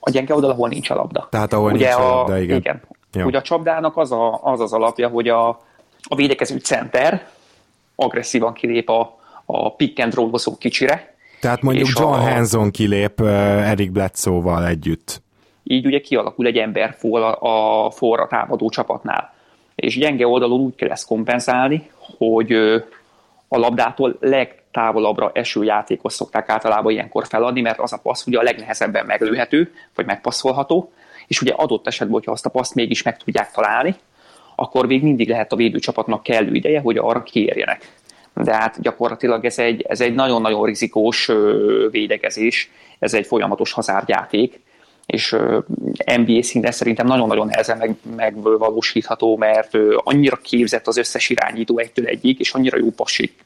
A 0.01 0.11
gyenge 0.11 0.35
oldal, 0.35 0.51
ahol 0.51 0.69
nincs 0.69 0.91
a 0.91 0.95
labda. 0.95 1.29
Tehát 1.31 1.53
ahol 1.53 1.73
Ugye 1.73 1.87
nincs 1.87 2.01
a, 2.01 2.13
a 2.13 2.17
labda, 2.17 2.39
igen. 2.39 2.57
igen. 2.57 2.81
Jó. 3.13 3.25
Ugye 3.25 3.39
a 3.39 3.43
csapdának 3.43 3.97
az, 3.97 4.13
a, 4.13 4.41
az 4.43 4.61
az 4.61 4.73
alapja, 4.73 5.09
hogy 5.09 5.29
a, 5.29 5.49
a 6.03 6.15
védekező 6.15 6.59
center 6.59 7.29
agresszívan 7.95 8.53
kilép 8.53 8.89
a, 8.89 9.19
a 9.45 9.75
pick 9.75 9.99
and 9.99 10.15
roll 10.15 10.31
kicsire, 10.59 11.15
tehát 11.41 11.63
mondjuk 11.63 11.89
John 11.95 12.13
a... 12.13 12.31
Hanson 12.31 12.71
kilép 12.71 13.21
Eric 13.21 13.91
Bledsoe-val 13.91 14.67
együtt. 14.67 15.23
Így 15.63 15.87
ugye 15.87 16.01
kialakul 16.01 16.47
egy 16.47 16.57
ember 16.57 16.95
for 16.99 17.37
a 17.41 17.91
forra 17.91 18.27
támadó 18.27 18.69
csapatnál. 18.69 19.35
És 19.75 19.99
gyenge 19.99 20.27
oldalon 20.27 20.61
úgy 20.61 20.75
kell 20.75 20.91
ezt 20.91 21.07
kompenzálni, 21.07 21.91
hogy 22.19 22.53
a 23.49 23.59
labdától 23.59 24.17
legtávolabbra 24.21 25.31
eső 25.35 25.65
játékot 25.65 26.13
szokták 26.13 26.49
általában 26.49 26.93
ilyenkor 26.93 27.27
feladni, 27.27 27.61
mert 27.61 27.79
az 27.79 27.93
a 27.93 28.01
passz 28.03 28.27
ugye 28.27 28.39
a 28.39 28.43
legnehezebben 28.43 29.07
meglőhető, 29.07 29.73
vagy 29.95 30.07
megpasszolható, 30.07 30.93
és 31.27 31.41
ugye 31.41 31.53
adott 31.53 31.87
esetben, 31.87 32.15
hogyha 32.15 32.33
azt 32.33 32.47
a 32.47 32.51
paszt 32.51 32.75
mégis 32.75 33.03
meg 33.03 33.17
tudják 33.17 33.51
találni, 33.51 33.95
akkor 34.57 34.87
még 34.87 35.03
mindig 35.03 35.29
lehet 35.29 35.53
a 35.53 35.57
védőcsapatnak 35.57 36.23
kellő 36.23 36.55
ideje, 36.55 36.81
hogy 36.81 36.97
arra 36.97 37.23
kérjenek 37.23 38.00
de 38.43 38.55
hát 38.55 38.81
gyakorlatilag 38.81 39.45
ez 39.45 39.59
egy, 39.59 39.85
ez 39.89 40.01
egy 40.01 40.15
nagyon-nagyon 40.15 40.67
rizikós 40.67 41.31
védekezés, 41.91 42.71
ez 42.99 43.15
egy 43.15 43.27
folyamatos 43.27 43.73
hazárdjáték, 43.73 44.61
és 45.07 45.37
NBA 46.17 46.43
szinten 46.43 46.73
szerintem 46.73 47.07
nagyon-nagyon 47.07 47.47
nehezen 47.47 47.79
meg, 47.79 47.95
megvalósítható, 48.17 49.37
mert 49.37 49.77
annyira 49.97 50.37
képzett 50.37 50.87
az 50.87 50.97
összes 50.97 51.29
irányító 51.29 51.79
egytől 51.79 52.07
egyik, 52.07 52.39
és 52.39 52.53
annyira 52.53 52.79
jó 52.79 52.89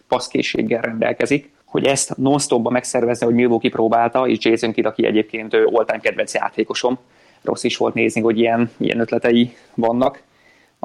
passzkészséggel 0.08 0.80
rendelkezik, 0.80 1.52
hogy 1.64 1.86
ezt 1.86 2.16
non-stopba 2.16 2.70
megszervezze, 2.70 3.24
hogy 3.24 3.34
Milwaukee 3.34 3.70
próbálta, 3.70 4.26
és 4.26 4.44
Jason 4.44 4.72
Kidd, 4.72 4.86
aki 4.86 5.06
egyébként 5.06 5.54
all 5.54 6.00
kedvenc 6.00 6.34
játékosom, 6.34 6.98
rossz 7.42 7.64
is 7.64 7.76
volt 7.76 7.94
nézni, 7.94 8.20
hogy 8.20 8.38
ilyen, 8.38 8.70
ilyen 8.76 9.00
ötletei 9.00 9.56
vannak, 9.74 10.22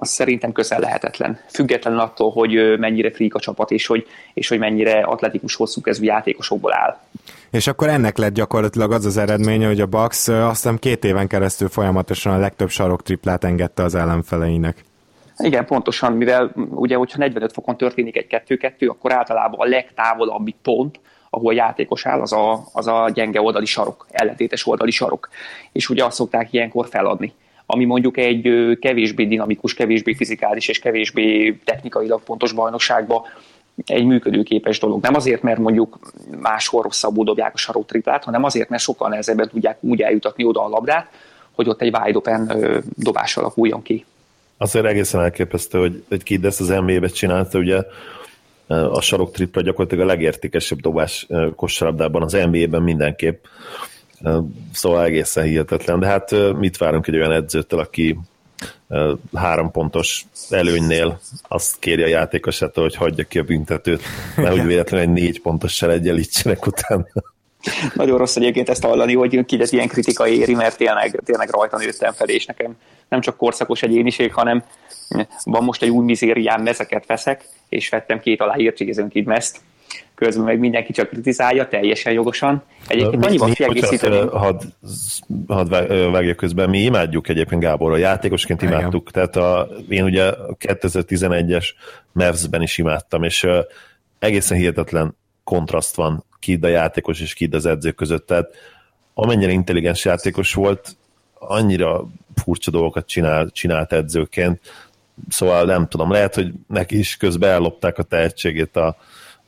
az 0.01 0.09
szerintem 0.09 0.51
közel 0.51 0.79
lehetetlen. 0.79 1.39
Függetlenül 1.47 1.99
attól, 1.99 2.31
hogy 2.31 2.79
mennyire 2.79 3.11
frik 3.11 3.35
a 3.35 3.39
csapat, 3.39 3.71
és 3.71 3.85
hogy, 3.85 4.07
és 4.33 4.47
hogy 4.47 4.59
mennyire 4.59 4.99
atletikus, 4.99 5.55
hosszú 5.55 5.81
kezű 5.81 6.03
játékosokból 6.03 6.73
áll. 6.73 6.97
És 7.51 7.67
akkor 7.67 7.87
ennek 7.87 8.17
lett 8.17 8.33
gyakorlatilag 8.33 8.91
az 8.91 9.05
az 9.05 9.17
eredménye, 9.17 9.67
hogy 9.67 9.81
a 9.81 9.85
Bucks 9.85 10.27
azt 10.27 10.61
hiszem 10.61 10.77
két 10.77 11.03
éven 11.03 11.27
keresztül 11.27 11.69
folyamatosan 11.69 12.33
a 12.33 12.37
legtöbb 12.37 12.69
sarok 12.69 13.03
triplát 13.03 13.43
engedte 13.43 13.83
az 13.83 13.95
ellenfeleinek. 13.95 14.83
Igen, 15.37 15.65
pontosan, 15.65 16.13
mivel 16.13 16.51
ugye, 16.69 16.95
hogyha 16.95 17.17
45 17.17 17.53
fokon 17.53 17.77
történik 17.77 18.17
egy 18.17 18.43
2-2, 18.47 18.89
akkor 18.89 19.13
általában 19.13 19.59
a 19.59 19.69
legtávolabbi 19.69 20.55
pont, 20.61 20.99
ahol 21.29 21.51
a 21.51 21.55
játékos 21.55 22.05
áll, 22.05 22.21
az 22.21 22.33
a, 22.33 22.63
az 22.73 22.87
a 22.87 23.09
gyenge 23.13 23.41
oldali 23.41 23.65
sarok, 23.65 24.07
ellentétes 24.11 24.67
oldali 24.67 24.91
sarok. 24.91 25.29
És 25.71 25.89
ugye 25.89 26.05
azt 26.05 26.15
szokták 26.15 26.53
ilyenkor 26.53 26.87
feladni 26.87 27.33
ami 27.71 27.85
mondjuk 27.85 28.17
egy 28.17 28.77
kevésbé 28.79 29.25
dinamikus, 29.25 29.73
kevésbé 29.73 30.13
fizikális 30.13 30.67
és 30.67 30.79
kevésbé 30.79 31.57
technikailag 31.63 32.23
pontos 32.23 32.51
bajnokságba 32.51 33.27
egy 33.85 34.05
működőképes 34.05 34.79
dolog. 34.79 35.01
Nem 35.01 35.15
azért, 35.15 35.41
mert 35.41 35.59
mondjuk 35.59 35.99
máshol 36.41 36.81
rosszabbul 36.81 37.25
dobják 37.25 37.53
a 37.67 37.83
triplát, 37.85 38.23
hanem 38.23 38.43
azért, 38.43 38.69
mert 38.69 38.81
sokkal 38.81 39.09
nehezebben 39.09 39.49
tudják 39.49 39.77
úgy 39.79 40.01
eljutatni 40.01 40.43
oda 40.43 40.65
a 40.65 40.69
labdát, 40.69 41.11
hogy 41.51 41.69
ott 41.69 41.81
egy 41.81 41.95
wide 41.95 42.17
open 42.17 42.51
dobás 42.95 43.37
alakuljon 43.37 43.81
ki. 43.81 44.05
Azért 44.57 44.85
egészen 44.85 45.21
elképesztő, 45.21 45.79
hogy 45.79 46.03
egy 46.07 46.23
Kid 46.23 46.45
ezt 46.45 46.61
az 46.61 46.67
NBA-be 46.67 47.07
csinálta, 47.07 47.59
ugye 47.59 47.81
a 48.67 49.01
sarok 49.01 49.31
tripla 49.31 49.61
gyakorlatilag 49.61 50.03
a 50.03 50.07
legértékesebb 50.07 50.79
dobás 50.79 51.27
kosárlabdában 51.55 52.21
az 52.21 52.33
NBA-ben 52.51 52.81
mindenképp. 52.81 53.43
Szóval 54.73 55.05
egészen 55.05 55.43
hihetetlen. 55.43 55.99
De 55.99 56.07
hát 56.07 56.35
mit 56.57 56.77
várunk 56.77 57.07
egy 57.07 57.15
olyan 57.15 57.31
edzőtől, 57.31 57.79
aki 57.79 58.17
három 59.33 59.71
pontos 59.71 60.25
előnynél 60.49 61.19
azt 61.47 61.79
kéri 61.79 62.03
a 62.03 62.07
játékosától, 62.07 62.83
hogy 62.83 62.95
hagyja 62.95 63.23
ki 63.23 63.39
a 63.39 63.43
büntetőt, 63.43 64.01
úgy 64.37 64.65
véletlenül 64.65 65.07
egy 65.07 65.13
négy 65.13 65.41
pontos 65.41 65.73
se 65.73 65.89
egyenlítsenek 65.89 66.65
utána. 66.65 67.05
Nagyon 67.93 68.17
rossz 68.17 68.35
egyébként 68.35 68.69
ezt 68.69 68.83
hallani, 68.83 69.15
hogy 69.15 69.45
kidet 69.45 69.71
ilyen 69.71 69.87
kritika 69.87 70.27
éri, 70.27 70.55
mert 70.55 70.77
tényleg, 70.77 71.21
tényleg 71.25 71.49
rajta 71.49 71.77
nőttem 71.77 72.13
fel, 72.13 72.27
és 72.27 72.45
nekem 72.45 72.77
nem 73.09 73.21
csak 73.21 73.37
korszakos 73.37 73.81
egyéniség, 73.81 74.33
hanem 74.33 74.63
van 75.43 75.63
most 75.63 75.83
egy 75.83 75.89
új 75.89 76.05
mizérián, 76.05 76.61
mezeket 76.61 77.05
veszek, 77.05 77.45
és 77.69 77.89
vettem 77.89 78.19
két 78.19 78.41
aláírt 78.41 78.79
Jason 78.79 79.09
Kidmest, 79.09 79.59
közben 80.15 80.45
meg 80.45 80.59
mindenki 80.59 80.93
csak 80.93 81.09
kritizálja, 81.09 81.67
teljesen 81.67 82.13
jogosan. 82.13 82.63
Egyébként 82.87 83.25
annyiban 83.25 83.51
kiegészíteni. 83.51 84.17
Hadd 84.17 84.61
had 85.47 85.69
vágja 86.11 86.35
közben, 86.35 86.69
mi 86.69 86.79
imádjuk 86.79 87.29
egyébként 87.29 87.61
Gábor, 87.61 87.91
a 87.91 87.97
játékosként 87.97 88.61
imádtuk, 88.61 89.09
Igen. 89.09 89.13
tehát 89.13 89.35
a, 89.35 89.69
én 89.89 90.03
ugye 90.03 90.27
a 90.27 90.55
2011-es 90.59 91.67
Mavs-ben 92.11 92.61
is 92.61 92.77
imádtam, 92.77 93.23
és 93.23 93.43
uh, 93.43 93.57
egészen 94.19 94.57
hihetetlen 94.57 95.15
kontraszt 95.43 95.95
van 95.95 96.25
Kid 96.39 96.63
a 96.63 96.67
játékos 96.67 97.21
és 97.21 97.33
Kid 97.33 97.53
az 97.53 97.65
edző 97.65 97.91
között, 97.91 98.25
tehát 98.25 98.49
amennyire 99.13 99.51
intelligens 99.51 100.05
játékos 100.05 100.53
volt, 100.53 100.95
annyira 101.33 102.07
furcsa 102.35 102.71
dolgokat 102.71 103.07
csinál, 103.07 103.49
csinált 103.51 103.93
edzőként, 103.93 104.59
szóval 105.29 105.65
nem 105.65 105.87
tudom, 105.87 106.11
lehet, 106.11 106.35
hogy 106.35 106.51
neki 106.67 106.97
is 106.97 107.17
közben 107.17 107.49
ellopták 107.49 107.97
a 107.97 108.03
tehetségét 108.03 108.75
a, 108.75 108.97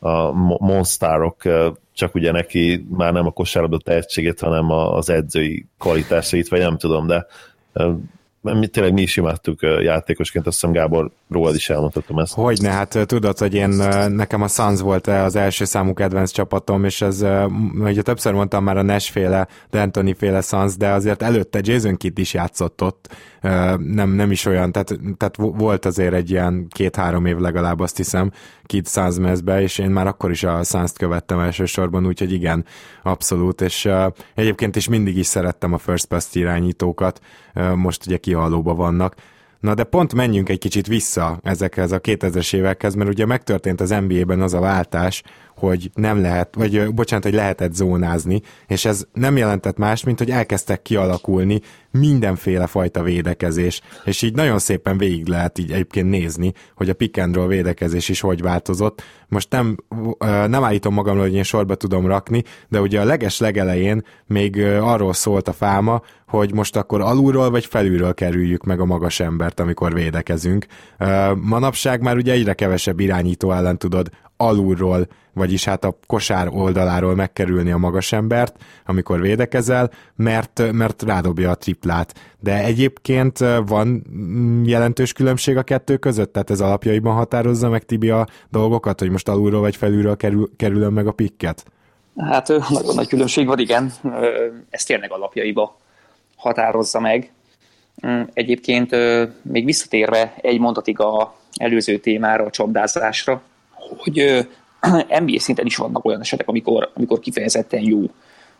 a 0.03 0.31
monstárok, 0.57 1.41
csak 1.93 2.15
ugye 2.15 2.31
neki 2.31 2.85
már 2.89 3.13
nem 3.13 3.25
a 3.25 3.31
kosárlabda 3.31 3.77
tehetségét, 3.77 4.39
hanem 4.39 4.69
az 4.71 5.09
edzői 5.09 5.65
kvalitásait, 5.77 6.47
vagy 6.47 6.59
nem 6.59 6.77
tudom, 6.77 7.07
de 7.07 7.25
tényleg 8.71 8.93
mi 8.93 9.01
is 9.01 9.17
imádtuk 9.17 9.61
játékosként, 9.61 10.47
azt 10.47 10.59
hiszem 10.59 10.73
Gábor 10.73 11.11
rólad 11.31 11.55
is 11.55 11.69
elmondhatom 11.69 12.17
ezt. 12.17 12.33
Hogyne, 12.33 12.69
hát 12.69 12.97
tudod, 13.05 13.37
hogy 13.37 13.53
én 13.53 13.69
nekem 14.09 14.41
a 14.41 14.47
Suns 14.47 14.81
volt 14.81 15.07
az 15.07 15.35
első 15.35 15.65
számú 15.65 15.93
kedvenc 15.93 16.31
csapatom, 16.31 16.83
és 16.83 17.01
ez, 17.01 17.25
ugye 17.79 18.01
többször 18.01 18.33
mondtam 18.33 18.63
már 18.63 18.77
a 18.77 18.81
Nash-féle, 18.81 19.47
D'Antoni 19.71 20.15
féle 20.17 20.41
Suns, 20.41 20.77
de 20.77 20.89
azért 20.89 21.21
előtte 21.21 21.59
Jason 21.63 21.97
Kidd 21.97 22.19
is 22.19 22.33
játszott 22.33 22.83
ott, 22.83 23.15
nem, 23.77 24.09
nem 24.09 24.31
is 24.31 24.45
olyan, 24.45 24.71
tehát, 24.71 24.99
tehát 25.17 25.35
volt 25.37 25.85
azért 25.85 26.13
egy 26.13 26.29
ilyen 26.29 26.67
két-három 26.69 27.25
év 27.25 27.37
legalább 27.37 27.79
azt 27.79 27.97
hiszem, 27.97 28.31
Kid 28.63 28.87
Suns 28.87 29.39
és 29.59 29.77
én 29.77 29.89
már 29.89 30.07
akkor 30.07 30.31
is 30.31 30.43
a 30.43 30.63
Suns-t 30.63 30.97
követtem 30.97 31.39
elsősorban, 31.39 32.05
úgyhogy 32.05 32.31
igen, 32.31 32.65
abszolút, 33.03 33.61
és 33.61 33.89
egyébként 34.35 34.75
is 34.75 34.87
mindig 34.87 35.17
is 35.17 35.25
szerettem 35.25 35.73
a 35.73 35.77
first 35.77 36.05
pass 36.05 36.35
irányítókat, 36.35 37.19
most 37.75 38.05
ugye 38.05 38.17
kihalóba 38.17 38.75
vannak, 38.75 39.15
Na 39.61 39.73
de 39.73 39.83
pont 39.83 40.13
menjünk 40.13 40.49
egy 40.49 40.57
kicsit 40.57 40.87
vissza 40.87 41.39
ezekhez 41.43 41.91
a 41.91 41.99
2000-es 41.99 42.53
évekhez, 42.53 42.95
mert 42.95 43.09
ugye 43.09 43.25
megtörtént 43.25 43.81
az 43.81 43.89
NBA-ben 43.89 44.41
az 44.41 44.53
a 44.53 44.59
váltás, 44.59 45.23
hogy 45.61 45.91
nem 45.93 46.21
lehet, 46.21 46.55
vagy 46.55 46.93
bocsánat, 46.93 47.25
hogy 47.25 47.33
lehetett 47.33 47.73
zónázni, 47.73 48.41
és 48.67 48.85
ez 48.85 49.05
nem 49.13 49.37
jelentett 49.37 49.77
más, 49.77 50.03
mint 50.03 50.17
hogy 50.17 50.29
elkezdtek 50.29 50.81
kialakulni 50.81 51.61
mindenféle 51.91 52.67
fajta 52.67 53.03
védekezés, 53.03 53.81
és 54.05 54.21
így 54.21 54.35
nagyon 54.35 54.59
szépen 54.59 54.97
végig 54.97 55.27
lehet 55.27 55.57
így 55.57 55.71
egyébként 55.71 56.09
nézni, 56.09 56.53
hogy 56.75 56.89
a 56.89 56.93
pick 56.93 57.17
and 57.17 57.35
roll 57.35 57.47
védekezés 57.47 58.09
is 58.09 58.19
hogy 58.19 58.41
változott. 58.41 59.03
Most 59.27 59.49
nem, 59.49 59.75
nem 60.47 60.63
állítom 60.63 60.93
magamról, 60.93 61.23
hogy 61.23 61.33
én 61.33 61.43
sorba 61.43 61.75
tudom 61.75 62.05
rakni, 62.05 62.43
de 62.69 62.81
ugye 62.81 62.99
a 62.99 63.03
leges 63.03 63.39
legelején 63.39 64.03
még 64.25 64.61
arról 64.81 65.13
szólt 65.13 65.47
a 65.47 65.53
fáma, 65.53 66.01
hogy 66.27 66.53
most 66.53 66.75
akkor 66.75 67.01
alulról 67.01 67.49
vagy 67.49 67.65
felülről 67.65 68.13
kerüljük 68.13 68.63
meg 68.63 68.79
a 68.79 68.85
magas 68.85 69.19
embert, 69.19 69.59
amikor 69.59 69.93
védekezünk. 69.93 70.65
Manapság 71.41 72.01
már 72.01 72.15
ugye 72.15 72.31
egyre 72.31 72.53
kevesebb 72.53 72.99
irányító 72.99 73.51
ellen 73.51 73.77
tudod 73.77 74.09
alulról, 74.41 75.07
vagyis 75.33 75.65
hát 75.65 75.85
a 75.85 75.97
kosár 76.07 76.47
oldaláról 76.47 77.15
megkerülni 77.15 77.71
a 77.71 77.77
magas 77.77 78.11
embert, 78.11 78.55
amikor 78.85 79.21
védekezel, 79.21 79.91
mert, 80.15 80.71
mert 80.71 81.03
rádobja 81.03 81.49
a 81.49 81.55
triplát. 81.55 82.13
De 82.39 82.63
egyébként 82.63 83.37
van 83.65 84.03
jelentős 84.65 85.13
különbség 85.13 85.57
a 85.57 85.63
kettő 85.63 85.97
között? 85.97 86.33
Tehát 86.33 86.49
ez 86.49 86.61
alapjaiban 86.61 87.15
határozza 87.15 87.69
meg 87.69 87.83
Tibi 87.83 88.09
a 88.09 88.27
dolgokat, 88.49 88.99
hogy 88.99 89.09
most 89.09 89.27
alulról 89.27 89.61
vagy 89.61 89.75
felülről 89.75 90.17
kerül, 90.17 90.49
kerülöm 90.57 90.93
meg 90.93 91.07
a 91.07 91.11
pikket? 91.11 91.65
Hát 92.17 92.47
nagyon 92.47 92.95
nagy 92.95 93.07
különbség 93.07 93.45
van, 93.45 93.59
igen. 93.59 93.91
Ez 94.69 94.83
tényleg 94.83 95.11
alapjaiba 95.11 95.77
határozza 96.35 96.99
meg. 96.99 97.31
Mm, 98.07 98.21
egyébként 98.33 98.95
még 99.41 99.65
visszatérve 99.65 100.33
egy 100.41 100.59
mondatig 100.59 100.99
a 100.99 101.35
előző 101.53 101.97
témára, 101.97 102.43
a 102.43 102.49
csapdázásra, 102.49 103.41
hogy 103.97 104.47
NBA 105.25 105.39
szinten 105.39 105.65
is 105.65 105.75
vannak 105.75 106.05
olyan 106.05 106.19
esetek, 106.19 106.47
amikor, 106.47 106.91
amikor 106.93 107.19
kifejezetten 107.19 107.81
jó. 107.81 108.01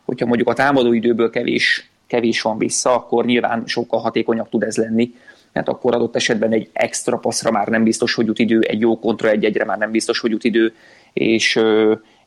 Hogyha 0.06 0.26
mondjuk 0.26 0.50
a 0.50 0.54
támadó 0.54 0.94
időből 0.94 1.30
kevés, 1.30 1.90
kevés 2.08 2.42
van 2.42 2.58
vissza, 2.58 2.94
akkor 2.96 3.26
nyilván 3.26 3.64
sokkal 3.66 4.00
hatékonyabb 4.00 4.50
tud 4.50 4.64
ez 4.64 4.78
lenni, 4.78 5.14
mert 5.54 5.68
akkor 5.68 5.96
adott 5.96 6.16
esetben 6.16 6.52
egy 6.52 6.70
extra 6.74 7.18
passzra 7.18 7.52
már 7.52 7.68
nem 7.68 7.84
biztos, 7.84 8.14
hogy 8.14 8.26
jut 8.26 8.40
idő, 8.40 8.60
egy 8.60 8.80
jó 8.80 9.00
kontra 9.00 9.30
egy-egyre 9.30 9.66
már 9.66 9.78
nem 9.78 9.92
biztos, 9.92 10.20
hogy 10.20 10.32
jut 10.32 10.44
idő, 10.44 10.74
és, 11.14 11.60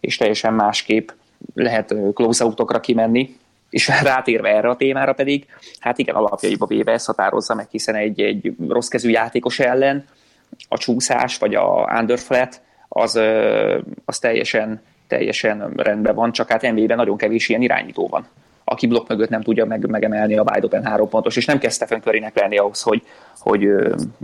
és 0.00 0.16
teljesen 0.16 0.54
másképp 0.54 1.08
lehet 1.54 1.94
close 2.14 2.44
outokra 2.44 2.80
kimenni, 2.80 3.36
és 3.70 3.88
rátérve 4.02 4.48
erre 4.48 4.68
a 4.68 4.76
témára 4.76 5.12
pedig, 5.12 5.46
hát 5.78 5.98
igen, 5.98 6.14
alapjaiba 6.14 6.66
véve 6.66 6.92
ezt 6.92 7.06
határozza 7.06 7.54
meg, 7.54 7.66
hiszen 7.70 7.94
egy, 7.94 8.20
egy 8.20 8.52
rossz 8.68 8.88
kezű 8.88 9.10
játékos 9.10 9.58
ellen 9.58 10.04
a 10.68 10.78
csúszás 10.78 11.38
vagy 11.38 11.54
a 11.54 11.98
underflat 12.00 12.60
az, 12.88 13.20
az 14.04 14.18
teljesen, 14.18 14.82
teljesen 15.06 15.72
rendben 15.76 16.14
van, 16.14 16.32
csak 16.32 16.50
hát 16.50 16.72
NBA-ben 16.72 16.96
nagyon 16.96 17.16
kevés 17.16 17.48
ilyen 17.48 17.62
irányító 17.62 18.08
van 18.08 18.26
aki 18.64 18.86
blokk 18.86 19.08
mögött 19.08 19.28
nem 19.28 19.42
tudja 19.42 19.64
meg, 19.64 19.90
megemelni 19.90 20.36
a 20.36 20.42
wide 20.42 20.66
open 20.66 20.84
három 20.84 21.08
pontos, 21.08 21.36
és 21.36 21.44
nem 21.44 21.58
kezd 21.58 21.74
Stephen 21.74 22.00
Currynek 22.00 22.38
lenni 22.38 22.58
ahhoz, 22.58 22.82
hogy, 22.82 23.02
hogy 23.38 23.68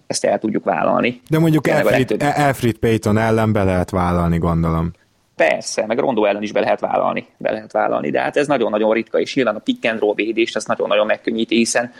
ezt 0.06 0.24
el 0.24 0.38
tudjuk 0.38 0.64
vállalni. 0.64 1.20
De 1.28 1.38
mondjuk 1.38 1.66
Alfred, 1.66 2.22
Alfred 2.22 2.76
Payton 2.76 3.18
ellen 3.18 3.52
be 3.52 3.64
lehet 3.64 3.90
vállalni, 3.90 4.38
gondolom. 4.38 4.90
Persze, 5.36 5.86
meg 5.86 5.98
Rondó 5.98 6.24
ellen 6.24 6.42
is 6.42 6.52
be 6.52 6.60
lehet 6.60 6.80
vállalni, 6.80 7.26
be 7.36 7.50
lehet 7.50 7.72
vállalni, 7.72 8.10
de 8.10 8.20
hát 8.20 8.36
ez 8.36 8.46
nagyon-nagyon 8.46 8.92
ritka, 8.92 9.20
és 9.20 9.34
nyilván 9.34 9.56
a 9.56 9.58
pick 9.58 9.84
and 9.84 10.00
roll 10.00 10.14
védést 10.14 10.56
ez 10.56 10.64
nagyon-nagyon 10.64 11.06
megkönnyíti, 11.06 11.56
hiszen 11.56 11.92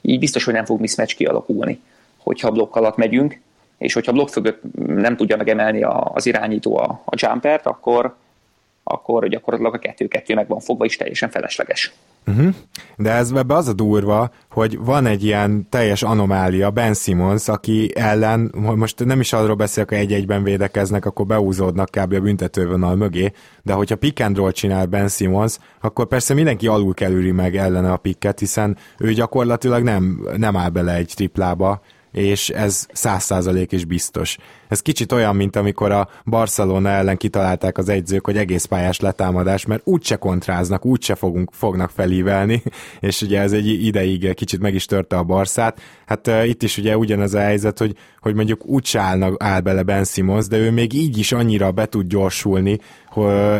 így 0.00 0.18
biztos, 0.18 0.44
hogy 0.44 0.54
nem 0.54 0.64
fog 0.64 0.80
mismatch 0.80 1.16
kialakulni, 1.16 1.80
hogyha 2.18 2.50
blokk 2.50 2.76
alatt 2.76 2.96
megyünk, 2.96 3.40
és 3.84 3.92
hogyha 3.92 4.12
blokk 4.12 4.28
fögött 4.28 4.62
nem 4.86 5.16
tudja 5.16 5.36
megemelni 5.36 5.82
az 6.14 6.26
irányító 6.26 6.76
a, 6.78 7.02
a 7.04 7.14
jumpert, 7.16 7.66
akkor, 7.66 8.14
akkor 8.84 9.28
gyakorlatilag 9.28 9.74
a 9.74 9.78
kettő-kettő 9.78 10.34
meg 10.34 10.48
van 10.48 10.60
fogva, 10.60 10.84
és 10.84 10.96
teljesen 10.96 11.30
felesleges. 11.30 11.92
Uh-huh. 12.26 12.54
De 12.96 13.10
ez 13.10 13.30
ebbe 13.30 13.54
az 13.54 13.68
a 13.68 13.72
durva, 13.72 14.30
hogy 14.50 14.78
van 14.78 15.06
egy 15.06 15.24
ilyen 15.24 15.66
teljes 15.70 16.02
anomália, 16.02 16.70
Ben 16.70 16.94
Simmons, 16.94 17.48
aki 17.48 17.90
ellen, 17.94 18.54
most 18.54 19.04
nem 19.04 19.20
is 19.20 19.32
arról 19.32 19.54
beszélek, 19.54 19.88
hogy 19.88 19.98
egy-egyben 19.98 20.42
védekeznek, 20.42 21.06
akkor 21.06 21.26
beúzódnak 21.26 21.90
kb. 21.90 22.12
a 22.12 22.20
büntetővonal 22.20 22.94
mögé, 22.94 23.32
de 23.62 23.72
hogyha 23.72 23.96
pick 23.96 24.20
and 24.20 24.36
roll 24.36 24.50
csinál 24.50 24.86
Ben 24.86 25.08
Simmons, 25.08 25.58
akkor 25.80 26.06
persze 26.06 26.34
mindenki 26.34 26.66
alul 26.66 26.94
kerüli 26.94 27.30
meg 27.30 27.56
ellene 27.56 27.92
a 27.92 27.96
picket, 27.96 28.38
hiszen 28.38 28.76
ő 28.98 29.12
gyakorlatilag 29.12 29.82
nem, 29.82 30.28
nem 30.36 30.56
áll 30.56 30.70
bele 30.70 30.94
egy 30.94 31.12
triplába, 31.14 31.80
és 32.14 32.48
ez 32.48 32.86
száz 32.92 33.24
százalék 33.24 33.72
is 33.72 33.84
biztos. 33.84 34.36
Ez 34.68 34.80
kicsit 34.80 35.12
olyan, 35.12 35.36
mint 35.36 35.56
amikor 35.56 35.90
a 35.92 36.08
Barcelona 36.24 36.88
ellen 36.88 37.16
kitalálták 37.16 37.78
az 37.78 37.88
egyzők, 37.88 38.24
hogy 38.24 38.36
egész 38.36 38.64
pályás 38.64 39.00
letámadás, 39.00 39.66
mert 39.66 39.82
úgyse 39.84 40.16
kontráznak, 40.16 40.84
úgyse 40.84 41.14
fogunk, 41.14 41.50
fognak 41.52 41.90
felívelni, 41.90 42.62
és 43.00 43.22
ugye 43.22 43.40
ez 43.40 43.52
egy 43.52 43.66
ideig 43.84 44.34
kicsit 44.34 44.60
meg 44.60 44.74
is 44.74 44.84
törte 44.84 45.16
a 45.16 45.22
Barszát. 45.22 45.80
Hát 46.06 46.26
uh, 46.26 46.48
itt 46.48 46.62
is 46.62 46.78
ugye 46.78 46.96
ugyanaz 46.96 47.34
a 47.34 47.40
helyzet, 47.40 47.78
hogy, 47.78 47.96
hogy 48.20 48.34
mondjuk 48.34 48.66
úgyse 48.66 49.00
állnak, 49.00 49.42
áll 49.42 49.60
bele 49.60 49.82
Ben 49.82 50.04
Simmons, 50.04 50.46
de 50.46 50.56
ő 50.56 50.70
még 50.70 50.92
így 50.92 51.18
is 51.18 51.32
annyira 51.32 51.72
be 51.72 51.86
tud 51.86 52.06
gyorsulni, 52.06 52.78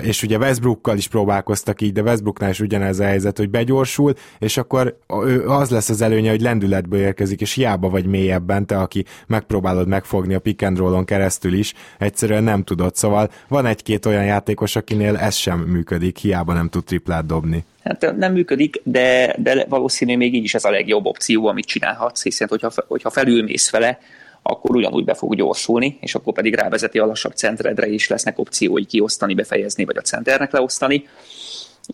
és 0.03 0.23
ugye 0.23 0.37
Westbrookkal 0.37 0.97
is 0.97 1.09
próbálkoztak 1.09 1.81
így, 1.81 1.93
de 1.93 2.03
Westbrooknál 2.03 2.51
is 2.51 2.61
ugyanez 2.61 2.99
a 2.99 3.05
helyzet, 3.05 3.39
hogy 3.39 3.51
begyorsul, 3.51 4.15
és 4.39 4.57
akkor 4.57 4.99
az 5.47 5.71
lesz 5.71 5.89
az 5.89 6.01
előnye, 6.01 6.31
hogy 6.31 6.41
lendületből 6.41 7.01
érkezik, 7.01 7.41
és 7.41 7.53
hiába 7.53 7.89
vagy 7.89 8.07
mélyebben, 8.07 8.67
te, 8.67 8.79
aki 8.79 9.05
megpróbálod 9.27 9.89
megfogni 9.89 10.35
a 10.35 10.39
pick 10.39 10.63
and 10.63 10.79
rollon 10.79 11.05
keresztül 11.05 11.53
is, 11.53 11.75
egyszerűen 11.99 12.43
nem 12.43 12.63
tudod. 12.63 12.95
Szóval 12.95 13.31
van 13.49 13.67
egy-két 13.67 14.07
olyan 14.07 14.25
játékos, 14.25 14.77
akinél 14.77 15.17
ez 15.17 15.35
sem 15.35 15.59
működik, 15.59 16.19
hiába 16.19 16.53
nem 16.53 16.69
tud 16.69 16.85
triplát 16.85 17.27
dobni. 17.27 17.65
Hát 17.85 18.15
nem 18.17 18.33
működik, 18.33 18.81
de, 18.83 19.35
de 19.39 19.67
valószínű 19.69 20.17
még 20.17 20.35
így 20.35 20.45
is 20.45 20.55
ez 20.55 20.65
a 20.65 20.71
legjobb 20.71 21.07
opció, 21.07 21.47
amit 21.47 21.67
csinálhatsz, 21.67 22.23
hiszen 22.23 22.49
hogyha, 22.49 22.71
hogyha 22.89 23.11
felülmész 23.11 23.71
vele, 23.71 23.99
akkor 24.47 24.77
ugyanúgy 24.77 25.05
be 25.05 25.15
fog 25.15 25.35
gyorsulni, 25.35 25.99
és 26.01 26.15
akkor 26.15 26.33
pedig 26.33 26.55
rávezeti 26.55 26.99
a 26.99 27.07
lassabb 27.07 27.33
centredre 27.33 27.87
is 27.87 28.09
lesznek 28.09 28.39
opciói 28.39 28.85
kiosztani, 28.85 29.35
befejezni, 29.35 29.85
vagy 29.85 29.97
a 29.97 30.01
centernek 30.01 30.53
leosztani. 30.53 31.09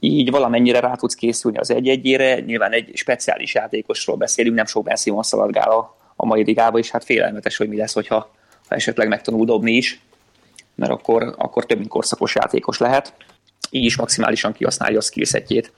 Így 0.01 0.31
valamennyire 0.31 0.81
rá 0.81 0.95
tudsz 0.95 1.15
készülni 1.15 1.59
az 1.59 1.71
egy-egyére, 1.71 2.41
nyilván 2.41 2.73
egy 2.73 2.91
speciális 2.95 3.55
játékosról 3.55 4.17
beszélünk, 4.17 4.57
nem 4.57 4.67
sok 4.67 4.85
Ben 4.85 4.97
Simon 4.97 5.23
szaladgál 5.23 5.71
a, 5.71 5.97
a 6.17 6.27
mai 6.27 6.45
ligába, 6.45 6.79
és 6.79 6.91
hát 6.91 7.05
félelmetes, 7.05 7.57
hogy 7.57 7.69
mi 7.69 7.77
lesz, 7.77 7.95
hogyha 7.95 8.31
ha 8.69 8.75
esetleg 8.75 9.09
megtanul 9.09 9.45
dobni 9.45 9.73
is, 9.73 10.01
mert 10.75 10.93
akkor, 10.93 11.35
akkor 11.39 11.67
több 11.67 11.79
mint 11.79 11.91
korszakos 11.91 12.35
játékos 12.35 12.79
lehet. 12.79 13.15
Így 13.71 13.85
is 13.85 13.97
maximálisan 13.97 14.53
kihasználja 14.53 14.99
a 14.99 15.03
skillsetjét. 15.03 15.73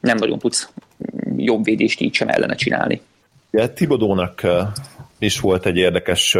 Nem 0.00 0.16
nagyon 0.16 0.38
tudsz 0.38 0.68
jobb 1.36 1.64
védést 1.64 2.00
így 2.00 2.14
sem 2.14 2.28
ellene 2.28 2.54
csinálni. 2.54 3.00
Ja, 3.50 3.72
Tibodónak 3.72 4.46
is 5.18 5.40
volt 5.40 5.66
egy 5.66 5.76
érdekes 5.76 6.36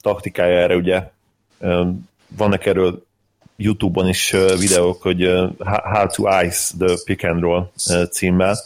taktikája 0.00 0.58
erre, 0.58 0.76
ugye 0.76 1.10
vannak 2.36 2.66
erről 2.66 3.04
YouTube-on 3.56 4.08
is 4.08 4.30
videók, 4.58 5.02
hogy 5.02 5.30
How 5.64 6.06
to 6.06 6.42
Ice 6.44 6.74
the 6.78 6.94
Pick 7.04 7.24
and 7.24 7.40
Roll 7.40 7.70
címmel, 8.10 8.56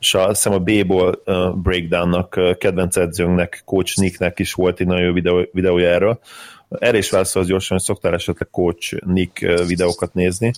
és 0.00 0.14
azt 0.14 0.26
hiszem 0.28 0.52
a 0.52 0.58
B-ból 0.58 1.22
breakdownnak 1.54 2.58
kedvenc 2.58 2.96
edzőnknek, 2.96 3.62
Coach 3.64 3.98
Nicknek 4.00 4.38
is 4.38 4.52
volt 4.52 4.80
egy 4.80 4.86
nagyon 4.86 5.04
jó 5.04 5.12
videó, 5.12 5.48
videója 5.52 5.88
erről. 5.88 6.20
Erre 6.68 6.98
is 6.98 7.10
válaszolsz 7.10 7.46
gyorsan, 7.46 7.76
hogy 7.76 7.86
szoktál 7.86 8.14
esetleg 8.14 8.48
Coach 8.50 9.04
Nick 9.06 9.38
videókat 9.66 10.14
nézni, 10.14 10.52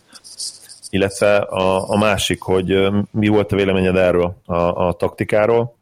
illetve 0.90 1.36
a, 1.36 1.90
a 1.90 1.96
másik, 1.96 2.40
hogy 2.40 2.88
mi 3.10 3.28
volt 3.28 3.52
a 3.52 3.56
véleményed 3.56 3.96
erről 3.96 4.36
a, 4.44 4.54
a 4.86 4.92
taktikáról. 4.92 5.76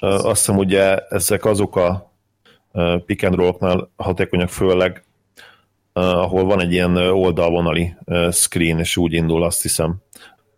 Azt 0.00 0.38
hiszem 0.38 0.58
ugye 0.58 0.98
ezek 1.08 1.44
azok 1.44 1.76
a 1.76 2.12
pick 3.06 3.22
and 3.22 3.34
roll 3.34 3.88
hatékonyak 3.96 4.48
főleg, 4.48 5.04
ahol 5.92 6.44
van 6.44 6.60
egy 6.60 6.72
ilyen 6.72 6.96
oldalvonali 6.96 7.94
screen, 8.30 8.78
és 8.78 8.96
úgy 8.96 9.12
indul, 9.12 9.44
azt 9.44 9.62
hiszem. 9.62 9.94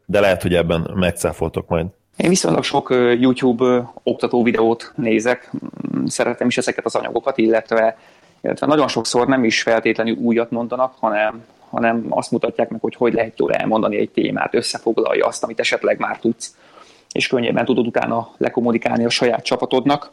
De 0.06 0.20
lehet, 0.20 0.42
hogy 0.42 0.54
ebben 0.54 0.90
megcáfoltok 0.94 1.68
majd. 1.68 1.86
Én 2.16 2.28
viszonylag 2.28 2.64
sok 2.64 2.88
YouTube 3.20 3.92
oktató 4.02 4.42
videót 4.42 4.92
nézek, 4.96 5.50
mm, 5.96 6.04
szeretem 6.04 6.46
is 6.46 6.58
ezeket 6.58 6.84
az 6.84 6.94
anyagokat, 6.94 7.38
illetve, 7.38 7.98
illetve 8.40 8.66
nagyon 8.66 8.88
sokszor 8.88 9.26
nem 9.26 9.44
is 9.44 9.62
feltétlenül 9.62 10.16
újat 10.16 10.50
mondanak, 10.50 10.94
hanem, 10.98 11.44
hanem 11.70 12.06
azt 12.08 12.30
mutatják 12.30 12.68
meg, 12.68 12.80
hogy 12.80 12.94
hogy 12.94 13.12
lehet 13.12 13.38
jól 13.38 13.52
elmondani 13.52 13.96
egy 13.96 14.10
témát, 14.10 14.54
összefoglalja 14.54 15.26
azt, 15.26 15.44
amit 15.44 15.60
esetleg 15.60 15.98
már 15.98 16.18
tudsz, 16.18 16.56
és 17.12 17.26
könnyebben 17.26 17.64
tudod 17.64 17.86
utána 17.86 18.28
lekommunikálni 18.36 19.04
a 19.04 19.10
saját 19.10 19.44
csapatodnak. 19.44 20.12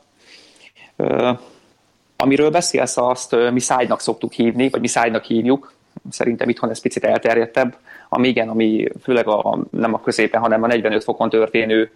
Amiről 2.23 2.49
beszélsz, 2.49 2.97
azt 2.97 3.35
mi 3.51 3.59
szájnak 3.59 3.99
szoktuk 3.99 4.31
hívni, 4.31 4.69
vagy 4.69 4.81
mi 4.81 4.87
szájnak 4.87 5.23
hívjuk, 5.23 5.73
szerintem 6.09 6.49
itthon 6.49 6.69
ez 6.69 6.81
picit 6.81 7.03
elterjedtebb, 7.03 7.75
ami 8.09 8.27
igen, 8.27 8.49
ami 8.49 8.87
főleg 9.01 9.27
a, 9.27 9.59
nem 9.71 9.93
a 9.93 10.01
középen, 10.01 10.41
hanem 10.41 10.63
a 10.63 10.67
45 10.67 11.03
fokon 11.03 11.29
történő 11.29 11.91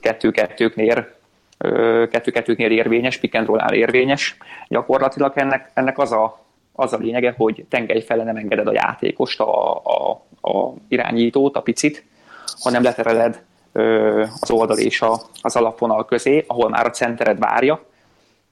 kettő-kettőknél 0.00 1.16
kettő-kettőknél 2.10 2.70
érvényes, 2.70 3.16
pick 3.16 3.34
and 3.34 3.46
roll 3.46 3.72
érvényes. 3.72 4.36
Gyakorlatilag 4.68 5.32
ennek, 5.34 5.70
ennek 5.74 5.98
az, 5.98 6.12
a, 6.12 6.44
az 6.72 6.92
a 6.92 6.96
lényege, 6.96 7.34
hogy 7.36 7.64
tengely 7.68 8.02
fele 8.02 8.24
nem 8.24 8.36
engeded 8.36 8.66
a 8.66 8.72
játékost, 8.72 9.40
a, 9.40 9.74
a, 9.74 10.10
a 10.40 10.72
irányítót, 10.88 11.56
a 11.56 11.62
picit, 11.62 12.04
hanem 12.60 12.82
letereled 12.82 13.42
az 14.40 14.50
oldal 14.50 14.78
és 14.78 15.00
a, 15.00 15.20
az 15.42 15.56
alapvonal 15.56 16.04
közé, 16.04 16.44
ahol 16.46 16.68
már 16.68 16.86
a 16.86 16.90
centered 16.90 17.38
várja, 17.38 17.86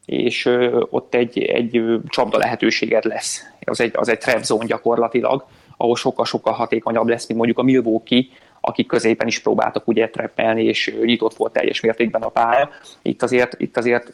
és 0.07 0.51
ott 0.90 1.14
egy, 1.14 1.38
egy 1.38 1.83
csapda 2.09 2.38
lehetőséged 2.38 3.05
lesz. 3.05 3.42
Az 3.64 3.81
egy, 3.81 3.92
az 3.95 4.09
egy 4.09 4.19
trap 4.19 4.42
zone 4.42 4.66
gyakorlatilag, 4.66 5.45
ahol 5.77 5.97
sokkal-sokkal 5.97 6.53
hatékonyabb 6.53 7.09
lesz, 7.09 7.27
mint 7.27 7.38
mondjuk 7.38 7.59
a 7.59 7.62
Milwaukee, 7.62 8.23
akik 8.61 8.87
középen 8.87 9.27
is 9.27 9.38
próbáltak 9.38 9.88
ugye 9.88 10.09
treppelni, 10.09 10.64
és 10.64 10.95
nyitott 11.03 11.35
volt 11.35 11.53
teljes 11.53 11.81
mértékben 11.81 12.23
a 12.23 12.29
pálya. 12.29 12.69
Itt 13.03 13.23
azért, 13.23 13.61
itt 13.61 13.77
azért 13.77 14.12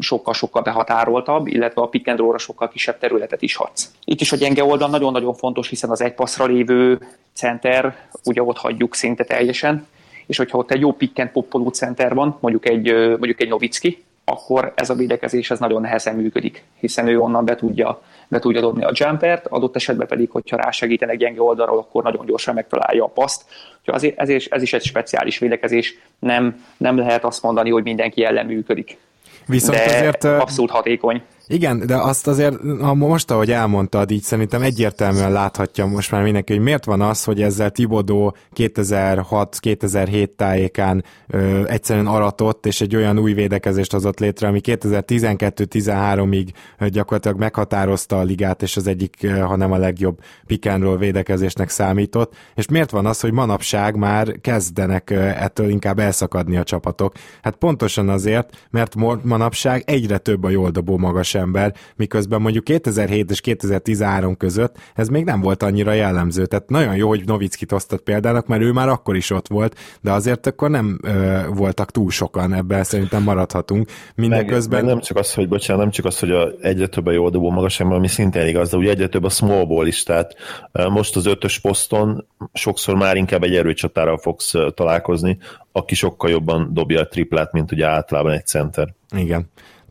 sokkal-sokkal 0.00 0.62
behatároltabb, 0.62 1.46
illetve 1.46 1.82
a 1.82 1.86
pick 1.86 2.08
and 2.08 2.18
roll-ra 2.18 2.38
sokkal 2.38 2.68
kisebb 2.68 2.98
területet 2.98 3.42
is 3.42 3.56
hadsz. 3.56 3.90
Itt 4.04 4.20
is 4.20 4.32
a 4.32 4.36
gyenge 4.36 4.64
oldal 4.64 4.88
nagyon-nagyon 4.88 5.34
fontos, 5.34 5.68
hiszen 5.68 5.90
az 5.90 6.00
egy 6.00 6.14
passzra 6.14 6.46
lévő 6.46 6.98
center, 7.32 7.96
ugye 8.24 8.42
ott 8.42 8.58
hagyjuk 8.58 8.94
szinte 8.94 9.24
teljesen, 9.24 9.86
és 10.26 10.36
hogyha 10.36 10.58
ott 10.58 10.70
egy 10.70 10.80
jó 10.80 10.92
pick 10.92 11.18
and 11.18 11.30
poppoló 11.30 11.68
center 11.68 12.14
van, 12.14 12.36
mondjuk 12.40 12.68
egy, 12.68 12.92
mondjuk 12.92 13.40
egy 13.40 13.48
Novicki, 13.48 14.04
akkor 14.24 14.72
ez 14.74 14.90
a 14.90 14.94
védekezés 14.94 15.50
ez 15.50 15.58
nagyon 15.58 15.80
nehezen 15.80 16.16
működik, 16.16 16.64
hiszen 16.80 17.08
ő 17.08 17.18
onnan 17.18 17.44
be 17.44 17.54
tudja, 17.54 18.02
be 18.28 18.38
tudja 18.38 18.60
dobni 18.60 18.84
a 18.84 18.90
jumpert, 18.92 19.46
adott 19.46 19.76
esetben 19.76 20.06
pedig, 20.06 20.30
hogyha 20.30 20.56
rásegítenek 20.56 21.16
gyenge 21.16 21.42
oldalról, 21.42 21.78
akkor 21.78 22.02
nagyon 22.02 22.26
gyorsan 22.26 22.54
megtalálja 22.54 23.04
a 23.04 23.08
paszt. 23.08 23.44
Azért, 23.84 24.18
ez, 24.18 24.28
is, 24.28 24.46
ez 24.46 24.62
is 24.62 24.72
egy 24.72 24.84
speciális 24.84 25.38
védekezés, 25.38 25.98
nem, 26.18 26.64
nem 26.76 26.96
lehet 26.96 27.24
azt 27.24 27.42
mondani, 27.42 27.70
hogy 27.70 27.82
mindenki 27.82 28.24
ellen 28.24 28.46
működik. 28.46 28.98
Viszont 29.46 29.78
de 29.78 29.84
azért 29.84 30.24
abszolút 30.24 30.70
hatékony. 30.70 31.22
Igen, 31.46 31.86
de 31.86 31.96
azt 31.96 32.26
azért, 32.26 32.56
ha 32.80 32.94
most, 32.94 33.30
ahogy 33.30 33.50
elmondtad, 33.50 34.10
így 34.10 34.22
szerintem 34.22 34.62
egyértelműen 34.62 35.32
láthatja 35.32 35.86
most 35.86 36.10
már 36.10 36.22
mindenki, 36.22 36.52
hogy 36.52 36.62
miért 36.62 36.84
van 36.84 37.00
az, 37.00 37.24
hogy 37.24 37.42
ezzel 37.42 37.70
Tibodó 37.70 38.36
2006-2007 38.56 40.28
tájékán 40.36 41.04
ö, 41.26 41.66
egyszerűen 41.66 42.06
aratott, 42.06 42.66
és 42.66 42.80
egy 42.80 42.96
olyan 42.96 43.18
új 43.18 43.32
védekezést 43.32 43.92
hozott 43.92 44.18
létre, 44.18 44.48
ami 44.48 44.60
2012-13-ig 44.62 46.48
gyakorlatilag 46.78 47.38
meghatározta 47.38 48.18
a 48.18 48.22
ligát, 48.22 48.62
és 48.62 48.76
az 48.76 48.86
egyik, 48.86 49.30
hanem 49.30 49.72
a 49.72 49.76
legjobb 49.76 50.18
roll 50.62 50.96
védekezésnek 50.96 51.68
számított, 51.68 52.34
és 52.54 52.68
miért 52.68 52.90
van 52.90 53.06
az, 53.06 53.20
hogy 53.20 53.32
manapság 53.32 53.96
már 53.96 54.40
kezdenek 54.40 55.10
ettől 55.10 55.68
inkább 55.68 55.98
elszakadni 55.98 56.56
a 56.56 56.62
csapatok? 56.62 57.12
Hát 57.42 57.56
pontosan 57.56 58.08
azért, 58.08 58.66
mert 58.70 58.94
manapság 59.22 59.82
egyre 59.86 60.18
több 60.18 60.44
a 60.44 60.50
jól 60.50 60.70
dobó 60.70 60.96
ember, 61.34 61.74
miközben 61.96 62.40
mondjuk 62.40 62.64
2007 62.64 63.30
és 63.30 63.40
2013 63.40 64.36
között 64.36 64.76
ez 64.94 65.08
még 65.08 65.24
nem 65.24 65.40
volt 65.40 65.62
annyira 65.62 65.92
jellemző. 65.92 66.46
Tehát 66.46 66.68
nagyon 66.68 66.96
jó, 66.96 67.08
hogy 67.08 67.24
Novickit 67.26 67.72
osztott 67.72 68.02
példának, 68.02 68.46
mert 68.46 68.62
ő 68.62 68.72
már 68.72 68.88
akkor 68.88 69.16
is 69.16 69.30
ott 69.30 69.48
volt, 69.48 69.78
de 70.00 70.12
azért 70.12 70.46
akkor 70.46 70.70
nem 70.70 70.98
ö, 71.02 71.40
voltak 71.54 71.90
túl 71.90 72.10
sokan, 72.10 72.54
ebben 72.54 72.84
szerintem 72.84 73.22
maradhatunk. 73.22 73.90
Mindeközben... 74.14 74.78
Meg, 74.78 74.84
meg 74.84 74.94
nem 74.94 75.02
csak 75.02 75.16
az, 75.16 75.34
hogy 75.34 75.48
bocsánat, 75.48 75.82
nem 75.82 75.90
csak 75.90 76.04
az, 76.04 76.18
hogy 76.18 76.30
a 76.30 76.52
egyre 76.60 76.86
több 76.86 77.06
a 77.06 77.10
jó 77.10 77.28
dobó 77.28 77.50
magas 77.50 77.80
ember, 77.80 77.96
ami 77.96 78.08
szintén 78.08 78.46
igaz, 78.46 78.70
de 78.70 78.76
ugye 78.76 78.90
egyre 78.90 79.08
több 79.08 79.24
a 79.24 79.28
small 79.28 79.64
ball 79.64 79.86
is, 79.86 80.02
tehát 80.02 80.34
most 80.72 81.16
az 81.16 81.26
ötös 81.26 81.58
poszton 81.60 82.26
sokszor 82.52 82.94
már 82.94 83.16
inkább 83.16 83.42
egy 83.42 83.54
erőcsatára 83.54 84.18
fogsz 84.18 84.52
találkozni, 84.74 85.38
aki 85.72 85.94
sokkal 85.94 86.30
jobban 86.30 86.70
dobja 86.72 87.00
a 87.00 87.06
triplát, 87.06 87.52
mint 87.52 87.72
ugye 87.72 87.86
általában 87.86 88.32
egy 88.32 88.46
center. 88.46 88.94
Igen. 89.16 89.50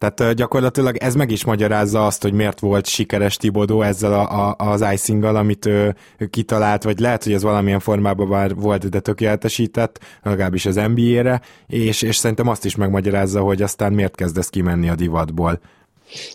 Tehát 0.09 0.35
gyakorlatilag 0.35 0.97
ez 0.97 1.15
meg 1.15 1.31
is 1.31 1.45
magyarázza 1.45 2.05
azt, 2.05 2.21
hogy 2.21 2.33
miért 2.33 2.59
volt 2.59 2.85
sikeres 2.85 3.37
Tibodó 3.37 3.81
ezzel 3.81 4.13
a, 4.13 4.49
a, 4.49 4.55
az 4.57 4.85
icing 4.93 5.23
amit 5.23 5.65
ő, 5.65 5.95
ő 6.17 6.25
kitalált, 6.25 6.83
vagy 6.83 6.99
lehet, 6.99 7.23
hogy 7.23 7.33
ez 7.33 7.43
valamilyen 7.43 7.79
formában 7.79 8.27
már 8.27 8.55
volt, 8.55 8.89
de 8.89 8.99
tökéletesített, 8.99 9.99
legalábbis 10.23 10.65
az 10.65 10.75
NBA-re, 10.75 11.41
és, 11.67 12.01
és 12.01 12.15
szerintem 12.15 12.47
azt 12.47 12.65
is 12.65 12.75
megmagyarázza, 12.75 13.41
hogy 13.41 13.61
aztán 13.61 13.93
miért 13.93 14.15
kezdesz 14.15 14.49
kimenni 14.49 14.89
a 14.89 14.95
divatból. 14.95 15.59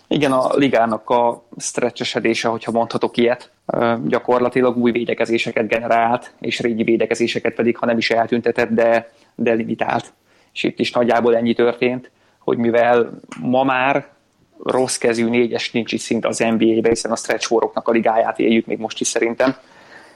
Igen, 0.07 0.31
a 0.31 0.55
ligának 0.55 1.09
a 1.09 1.43
stretchesedése, 1.57 2.47
hogyha 2.47 2.71
mondhatok 2.71 3.17
ilyet, 3.17 3.51
gyakorlatilag 4.05 4.77
új 4.77 4.91
védekezéseket 4.91 5.67
generált, 5.67 6.33
és 6.39 6.59
régi 6.59 6.83
védekezéseket 6.83 7.53
pedig, 7.53 7.77
ha 7.77 7.85
nem 7.85 7.97
is 7.97 8.09
eltüntetett, 8.09 8.69
de, 8.69 9.11
de 9.35 9.53
limitált. 9.53 10.13
És 10.53 10.63
itt 10.63 10.79
is 10.79 10.91
nagyjából 10.91 11.35
ennyi 11.35 11.53
történt 11.53 12.11
hogy 12.49 12.57
mivel 12.57 13.19
ma 13.41 13.63
már 13.63 14.07
rossz 14.63 14.97
kezű 14.97 15.29
négyes 15.29 15.71
nincs 15.71 15.91
is 15.91 16.01
szinte 16.01 16.27
az 16.27 16.37
NBA-be, 16.37 16.89
hiszen 16.89 17.11
a 17.11 17.15
stretch 17.15 17.53
a 17.73 17.91
ligáját 17.91 18.39
éljük 18.39 18.65
még 18.65 18.77
most 18.77 18.99
is 18.99 19.07
szerintem, 19.07 19.55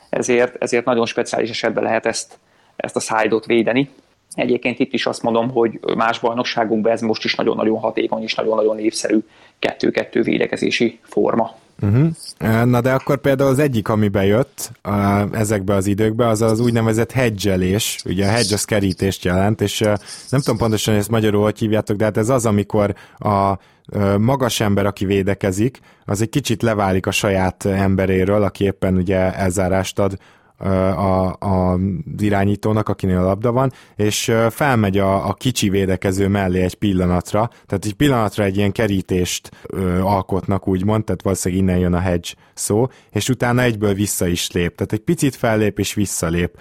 ezért, 0.09 0.63
ezért 0.63 0.85
nagyon 0.85 1.05
speciális 1.05 1.49
esetben 1.49 1.83
lehet 1.83 2.05
ezt, 2.05 2.39
ezt 2.75 2.95
a 2.95 2.99
side 2.99 3.35
védeni. 3.45 3.89
Egyébként 4.33 4.79
itt 4.79 4.93
is 4.93 5.05
azt 5.05 5.21
mondom, 5.21 5.49
hogy 5.51 5.79
más 5.95 6.19
bajnokságunkban 6.19 6.91
ez 6.91 7.01
most 7.01 7.23
is 7.23 7.35
nagyon-nagyon 7.35 7.79
hatékony 7.79 8.23
és 8.23 8.35
nagyon-nagyon 8.35 8.75
népszerű 8.75 9.19
kettő-kettő 9.59 10.21
védekezési 10.21 10.99
forma. 11.03 11.55
Uh-huh. 11.81 12.65
Na 12.65 12.81
de 12.81 12.93
akkor 12.93 13.17
például 13.17 13.49
az 13.49 13.59
egyik, 13.59 13.87
ami 13.87 14.07
bejött 14.07 14.71
uh, 14.83 15.39
ezekbe 15.39 15.73
az 15.75 15.87
időkbe, 15.87 16.27
az 16.27 16.41
az 16.41 16.59
úgynevezett 16.59 17.11
hedgelés, 17.11 17.99
ugye 18.05 18.27
a 18.27 18.29
hedge 18.29 18.53
az 18.53 18.65
kerítést 18.65 19.25
jelent, 19.25 19.61
és 19.61 19.81
uh, 19.81 19.93
nem 20.29 20.39
tudom 20.39 20.57
pontosan, 20.57 20.93
hogy 20.93 21.01
ezt 21.01 21.11
magyarul 21.11 21.43
hogy 21.43 21.59
hívjátok, 21.59 21.97
de 21.97 22.03
hát 22.03 22.17
ez 22.17 22.29
az, 22.29 22.45
amikor 22.45 22.95
a 23.17 23.51
uh, 23.91 24.17
magas 24.17 24.59
ember, 24.59 24.85
aki 24.85 25.05
védekezik, 25.05 25.79
az 26.05 26.21
egy 26.21 26.29
kicsit 26.29 26.61
leválik 26.61 27.05
a 27.05 27.11
saját 27.11 27.65
emberéről, 27.65 28.43
aki 28.43 28.63
éppen 28.63 28.95
ugye 28.95 29.33
elzárást 29.35 29.99
ad 29.99 30.17
a, 30.57 31.27
a 31.39 31.79
irányítónak, 32.17 32.89
akinél 32.89 33.17
a 33.17 33.23
labda 33.23 33.51
van, 33.51 33.71
és 33.95 34.31
felmegy 34.49 34.97
a, 34.97 35.27
a 35.27 35.33
kicsi 35.33 35.69
védekező 35.69 36.27
mellé 36.27 36.61
egy 36.61 36.75
pillanatra, 36.75 37.49
tehát 37.65 37.85
egy 37.85 37.93
pillanatra 37.93 38.43
egy 38.43 38.57
ilyen 38.57 38.71
kerítést 38.71 39.51
ö, 39.67 39.99
alkotnak, 39.99 40.67
úgymond, 40.67 41.03
tehát 41.03 41.21
valószínűleg 41.21 41.63
innen 41.63 41.77
jön 41.77 41.93
a 41.93 41.99
hedge 41.99 42.29
szó, 42.53 42.87
és 43.11 43.29
utána 43.29 43.61
egyből 43.61 43.93
vissza 43.93 44.27
is 44.27 44.51
lép, 44.51 44.75
tehát 44.75 44.93
egy 44.93 44.99
picit 44.99 45.35
fellép 45.35 45.79
és 45.79 45.93
visszalép. 45.93 46.57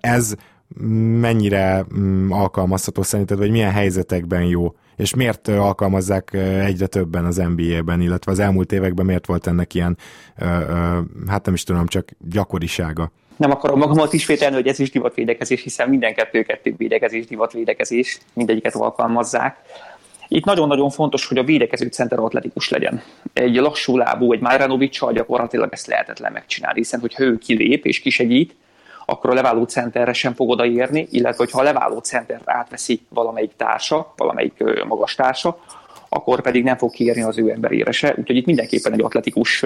Ez 0.00 0.34
mennyire 1.20 1.86
mm, 1.98 2.30
alkalmazható 2.30 3.02
szerinted, 3.02 3.38
vagy 3.38 3.50
milyen 3.50 3.70
helyzetekben 3.70 4.44
jó? 4.44 4.74
És 5.00 5.14
miért 5.14 5.48
alkalmazzák 5.48 6.32
egyre 6.64 6.86
többen 6.86 7.24
az 7.24 7.36
NBA-ben, 7.36 8.00
illetve 8.00 8.32
az 8.32 8.38
elmúlt 8.38 8.72
években 8.72 9.06
miért 9.06 9.26
volt 9.26 9.46
ennek 9.46 9.74
ilyen, 9.74 9.98
hát 11.26 11.44
nem 11.44 11.54
is 11.54 11.62
tudom, 11.62 11.86
csak 11.86 12.08
gyakorisága? 12.30 13.12
nem 13.40 13.50
akarom 13.50 13.78
magamat 13.78 14.12
ismételni, 14.12 14.54
hogy 14.54 14.66
ez 14.66 14.78
is 14.78 14.90
divatvédekezés, 14.90 15.62
hiszen 15.62 15.88
minden 15.88 16.14
kettő-kettő 16.14 16.74
védekezés, 16.76 17.26
divatvédekezés, 17.26 18.18
mindegyiket 18.32 18.74
alkalmazzák. 18.74 19.56
Itt 20.28 20.44
nagyon-nagyon 20.44 20.90
fontos, 20.90 21.26
hogy 21.26 21.38
a 21.38 21.42
védekező 21.44 21.86
center 21.86 22.18
atletikus 22.18 22.68
legyen. 22.68 23.02
Egy 23.32 23.54
lassú 23.56 23.96
lábú, 23.96 24.32
egy 24.32 24.40
Majranovicsal 24.40 25.12
gyakorlatilag 25.12 25.72
ezt 25.72 25.86
lehetetlen 25.86 26.32
megcsinálni, 26.32 26.78
hiszen 26.78 27.00
hogyha 27.00 27.22
ő 27.22 27.38
kilép 27.38 27.86
és 27.86 28.00
kisegít, 28.00 28.54
akkor 29.10 29.30
a 29.30 29.34
leváló 29.34 29.64
centerre 29.64 30.12
sem 30.12 30.34
fog 30.34 30.50
odaérni, 30.50 31.06
illetve 31.10 31.44
hogyha 31.44 31.60
a 31.60 31.62
leváló 31.62 31.98
centert 31.98 32.42
átveszi 32.44 33.00
valamelyik 33.08 33.50
társa, 33.56 34.12
valamelyik 34.16 34.84
magas 34.88 35.14
társa, 35.14 35.58
akkor 36.08 36.40
pedig 36.40 36.64
nem 36.64 36.76
fog 36.76 36.90
kiérni 36.90 37.22
az 37.22 37.38
ő 37.38 37.50
emberére 37.50 37.90
se. 37.90 38.14
Úgyhogy 38.16 38.36
itt 38.36 38.46
mindenképpen 38.46 38.92
egy 38.92 39.02
atletikus, 39.02 39.64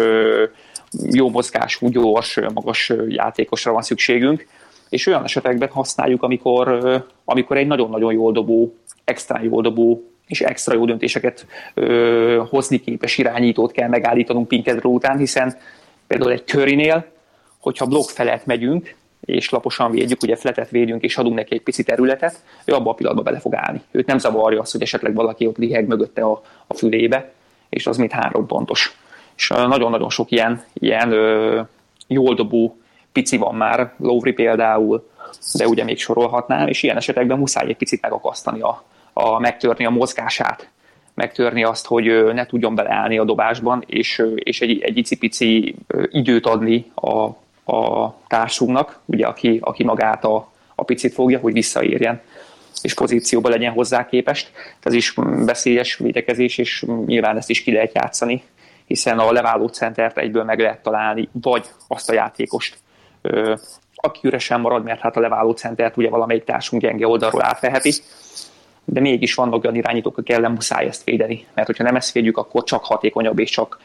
jó 1.11 1.31
mozgású, 1.31 1.89
gyors, 1.89 2.41
magas 2.55 2.93
játékosra 3.09 3.73
van 3.73 3.83
szükségünk, 3.83 4.47
és 4.89 5.07
olyan 5.07 5.25
esetekben 5.25 5.69
használjuk, 5.69 6.23
amikor, 6.23 6.81
amikor 7.25 7.57
egy 7.57 7.67
nagyon-nagyon 7.67 8.13
jól 8.13 8.33
dobó, 8.33 8.75
extra 9.05 9.41
jól 9.43 9.63
dobó 9.63 10.09
és 10.27 10.41
extra 10.41 10.75
jó 10.75 10.85
döntéseket 10.85 11.47
ö, 11.75 12.43
hozni 12.51 12.81
képes 12.81 13.19
irányítót 13.19 13.73
kell 13.73 13.89
megállítanunk 13.89 14.49
Pinkedro 14.49 14.91
után, 14.91 15.19
hiszen 15.19 15.57
például 16.07 16.33
egy 16.33 16.45
körinél, 16.45 17.07
hogyha 17.59 17.87
blokk 17.87 18.09
felett 18.09 18.47
megyünk, 18.47 18.95
és 19.25 19.51
laposan 19.51 19.91
védjük, 19.91 20.23
ugye 20.23 20.37
fletet 20.37 20.71
védünk, 20.71 21.03
és 21.03 21.17
adunk 21.19 21.35
neki 21.35 21.55
egy 21.55 21.63
pici 21.63 21.83
területet, 21.83 22.43
ő 22.65 22.73
abban 22.73 22.93
a 22.93 22.95
pillanatban 22.95 23.25
bele 23.25 23.41
fog 23.41 23.55
állni. 23.55 23.83
Őt 23.91 24.07
nem 24.07 24.19
zavarja 24.19 24.61
az, 24.61 24.73
hogy 24.73 24.83
esetleg 24.83 25.15
valaki 25.15 25.47
ott 25.47 25.57
liheg 25.57 25.87
mögötte 25.87 26.23
a, 26.23 26.43
a 26.67 26.75
fülébe, 26.75 27.33
és 27.69 27.87
az 27.87 27.97
mint 27.97 28.13
három 28.13 28.47
pontos. 28.47 28.99
És 29.37 29.49
nagyon-nagyon 29.49 30.11
sok 30.11 30.31
ilyen, 30.31 30.65
ilyen 30.73 31.13
ö, 31.13 31.61
jól 32.07 32.35
dobó 32.35 32.77
pici 33.13 33.37
van 33.37 33.55
már, 33.55 33.93
Lowry 33.99 34.33
például, 34.33 35.11
de 35.55 35.67
ugye 35.67 35.85
még 35.85 35.99
sorolhatnám, 35.99 36.69
és 36.69 36.83
ilyen 36.83 36.97
esetekben 36.97 37.39
muszáj 37.39 37.69
egy 37.69 37.77
picit 37.77 38.03
megakasztani 38.03 38.61
a, 38.61 38.85
a 39.13 39.39
megtörni 39.39 39.87
a 39.87 39.91
mozgását, 39.91 40.69
megtörni 41.15 41.65
azt, 41.65 41.87
hogy 41.87 42.33
ne 42.33 42.47
tudjon 42.47 42.75
beleállni 42.75 43.19
a 43.19 43.25
dobásban, 43.25 43.85
és, 43.87 44.23
és 44.35 44.61
egy, 44.61 44.81
egy 44.81 44.97
icipici 44.97 45.75
időt 46.11 46.47
adni 46.47 46.91
a, 46.95 47.29
a 47.65 48.15
társunknak, 48.27 49.01
ugye, 49.05 49.27
aki, 49.27 49.59
aki 49.63 49.85
magát 49.85 50.25
a, 50.25 50.53
a 50.75 50.85
picit 50.85 51.13
fogja, 51.13 51.39
hogy 51.39 51.53
visszaérjen 51.53 52.21
és 52.83 52.95
pozícióban 52.95 53.51
legyen 53.51 53.73
hozzá 53.73 54.07
képest. 54.07 54.53
Ez 54.83 54.93
is 54.93 55.15
veszélyes 55.25 55.97
védekezés, 55.97 56.59
és 56.59 56.85
nyilván 57.07 57.37
ezt 57.37 57.51
is 57.51 57.63
ki 57.63 57.73
lehet 57.73 57.95
játszani, 57.95 58.43
hiszen 58.87 59.19
a 59.19 59.33
leváló 59.33 59.67
centert 59.67 60.19
egyből 60.19 60.45
meg 60.45 60.61
lehet 60.61 60.83
találni, 60.83 61.29
vagy 61.33 61.67
azt 61.89 62.11
a 62.11 62.13
játékost, 62.13 62.77
aki 63.95 64.21
üresen 64.23 64.61
marad, 64.61 64.85
mert 64.85 65.01
hát 65.01 65.17
a 65.17 65.21
leváló 65.21 65.51
centert 65.51 65.97
ugye 65.97 66.09
valamelyik 66.09 66.45
társunk 66.45 66.83
gyenge 66.83 67.07
oldalról 67.07 67.45
átveheti, 67.45 67.93
de 68.85 69.01
mégis 69.01 69.35
vannak 69.35 69.65
olyan 69.65 69.77
irányítók, 69.77 70.19
akik 70.19 70.37
ellen 70.37 70.53
muszáj 70.53 70.87
ezt 70.87 71.05
védeni, 71.05 71.47
mert 71.55 71.67
hogyha 71.67 71.85
nem 71.85 71.97
ezt 71.97 72.13
védjük, 72.13 72.37
akkor 72.37 72.65
csak 72.65 72.85
hatékonyabb 72.85 73.39
és 73.39 73.51
csak, 73.51 73.79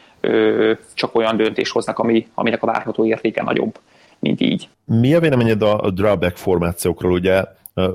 csak 0.93 1.15
olyan 1.15 1.37
döntés 1.37 1.69
hoznak, 1.69 1.99
ami, 1.99 2.27
aminek 2.33 2.63
a 2.63 2.65
várható 2.65 3.05
értéke 3.05 3.43
nagyobb, 3.43 3.79
mint 4.19 4.41
így. 4.41 4.69
Mi 4.85 5.13
a 5.13 5.19
véleményed 5.19 5.61
a, 5.61 5.91
drawback 5.91 6.37
formációkról? 6.37 7.11
Ugye 7.11 7.43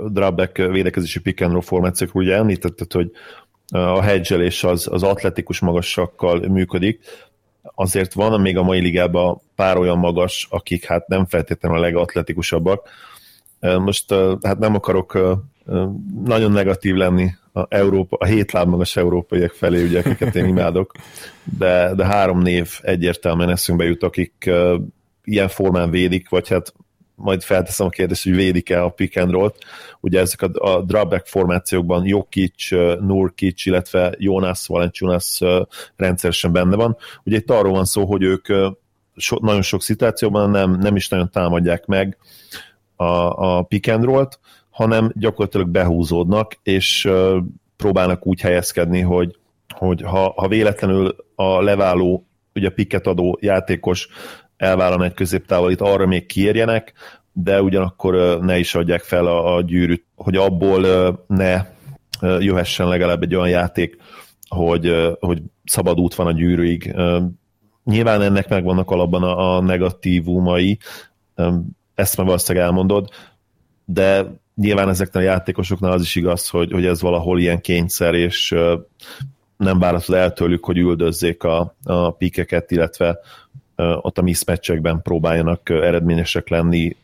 drawback 0.08 0.56
védekezési 0.56 1.20
pick 1.20 1.40
and 1.40 1.52
roll 1.52 1.62
formációkról 1.62 2.22
ugye 2.22 2.36
említetted, 2.36 2.92
hogy 2.92 3.10
a 3.68 4.00
hedgelés 4.00 4.64
az, 4.64 4.88
az 4.90 5.02
atletikus 5.02 5.60
magassakkal 5.60 6.48
működik, 6.48 7.00
azért 7.74 8.12
van 8.12 8.40
még 8.40 8.56
a 8.56 8.62
mai 8.62 8.80
ligában 8.80 9.40
pár 9.54 9.76
olyan 9.76 9.98
magas, 9.98 10.46
akik 10.50 10.84
hát 10.84 11.08
nem 11.08 11.26
feltétlenül 11.26 11.78
a 11.78 11.80
legatletikusabbak. 11.80 12.88
Most 13.60 14.14
hát 14.42 14.58
nem 14.58 14.74
akarok 14.74 15.18
nagyon 16.24 16.52
negatív 16.52 16.94
lenni 16.94 17.30
a, 17.52 17.66
Európa, 17.68 18.16
a 18.16 18.24
hét 18.24 18.52
láb 18.52 18.68
magas 18.68 18.96
európaiak 18.96 19.52
felé, 19.52 19.84
ugye, 19.84 19.98
akiket 19.98 20.34
én 20.34 20.46
imádok, 20.46 20.92
de, 21.58 21.94
de 21.94 22.04
három 22.04 22.40
név 22.40 22.78
egyértelműen 22.82 23.50
eszünkbe 23.50 23.84
jut, 23.84 24.02
akik 24.02 24.32
uh, 24.46 24.80
ilyen 25.24 25.48
formán 25.48 25.90
védik, 25.90 26.28
vagy 26.28 26.48
hát 26.48 26.72
majd 27.14 27.42
felteszem 27.42 27.86
a 27.86 27.90
kérdést, 27.90 28.24
hogy 28.24 28.34
védik-e 28.34 28.82
a 28.82 28.88
pick 28.88 29.16
and 29.16 29.30
roll-t. 29.30 29.58
Ugye 30.00 30.20
ezek 30.20 30.42
a, 30.42 30.72
a 30.72 30.82
drawback 30.82 31.26
formációkban 31.26 32.06
Jokic, 32.06 32.70
Nurkic, 33.00 33.66
illetve 33.66 34.14
Jonas 34.18 34.66
Valanciunas 34.66 35.40
rendszeresen 35.96 36.52
benne 36.52 36.76
van. 36.76 36.96
Ugye 37.24 37.36
itt 37.36 37.50
arról 37.50 37.72
van 37.72 37.84
szó, 37.84 38.04
hogy 38.04 38.22
ők 38.22 38.46
so, 39.16 39.36
nagyon 39.40 39.62
sok 39.62 39.82
szituációban 39.82 40.50
nem, 40.50 40.78
nem 40.78 40.96
is 40.96 41.08
nagyon 41.08 41.30
támadják 41.30 41.86
meg 41.86 42.16
a, 42.96 43.04
a 43.04 43.62
pick 43.62 43.88
and 43.88 44.04
roll-t, 44.04 44.38
hanem 44.74 45.12
gyakorlatilag 45.14 45.68
behúzódnak, 45.68 46.58
és 46.62 47.08
próbálnak 47.76 48.26
úgy 48.26 48.40
helyezkedni, 48.40 49.00
hogy, 49.00 49.36
hogy 49.68 50.02
ha, 50.02 50.32
ha 50.36 50.48
véletlenül 50.48 51.16
a 51.34 51.62
leváló, 51.62 52.26
ugye 52.54 52.68
piket 52.68 53.06
adó 53.06 53.38
játékos 53.40 54.08
elvállan 54.56 55.02
egy 55.02 55.14
középtávolit, 55.14 55.80
arra 55.80 56.06
még 56.06 56.26
kiérjenek, 56.26 56.92
de 57.32 57.62
ugyanakkor 57.62 58.40
ne 58.40 58.58
is 58.58 58.74
adják 58.74 59.02
fel 59.02 59.26
a, 59.26 59.54
a 59.54 59.62
gyűrűt, 59.62 60.04
hogy 60.14 60.36
abból 60.36 60.80
ne 61.26 61.66
jöhessen 62.20 62.88
legalább 62.88 63.22
egy 63.22 63.34
olyan 63.34 63.48
játék, 63.48 63.96
hogy, 64.48 65.16
hogy 65.20 65.42
szabad 65.64 66.00
út 66.00 66.14
van 66.14 66.26
a 66.26 66.32
gyűrűig. 66.32 66.94
Nyilván 67.84 68.22
ennek 68.22 68.48
megvannak 68.48 68.90
alapban 68.90 69.22
a, 69.22 69.56
a 69.56 69.60
negatívumai, 69.60 70.78
ezt 71.94 72.16
már 72.16 72.26
valószínűleg 72.26 72.66
elmondod, 72.66 73.08
de 73.84 74.26
nyilván 74.54 74.88
ezeknek 74.88 75.22
a 75.22 75.26
játékosoknál 75.26 75.92
az 75.92 76.02
is 76.02 76.14
igaz, 76.14 76.48
hogy, 76.48 76.72
hogy 76.72 76.86
ez 76.86 77.00
valahol 77.00 77.40
ilyen 77.40 77.60
kényszer, 77.60 78.14
és 78.14 78.54
nem 79.56 79.78
várhatod 79.78 80.14
el 80.14 80.32
tőlük, 80.32 80.64
hogy 80.64 80.78
üldözzék 80.78 81.42
a, 81.42 81.74
a 81.84 82.10
pikeket, 82.10 82.70
illetve 82.70 83.18
ott 83.76 84.18
a 84.18 84.22
mismatchekben 84.22 85.02
próbáljanak 85.02 85.70
eredményesek 85.70 86.48
lenni 86.48 86.96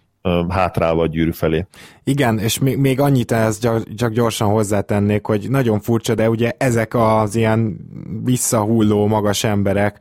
hátrálva 0.49 1.03
a 1.03 1.07
gyűrű 1.07 1.33
felé. 1.33 1.66
Igen, 2.05 2.39
és 2.39 2.59
még, 2.59 2.77
még 2.77 3.01
annyit 3.01 3.33
ehhez 3.33 3.59
csak 3.97 4.12
gyorsan 4.12 4.49
hozzátennék, 4.49 5.27
hogy 5.27 5.47
nagyon 5.51 5.81
furcsa, 5.81 6.14
de 6.14 6.29
ugye 6.29 6.53
ezek 6.59 6.95
az 6.95 7.35
ilyen 7.35 7.77
visszahulló 8.25 9.07
magas 9.07 9.45
emberek, 9.45 9.99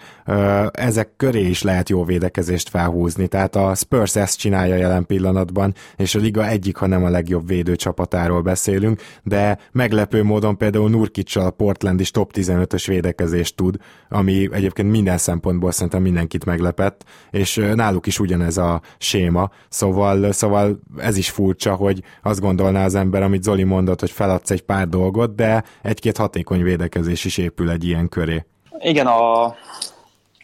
ezek 0.72 1.10
köré 1.18 1.48
is 1.48 1.62
lehet 1.62 1.90
jó 1.90 2.04
védekezést 2.04 2.70
felhúzni. 2.70 3.28
Tehát 3.28 3.56
a 3.56 3.76
Spurs 3.76 4.16
ezt 4.16 4.38
csinálja 4.38 4.76
jelen 4.76 5.06
pillanatban, 5.06 5.74
és 5.96 6.16
a 6.16 6.20
liga 6.20 6.48
egyik, 6.48 6.76
ha 6.76 6.88
nem 6.88 7.04
a 7.04 7.10
legjobb 7.10 7.48
védő 7.48 7.76
csapatáról 7.76 8.42
beszélünk, 8.42 9.02
de 9.24 9.58
meglepő 9.72 10.24
módon 10.24 10.58
például 10.58 10.90
Nurkicsal 10.90 11.52
Portland 11.52 12.00
is 12.00 12.12
top 12.12 12.32
15-ös 12.34 12.84
védekezést 12.88 13.56
tud, 13.56 13.78
ami 14.10 14.50
egyébként 14.52 14.92
minden 14.92 15.18
szempontból 15.18 15.72
szerintem 15.72 16.02
mindenkit 16.02 16.46
meglepett, 16.46 17.04
és 17.32 17.62
náluk 17.74 18.08
is 18.08 18.20
ugyanez 18.20 18.58
a 18.58 18.82
séma, 18.98 19.50
szóval, 19.70 20.09
szóval 20.32 20.80
ez 20.98 21.18
is 21.18 21.30
furcsa, 21.30 21.76
hogy 21.76 22.02
azt 22.24 22.40
gondolná 22.40 22.86
az 22.86 22.96
ember, 22.96 23.24
amit 23.24 23.44
Zoli 23.44 23.64
mondott, 23.64 24.00
hogy 24.00 24.12
feladsz 24.12 24.52
egy 24.52 24.62
pár 24.62 24.88
dolgot, 24.88 25.36
de 25.36 25.64
egy-két 25.82 26.18
hatékony 26.18 26.64
védekezés 26.64 27.26
is 27.26 27.38
épül 27.38 27.70
egy 27.70 27.84
ilyen 27.84 28.10
köré. 28.10 28.46
Igen, 28.80 29.08
a, 29.08 29.44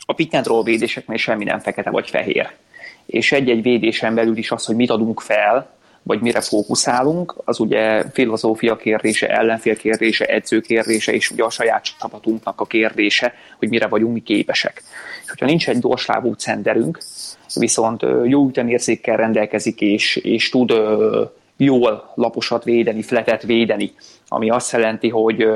a 0.06 0.14
pick 0.16 0.34
and 0.34 0.46
roll 0.46 0.64
védéseknél 0.64 1.18
semmi 1.18 1.44
nem 1.44 1.60
fekete 1.60 1.90
vagy 1.90 2.10
fehér. 2.10 2.50
És 3.06 3.32
egy-egy 3.32 3.62
védésen 3.62 4.16
belül 4.16 4.38
is 4.38 4.52
az, 4.52 4.66
hogy 4.66 4.76
mit 4.76 4.90
adunk 4.90 5.20
fel, 5.20 5.74
vagy 6.04 6.22
mire 6.22 6.42
fókuszálunk, 6.42 7.36
az 7.46 7.60
ugye 7.60 8.04
filozófia 8.12 8.76
kérdése, 8.76 9.28
ellenfél 9.28 9.76
kérdése, 9.76 10.26
edző 10.26 10.62
kérdése, 10.62 11.12
és 11.12 11.30
ugye 11.30 11.44
a 11.44 11.50
saját 11.50 11.84
csapatunknak 11.84 12.62
a 12.62 12.66
kérdése, 12.66 13.34
hogy 13.58 13.70
mire 13.70 13.88
vagyunk 13.88 14.14
mi 14.14 14.20
képesek. 14.20 14.84
És 15.24 15.30
hogyha 15.30 15.46
nincs 15.46 15.70
egy 15.70 15.80
gyorslábú 15.80 16.34
cenderünk, 16.34 17.00
viszont 17.54 18.06
jó 18.26 18.48
ütemérzékkel 18.48 19.18
rendelkezik, 19.18 19.82
és, 19.82 20.16
és 20.16 20.50
tud 20.50 20.74
jól 21.58 22.12
laposat 22.16 22.64
védeni, 22.64 23.02
fletet 23.02 23.44
védeni, 23.44 23.92
ami 24.28 24.50
azt 24.50 24.72
jelenti, 24.72 25.10
hogy, 25.10 25.48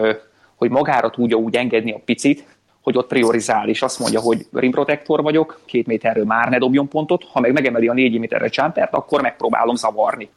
hogy 0.56 0.70
magára 0.70 1.10
tudja 1.10 1.38
úgy 1.38 1.56
engedni 1.56 1.92
a 1.92 2.02
picit, 2.06 2.46
hogy 2.82 2.98
ott 2.98 3.08
priorizál, 3.08 3.70
és 3.70 3.82
azt 3.82 4.00
mondja, 4.00 4.20
hogy 4.20 4.46
rim 4.54 4.72
protector 4.72 5.22
vagyok, 5.22 5.60
két 5.66 5.88
méterről 5.88 6.26
már 6.26 6.50
ne 6.50 6.58
dobjon 6.58 6.88
pontot, 6.88 7.24
ha 7.24 7.40
meg 7.40 7.54
megemeli 7.54 7.88
a 7.88 7.94
négy 7.94 8.20
méterre 8.20 8.48
csámpert, 8.48 8.94
akkor 8.94 9.22
megpróbálom 9.22 9.76
zavarni. 9.76 10.30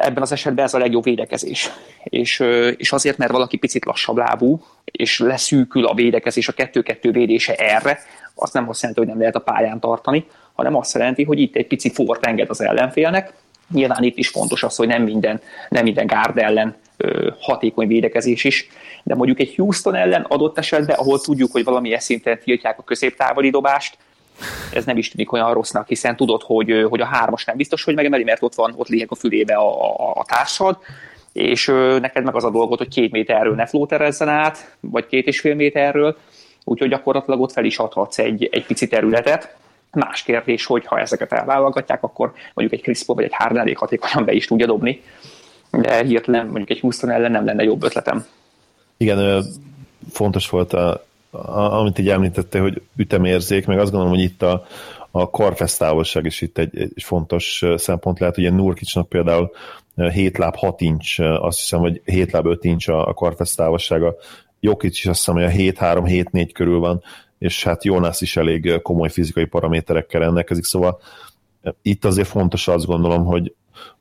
Ebben 0.00 0.22
az 0.22 0.32
esetben 0.32 0.64
ez 0.64 0.74
a 0.74 0.78
legjobb 0.78 1.04
védekezés. 1.04 1.70
És, 2.04 2.44
és 2.76 2.92
azért, 2.92 3.16
mert 3.16 3.32
valaki 3.32 3.56
picit 3.56 3.84
lassabb 3.84 4.16
lábú, 4.16 4.60
és 4.84 5.18
leszűkül 5.18 5.86
a 5.86 5.94
védekezés, 5.94 6.48
a 6.48 6.52
kettő-kettő 6.52 7.10
védése 7.10 7.54
erre, 7.54 7.98
azt 8.34 8.52
nem 8.52 8.68
azt 8.68 8.80
jelenti, 8.80 9.00
hogy 9.00 9.10
nem 9.10 9.18
lehet 9.18 9.36
a 9.36 9.40
pályán 9.40 9.80
tartani, 9.80 10.26
hanem 10.54 10.76
azt 10.76 10.94
jelenti, 10.94 11.24
hogy 11.24 11.40
itt 11.40 11.56
egy 11.56 11.66
pici 11.66 11.90
fort 11.90 12.26
enged 12.26 12.50
az 12.50 12.60
ellenfélnek. 12.60 13.32
Nyilván 13.72 14.02
itt 14.02 14.16
is 14.16 14.28
fontos 14.28 14.62
az, 14.62 14.76
hogy 14.76 14.86
nem 14.86 15.02
minden, 15.02 15.40
nem 15.68 15.82
minden 15.82 16.06
gárd 16.06 16.38
ellen 16.38 16.76
hatékony 17.38 17.86
védekezés 17.86 18.44
is, 18.44 18.68
de 19.02 19.14
mondjuk 19.14 19.40
egy 19.40 19.54
Houston 19.54 19.94
ellen 19.94 20.22
adott 20.28 20.58
esetben, 20.58 20.96
ahol 20.96 21.20
tudjuk, 21.20 21.52
hogy 21.52 21.64
valami 21.64 21.96
szinten 21.98 22.38
tiltják 22.44 22.78
a 22.78 22.82
középtávoli 22.82 23.50
dobást, 23.50 23.96
ez 24.72 24.84
nem 24.84 24.96
is 24.96 25.10
tűnik 25.10 25.32
olyan 25.32 25.52
rossznak, 25.52 25.88
hiszen 25.88 26.16
tudod, 26.16 26.42
hogy, 26.42 26.86
hogy 26.88 27.00
a 27.00 27.04
hármas 27.04 27.44
nem 27.44 27.56
biztos, 27.56 27.84
hogy 27.84 27.94
megemeli, 27.94 28.24
mert 28.24 28.42
ott 28.42 28.54
van, 28.54 28.74
ott 28.76 28.88
liheg 28.88 29.06
a 29.10 29.14
fülébe 29.14 29.54
a, 29.54 29.96
a, 29.96 30.12
a 30.14 30.24
társad, 30.24 30.78
és 31.32 31.68
ö, 31.68 31.98
neked 32.00 32.24
meg 32.24 32.34
az 32.34 32.44
a 32.44 32.50
dolgot, 32.50 32.78
hogy 32.78 32.88
két 32.88 33.10
méterről 33.10 33.54
ne 33.54 33.66
flóterezzen 33.66 34.28
át, 34.28 34.76
vagy 34.80 35.06
két 35.06 35.26
és 35.26 35.40
fél 35.40 35.54
méterről, 35.54 36.16
úgyhogy 36.64 36.88
gyakorlatilag 36.88 37.40
ott 37.40 37.52
fel 37.52 37.64
is 37.64 37.78
adhatsz 37.78 38.18
egy, 38.18 38.48
egy 38.52 38.66
pici 38.66 38.88
területet, 38.88 39.56
Más 39.94 40.22
kérdés, 40.22 40.66
hogy 40.66 40.86
ha 40.86 40.98
ezeket 40.98 41.32
elvállalgatják, 41.32 42.02
akkor 42.02 42.32
mondjuk 42.54 42.80
egy 42.80 42.84
Crispo 42.84 43.14
vagy 43.14 43.24
egy 43.24 43.34
Harden 43.34 43.60
elég 43.60 43.78
hatékonyan 43.78 44.24
be 44.24 44.32
is 44.32 44.46
tudja 44.46 44.66
dobni, 44.66 45.02
de 45.70 46.02
hirtelen 46.02 46.44
mondjuk 46.46 46.70
egy 46.70 46.80
Houston 46.80 47.10
ellen 47.10 47.30
nem 47.30 47.44
lenne 47.44 47.62
jobb 47.62 47.82
ötletem. 47.82 48.24
Igen, 48.96 49.44
fontos 50.10 50.50
volt, 50.50 50.72
a, 50.72 51.04
a, 51.30 51.78
amit 51.78 51.98
így 51.98 52.08
említette, 52.08 52.60
hogy 52.60 52.82
ütemérzék, 52.96 53.66
meg 53.66 53.78
azt 53.78 53.90
gondolom, 53.90 54.14
hogy 54.14 54.24
itt 54.24 54.42
a, 54.42 54.66
a 55.10 55.30
karfesz 55.30 55.76
távolság 55.76 56.24
is 56.24 56.40
itt 56.40 56.58
egy, 56.58 56.78
egy 56.78 57.02
fontos 57.02 57.64
szempont 57.76 58.18
lehet. 58.18 58.38
Ugye 58.38 58.50
Nurkicsnak 58.50 59.08
például 59.08 59.50
7 59.94 60.38
láb 60.38 60.56
6 60.56 60.80
incs, 60.80 61.18
azt 61.18 61.58
hiszem, 61.58 61.80
hogy 61.80 62.00
7 62.04 62.32
láb 62.32 62.46
5 62.46 62.64
incs 62.64 62.88
a, 62.88 63.06
a 63.06 63.14
karfesz 63.14 63.54
távolsága. 63.54 64.14
Jokic 64.60 64.98
is 64.98 65.06
azt 65.06 65.18
hiszem, 65.18 65.34
hogy 65.34 65.44
a 65.44 65.72
7-3-7-4 65.72 66.50
körül 66.52 66.78
van 66.78 67.02
és 67.44 67.64
hát 67.64 67.84
Jonas 67.84 68.20
is 68.20 68.36
elég 68.36 68.82
komoly 68.82 69.08
fizikai 69.08 69.44
paraméterekkel 69.44 70.20
rendelkezik, 70.20 70.64
szóval 70.64 71.00
Itt 71.82 72.04
azért 72.04 72.28
fontos 72.28 72.68
azt 72.68 72.86
gondolom, 72.86 73.24
hogy 73.24 73.54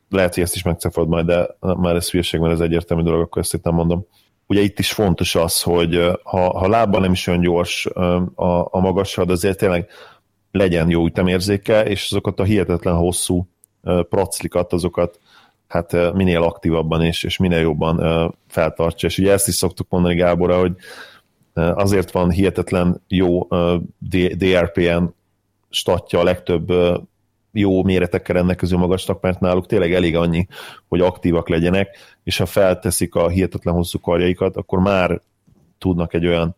lehet, 0.10 0.34
hogy 0.34 0.44
ezt 0.44 0.56
is 0.56 0.64
megcefod 0.64 1.08
majd, 1.08 1.26
de 1.26 1.48
már 1.60 1.96
ez 1.96 2.10
hülyeség, 2.10 2.40
mert 2.40 2.54
ez 2.54 2.60
egyértelmű 2.60 3.04
dolog, 3.04 3.22
akkor 3.22 3.42
ezt 3.42 3.54
itt 3.54 3.64
nem 3.64 3.74
mondom. 3.74 4.06
Ugye 4.48 4.62
itt 4.62 4.80
is 4.80 4.94
fontos 4.94 5.36
az, 5.36 5.62
hogy 5.62 6.12
ha, 6.24 6.58
ha 6.60 6.68
lábban 6.68 7.02
nem 7.02 7.12
is 7.12 7.28
olyan 7.28 7.42
gyors 7.42 7.86
a, 8.36 8.68
a 8.72 8.80
magasad, 8.80 9.30
azért 9.30 9.58
tényleg 9.58 9.88
legyen 10.52 10.90
jó 10.90 11.06
ütemérzéke, 11.06 11.86
és 11.86 12.12
azokat 12.12 12.40
a 12.40 12.44
hihetetlen 12.44 12.96
hosszú 12.96 13.48
praclikat, 14.10 14.74
azokat 14.74 15.20
hát 15.68 16.14
minél 16.14 16.44
aktívabban 16.44 17.02
és, 17.02 17.24
és 17.24 17.38
minél 17.38 17.60
jobban 17.60 17.98
feltartsa. 18.48 19.08
És 19.08 19.18
ugye 19.18 19.32
ezt 19.32 19.48
is 19.48 19.56
szoktuk 19.56 19.90
mondani 19.90 20.16
Gáborra, 20.16 20.60
hogy 20.60 20.76
azért 21.54 22.12
van 22.12 22.32
hihetetlen 22.32 23.02
jó 23.08 23.48
DRPN 24.38 25.04
statja 25.70 26.20
a 26.20 26.24
legtöbb 26.24 26.74
jó 27.52 27.84
méretekkel 27.84 28.36
rendelkező 28.36 28.78
magasnak, 28.78 29.22
mert 29.22 29.40
náluk 29.40 29.66
tényleg 29.66 29.94
elég 29.94 30.16
annyi, 30.16 30.48
hogy 30.88 31.02
aktívak 31.02 31.50
legyenek, 31.50 31.98
és 32.24 32.38
ha 32.38 32.46
felteszik 32.46 33.16
a 33.16 33.30
hihetetlen 33.30 33.74
hosszú 33.74 34.00
karjaikat, 34.00 34.58
akkor 34.58 34.80
már 34.80 35.22
tudnak 35.78 36.14
egy 36.14 36.28
olyan 36.28 36.56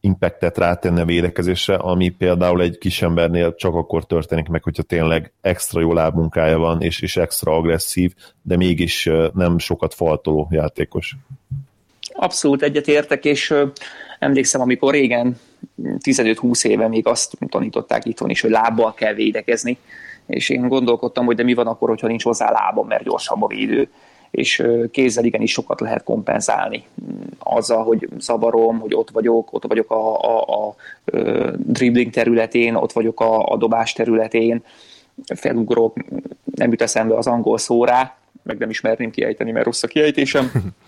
impactet 0.00 0.58
rátenni 0.58 1.00
a 1.00 1.04
védekezésre, 1.04 1.74
ami 1.74 2.08
például 2.08 2.62
egy 2.62 2.78
kisembernél 2.78 3.54
csak 3.54 3.74
akkor 3.74 4.04
történik 4.04 4.48
meg, 4.48 4.62
hogyha 4.62 4.82
tényleg 4.82 5.32
extra 5.40 5.80
jó 5.80 5.92
lábmunkája 5.92 6.58
van, 6.58 6.82
és, 6.82 7.00
és 7.00 7.16
extra 7.16 7.56
agresszív, 7.56 8.14
de 8.42 8.56
mégis 8.56 9.10
nem 9.34 9.58
sokat 9.58 9.94
faltoló 9.94 10.48
játékos. 10.50 11.16
Abszolút 12.22 12.62
egyetértek, 12.62 13.24
és 13.24 13.54
emlékszem, 14.18 14.60
amikor 14.60 14.92
régen 14.92 15.40
15-20 15.82 16.66
éve 16.66 16.88
még 16.88 17.06
azt 17.06 17.32
tanították 17.48 18.04
itthon 18.04 18.30
is, 18.30 18.40
hogy 18.40 18.50
lábbal 18.50 18.94
kell 18.94 19.14
védekezni, 19.14 19.78
és 20.26 20.48
én 20.48 20.68
gondolkodtam, 20.68 21.24
hogy 21.24 21.36
de 21.36 21.42
mi 21.42 21.54
van 21.54 21.66
akkor, 21.66 21.88
hogyha 21.88 22.06
nincs 22.06 22.22
hozzá 22.22 22.50
lábam, 22.50 22.86
mert 22.86 23.04
gyorsabb 23.04 23.42
a 23.42 23.46
védő. 23.46 23.88
És 24.30 24.62
kézzel 24.90 25.24
igenis 25.24 25.52
sokat 25.52 25.80
lehet 25.80 26.02
kompenzálni. 26.02 26.84
Azzal, 27.38 27.84
hogy 27.84 28.08
zavarom, 28.18 28.78
hogy 28.78 28.94
ott 28.94 29.10
vagyok, 29.10 29.52
ott 29.52 29.66
vagyok 29.66 29.90
a, 29.90 30.20
a, 30.20 30.44
a, 30.46 30.66
a 30.66 30.74
dribbling 31.56 32.10
területén, 32.10 32.74
ott 32.74 32.92
vagyok 32.92 33.20
a, 33.20 33.46
a 33.46 33.56
dobás 33.56 33.92
területén, 33.92 34.62
felugrok, 35.34 35.96
nem 36.54 36.70
jut 36.70 36.82
eszembe 36.82 37.16
az 37.16 37.26
angol 37.26 37.58
szóra, 37.58 38.16
meg 38.42 38.58
nem 38.58 38.70
ismerném 38.70 39.10
kiejteni, 39.10 39.50
mert 39.50 39.64
rossz 39.64 39.82
a 39.82 39.86
kiejtésem, 39.86 40.52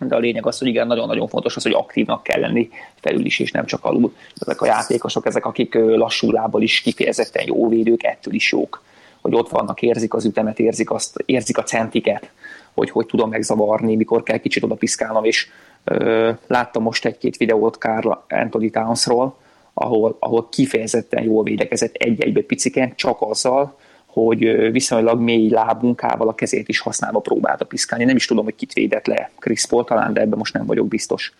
de 0.00 0.14
a 0.14 0.18
lényeg 0.18 0.46
az, 0.46 0.58
hogy 0.58 0.68
igen, 0.68 0.86
nagyon-nagyon 0.86 1.28
fontos 1.28 1.56
az, 1.56 1.62
hogy 1.62 1.72
aktívnak 1.72 2.22
kell 2.22 2.40
lenni 2.40 2.68
felül 3.00 3.24
is, 3.24 3.38
és 3.38 3.50
nem 3.50 3.66
csak 3.66 3.84
alul. 3.84 4.14
Ezek 4.40 4.60
a 4.60 4.66
játékosok, 4.66 5.26
ezek 5.26 5.46
akik 5.46 5.74
lassú 5.74 6.30
lábbal 6.30 6.62
is 6.62 6.80
kifejezetten 6.80 7.46
jó 7.46 7.68
védők, 7.68 8.02
ettől 8.02 8.34
is 8.34 8.52
jók 8.52 8.82
hogy 9.20 9.34
ott 9.34 9.48
vannak, 9.48 9.82
érzik 9.82 10.14
az 10.14 10.24
ütemet, 10.24 10.58
érzik, 10.58 10.90
azt, 10.90 11.22
érzik 11.26 11.58
a 11.58 11.62
centiket, 11.62 12.30
hogy 12.74 12.90
hogy 12.90 13.06
tudom 13.06 13.30
megzavarni, 13.30 13.96
mikor 13.96 14.22
kell 14.22 14.38
kicsit 14.38 14.62
oda 14.62 14.74
piszkálnom, 14.74 15.24
és 15.24 15.48
ö, 15.84 16.30
láttam 16.46 16.82
most 16.82 17.04
egy-két 17.04 17.36
videót 17.36 17.76
Carl 17.76 18.10
Anthony 18.28 18.70
Townsról, 18.70 19.36
ahol, 19.74 20.16
ahol 20.18 20.48
kifejezetten 20.48 21.22
jól 21.22 21.42
védekezett 21.42 21.94
egy-egybe 21.94 22.40
piciken, 22.40 22.94
csak 22.96 23.16
azzal, 23.20 23.78
hogy 24.12 24.70
viszonylag 24.72 25.20
mély 25.20 25.48
lábunkával 25.48 26.28
a 26.28 26.34
kezét 26.34 26.68
is 26.68 26.80
használva 26.80 27.18
próbálta 27.18 27.64
piszkálni. 27.64 28.04
Nem 28.04 28.16
is 28.16 28.26
tudom, 28.26 28.44
hogy 28.44 28.54
kit 28.54 28.72
védett 28.72 29.06
le 29.06 29.30
Chris 29.38 29.66
Paul 29.66 29.84
talán, 29.84 30.12
de 30.12 30.20
ebben 30.20 30.38
most 30.38 30.54
nem 30.54 30.66
vagyok 30.66 30.88
biztos. 30.88 31.32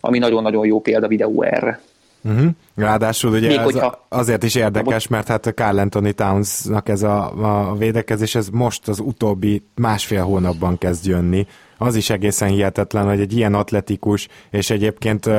Ami 0.00 0.18
nagyon-nagyon 0.18 0.66
jó 0.66 0.80
példa 0.80 1.08
videó 1.08 1.42
erre. 1.42 1.80
Uh-huh. 2.24 2.50
Ráadásul 2.74 3.30
ugye 3.30 3.48
Még 3.48 3.56
ez 3.56 3.64
hogyha... 3.64 4.06
azért 4.08 4.42
is 4.42 4.54
érdekes, 4.54 5.08
mert 5.08 5.28
hát 5.28 5.46
a 5.46 5.52
Carl 5.52 5.78
Anthony 5.78 6.14
Townsnak 6.14 6.88
ez 6.88 7.02
a, 7.02 7.32
a 7.70 7.74
védekezés, 7.74 8.34
ez 8.34 8.48
most 8.48 8.88
az 8.88 9.00
utóbbi 9.00 9.62
másfél 9.74 10.22
hónapban 10.22 10.78
kezd 10.78 11.06
jönni. 11.06 11.46
Az 11.78 11.96
is 11.96 12.10
egészen 12.10 12.48
hihetetlen, 12.48 13.06
hogy 13.06 13.20
egy 13.20 13.36
ilyen 13.36 13.54
atletikus 13.54 14.28
és 14.50 14.70
egyébként 14.70 15.30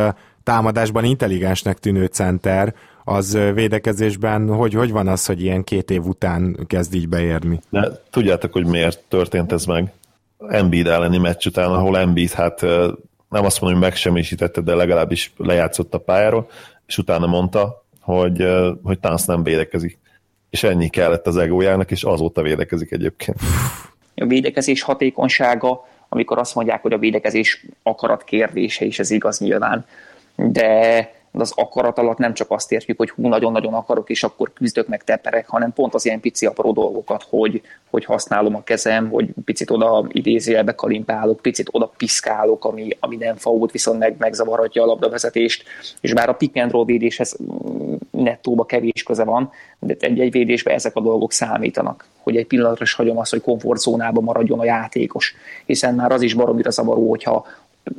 támadásban 0.44 1.04
intelligensnek 1.04 1.78
tűnő 1.78 2.06
center, 2.06 2.74
az 3.10 3.38
védekezésben 3.54 4.48
hogy, 4.48 4.74
hogy 4.74 4.92
van 4.92 5.08
az, 5.08 5.26
hogy 5.26 5.44
ilyen 5.44 5.64
két 5.64 5.92
év 5.92 6.06
után 6.06 6.58
kezd 6.68 6.94
így 6.94 7.10
beérni? 7.10 7.60
De 7.70 7.92
tudjátok, 8.10 8.54
hogy 8.54 8.66
miért 8.66 9.00
történt 9.08 9.52
ez 9.52 9.66
meg? 9.66 9.94
Embiid 10.50 10.88
elleni 10.88 11.18
meccs 11.18 11.46
után, 11.46 11.72
ahol 11.72 11.98
Embiid 11.98 12.32
hát 12.32 12.62
nem 13.30 13.46
azt 13.46 13.62
mondom, 13.62 13.80
hogy 13.80 13.90
megsemmisítette, 13.90 14.62
de 14.62 14.76
legalábbis 14.76 15.34
lejátszott 15.38 15.94
a 15.94 15.98
pályáról, 15.98 16.50
és 16.88 16.98
utána 16.98 17.26
mondta, 17.26 17.84
hogy, 18.02 18.48
hogy 18.84 19.00
tánc 19.00 19.26
nem 19.26 19.44
védekezik. 19.44 19.98
És 20.50 20.64
ennyi 20.64 20.90
kellett 20.90 21.28
az 21.28 21.38
egójának, 21.38 21.92
és 21.92 22.04
azóta 22.04 22.42
védekezik 22.42 22.92
egyébként. 22.92 23.38
A 24.16 24.26
védekezés 24.26 24.82
hatékonysága, 24.82 25.88
amikor 26.10 26.38
azt 26.38 26.56
mondják, 26.56 26.82
hogy 26.82 26.94
a 26.94 26.98
védekezés 26.98 27.66
akarat 27.84 28.24
kérdése, 28.24 28.86
és 28.86 29.00
ez 29.00 29.12
igaz 29.12 29.40
nyilván, 29.40 29.86
de 30.36 31.16
az 31.32 31.54
akarat 31.56 31.98
alatt 31.98 32.18
nem 32.18 32.34
csak 32.34 32.52
azt 32.52 32.72
értjük, 32.72 32.98
hogy 32.98 33.10
hú, 33.10 33.28
nagyon-nagyon 33.28 33.74
akarok, 33.74 34.10
és 34.10 34.24
akkor 34.24 34.54
küzdök 34.54 34.88
meg 34.88 35.04
teperek, 35.04 35.48
hanem 35.48 35.74
pont 35.74 35.94
az 35.94 36.06
ilyen 36.06 36.20
pici 36.20 36.46
apró 36.46 36.72
dolgokat, 36.72 37.26
hogy, 37.30 37.62
hogy 37.90 38.06
használom 38.06 38.56
a 38.56 38.64
kezem, 38.64 39.10
hogy 39.10 39.30
picit 39.46 39.70
oda 39.70 40.06
idézélbe 40.12 40.76
kalimpálok, 40.76 41.42
picit 41.42 41.70
oda 41.72 41.92
piszkálok, 41.98 42.66
ami, 42.66 42.90
ami 43.00 43.16
nem 43.16 43.36
fault, 43.36 43.72
viszont 43.72 44.00
meg, 44.00 44.16
megzavarhatja 44.18 44.84
a 44.84 44.86
labdavezetést, 44.86 45.64
és 46.02 46.14
bár 46.14 46.30
a 46.30 46.34
pick 46.34 46.56
and 46.56 46.72
roll 46.72 46.86
védéshez 46.86 47.38
mm, 47.44 47.94
nettóba 48.12 48.66
kevés 48.66 49.04
köze 49.04 49.24
van, 49.24 49.52
de 49.80 49.96
egy-egy 50.00 50.32
védésben 50.32 50.74
ezek 50.74 50.96
a 50.96 51.02
dolgok 51.02 51.32
számítanak, 51.32 52.06
hogy 52.24 52.38
egy 52.38 52.48
pillanatra 52.48 52.84
is 52.84 52.94
hagyom 52.94 53.18
azt, 53.18 53.32
hogy 53.32 53.42
komfortzónában 53.42 54.24
maradjon 54.24 54.60
a 54.60 54.66
játékos, 54.66 55.36
hiszen 55.66 55.96
már 55.96 56.12
az 56.12 56.22
is 56.22 56.34
baromira 56.34 56.70
zavaró, 56.70 57.10
hogyha 57.10 57.46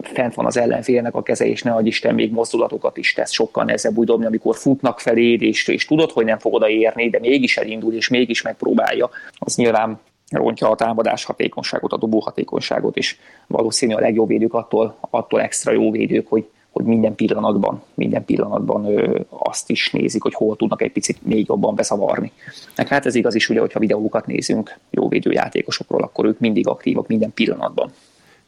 fent 0.02 0.34
van 0.34 0.46
az 0.46 0.56
ellenfélnek 0.56 1.14
a 1.14 1.22
keze, 1.22 1.46
és 1.46 1.62
ne 1.62 1.72
adj 1.72 1.86
Isten 1.86 2.14
még 2.14 2.32
mozdulatokat 2.32 2.96
is 2.96 3.12
tesz, 3.12 3.32
sokkal 3.32 3.64
nehezebb 3.64 3.96
úgy 3.96 4.06
dobni, 4.06 4.26
amikor 4.26 4.56
futnak 4.56 5.00
feléd, 5.00 5.42
és, 5.42 5.68
és 5.68 5.84
tudod, 5.84 6.10
hogy 6.10 6.24
nem 6.24 6.38
fog 6.38 6.54
odaérni, 6.54 7.10
de 7.10 7.18
mégis 7.18 7.56
elindul, 7.56 7.94
és 7.94 8.08
mégis 8.08 8.42
megpróbálja. 8.42 9.10
Az 9.38 9.56
nyilván 9.56 10.00
rontja 10.30 10.70
a 10.70 10.74
támadás 10.74 11.24
hatékonyságot, 11.24 11.92
a 11.92 11.96
dobó 11.96 12.18
hatékonyságot, 12.18 12.96
és 12.96 13.16
valószínű 13.46 13.94
a 13.94 14.00
legjobb 14.00 14.28
védők 14.28 14.54
attól, 14.54 14.96
attól 15.00 15.40
extra 15.40 15.72
jó 15.72 15.90
védők, 15.90 16.28
hogy, 16.28 16.48
hogy 16.70 16.84
minden 16.84 17.14
pillanatban, 17.14 17.82
minden 17.94 18.24
pillanatban 18.24 18.84
ö, 18.84 19.20
azt 19.28 19.70
is 19.70 19.90
nézik, 19.90 20.22
hogy 20.22 20.34
hol 20.34 20.56
tudnak 20.56 20.82
egy 20.82 20.92
picit 20.92 21.26
még 21.26 21.46
jobban 21.48 21.74
beszavarni. 21.74 22.32
Meg 22.76 22.88
hát 22.88 23.06
ez 23.06 23.14
igaz 23.14 23.34
is, 23.34 23.48
ugye, 23.48 23.60
hogyha 23.60 23.78
videókat 23.78 24.26
nézünk 24.26 24.78
jó 24.90 25.08
védőjátékosokról, 25.08 26.02
akkor 26.02 26.24
ők 26.24 26.38
mindig 26.38 26.66
aktívak 26.66 27.06
minden 27.06 27.32
pillanatban. 27.34 27.92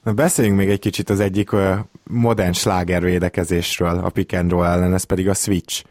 Na 0.03 0.13
beszéljünk 0.13 0.57
még 0.57 0.69
egy 0.69 0.79
kicsit 0.79 1.11
az 1.11 1.21
egyik 1.21 1.51
modern 2.05 2.53
sláger 2.53 3.03
védekezésről 3.03 3.99
a 3.99 4.09
pick 4.09 4.33
and 4.33 4.51
roll 4.51 4.67
ellen, 4.67 4.95
ez 4.95 5.05
pedig 5.05 5.29
a 5.29 5.35
switch. 5.35 5.85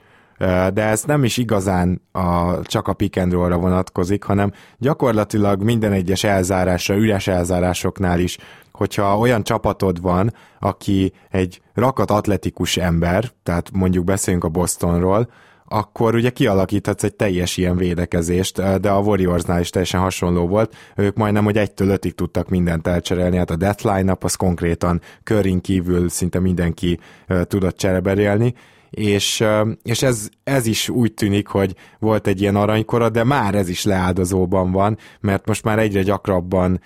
De 0.74 0.84
ez 0.84 1.04
nem 1.04 1.24
is 1.24 1.38
igazán 1.38 2.02
a, 2.12 2.62
csak 2.62 2.88
a 2.88 2.94
pick 2.94 3.18
and 3.18 3.32
roll-ra 3.32 3.58
vonatkozik, 3.58 4.24
hanem 4.24 4.52
gyakorlatilag 4.78 5.64
minden 5.64 5.92
egyes 5.92 6.24
elzárásra, 6.24 6.96
üres 6.96 7.28
elzárásoknál 7.28 8.20
is, 8.20 8.38
hogyha 8.72 9.18
olyan 9.18 9.44
csapatod 9.44 10.02
van, 10.02 10.34
aki 10.60 11.14
egy 11.30 11.62
rakat 11.74 12.12
atletikus 12.12 12.78
ember, 12.78 13.32
tehát 13.44 13.72
mondjuk 13.74 14.04
beszéljünk 14.04 14.44
a 14.44 14.50
Bostonról, 14.50 15.30
akkor 15.70 16.16
ugye 16.16 16.30
kialakíthatsz 16.30 17.04
egy 17.04 17.16
teljes 17.16 17.58
ilyen 17.58 17.78
védekezést, 17.78 18.80
de 18.80 18.90
a 18.90 19.00
Warriorsnál 19.00 19.60
is 19.60 19.70
teljesen 19.70 20.00
hasonló 20.00 20.48
volt. 20.48 20.76
Ők 20.96 21.16
majdnem, 21.16 21.44
hogy 21.44 21.58
egytől 21.58 21.90
ötig 21.90 22.16
tudtak 22.16 22.50
mindent 22.50 22.88
elcserélni, 22.88 23.38
hát 23.38 23.52
a 23.52 23.56
death 23.56 23.86
line-up 23.86 24.24
az 24.24 24.36
konkrétan 24.36 25.02
körin 25.24 25.62
kívül 25.62 26.10
szinte 26.10 26.40
mindenki 26.40 27.00
tudott 27.44 27.78
csereberélni, 27.78 28.54
és, 28.90 29.44
és 29.84 30.02
ez, 30.02 30.30
ez 30.44 30.66
is 30.66 30.90
úgy 30.90 31.14
tűnik, 31.14 31.48
hogy 31.48 31.76
volt 32.00 32.28
egy 32.28 32.42
ilyen 32.42 32.56
aranykora, 32.56 33.10
de 33.10 33.24
már 33.24 33.56
ez 33.56 33.70
is 33.70 33.84
leáldozóban 33.84 34.72
van, 34.72 34.98
mert 35.20 35.48
most 35.48 35.64
már 35.64 35.80
egyre 35.80 36.02
gyakrabban 36.02 36.82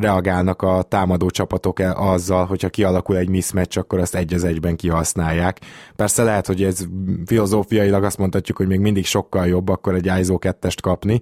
reagálnak 0.00 0.62
a 0.62 0.82
támadó 0.82 1.30
csapatok 1.30 1.78
azzal, 1.94 2.46
hogyha 2.46 2.68
kialakul 2.68 3.16
egy 3.16 3.28
mismatch, 3.28 3.78
akkor 3.78 3.98
azt 3.98 4.14
egy 4.14 4.34
az 4.34 4.44
egyben 4.44 4.76
kihasználják. 4.76 5.60
Persze 5.96 6.22
lehet, 6.22 6.46
hogy 6.46 6.62
ez 6.62 6.86
filozófiailag 7.26 8.04
azt 8.04 8.18
mondhatjuk, 8.18 8.56
hogy 8.56 8.66
még 8.66 8.80
mindig 8.80 9.06
sokkal 9.06 9.46
jobb 9.46 9.68
akkor 9.68 9.94
egy 9.94 10.10
ISO 10.20 10.38
2-est 10.40 10.78
kapni, 10.82 11.20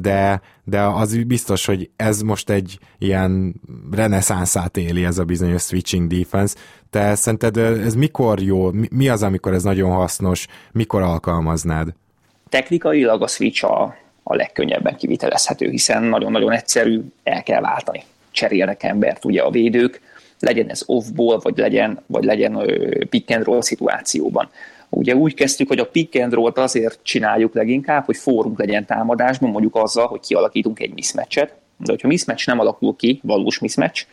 de, 0.00 0.40
de 0.64 0.80
az 0.80 1.24
biztos, 1.24 1.66
hogy 1.66 1.90
ez 1.96 2.20
most 2.20 2.50
egy 2.50 2.78
ilyen 2.98 3.60
reneszánszát 3.90 4.76
éli 4.76 5.04
ez 5.04 5.18
a 5.18 5.24
bizonyos 5.24 5.62
switching 5.62 6.06
defense. 6.06 6.56
Te 6.90 7.14
szerinted 7.14 7.56
ez 7.56 7.94
mikor 7.94 8.40
jó, 8.42 8.70
mi 8.90 9.08
az, 9.08 9.22
amikor 9.22 9.52
ez 9.52 9.62
nagyon 9.62 9.90
hasznos, 9.90 10.46
mikor 10.72 11.02
alkalmaznád? 11.02 11.88
Technikailag 12.48 13.22
a 13.22 13.26
switch 13.26 13.64
a, 13.64 13.96
a 14.22 14.34
legkönnyebben 14.34 14.96
kivitelezhető, 14.96 15.70
hiszen 15.70 16.02
nagyon-nagyon 16.02 16.52
egyszerű, 16.52 17.00
el 17.22 17.42
kell 17.42 17.60
váltani. 17.60 18.02
Cserélnek 18.30 18.82
embert 18.82 19.24
ugye 19.24 19.42
a 19.42 19.50
védők, 19.50 20.00
legyen 20.38 20.68
ez 20.68 20.82
off-ball, 20.86 21.38
vagy 21.42 21.58
legyen, 21.58 22.00
vagy 22.06 22.24
legyen 22.24 22.52
pick 23.10 23.30
and 23.30 23.44
roll 23.44 23.62
szituációban. 23.62 24.48
Ugye 24.88 25.14
úgy 25.14 25.34
kezdtük, 25.34 25.68
hogy 25.68 25.78
a 25.78 25.86
pick 25.86 26.22
and 26.22 26.32
roll 26.32 26.52
azért 26.54 26.98
csináljuk 27.02 27.54
leginkább, 27.54 28.04
hogy 28.04 28.16
fórunk 28.16 28.58
legyen 28.58 28.86
támadásban, 28.86 29.50
mondjuk 29.50 29.76
azzal, 29.76 30.06
hogy 30.06 30.20
kialakítunk 30.20 30.80
egy 30.80 30.94
mismatchet, 30.94 31.54
de 31.76 31.90
hogyha 31.90 32.08
mismatch 32.08 32.46
nem 32.46 32.58
alakul 32.58 32.96
ki, 32.96 33.20
valós 33.22 33.58
mismatch, 33.58 34.06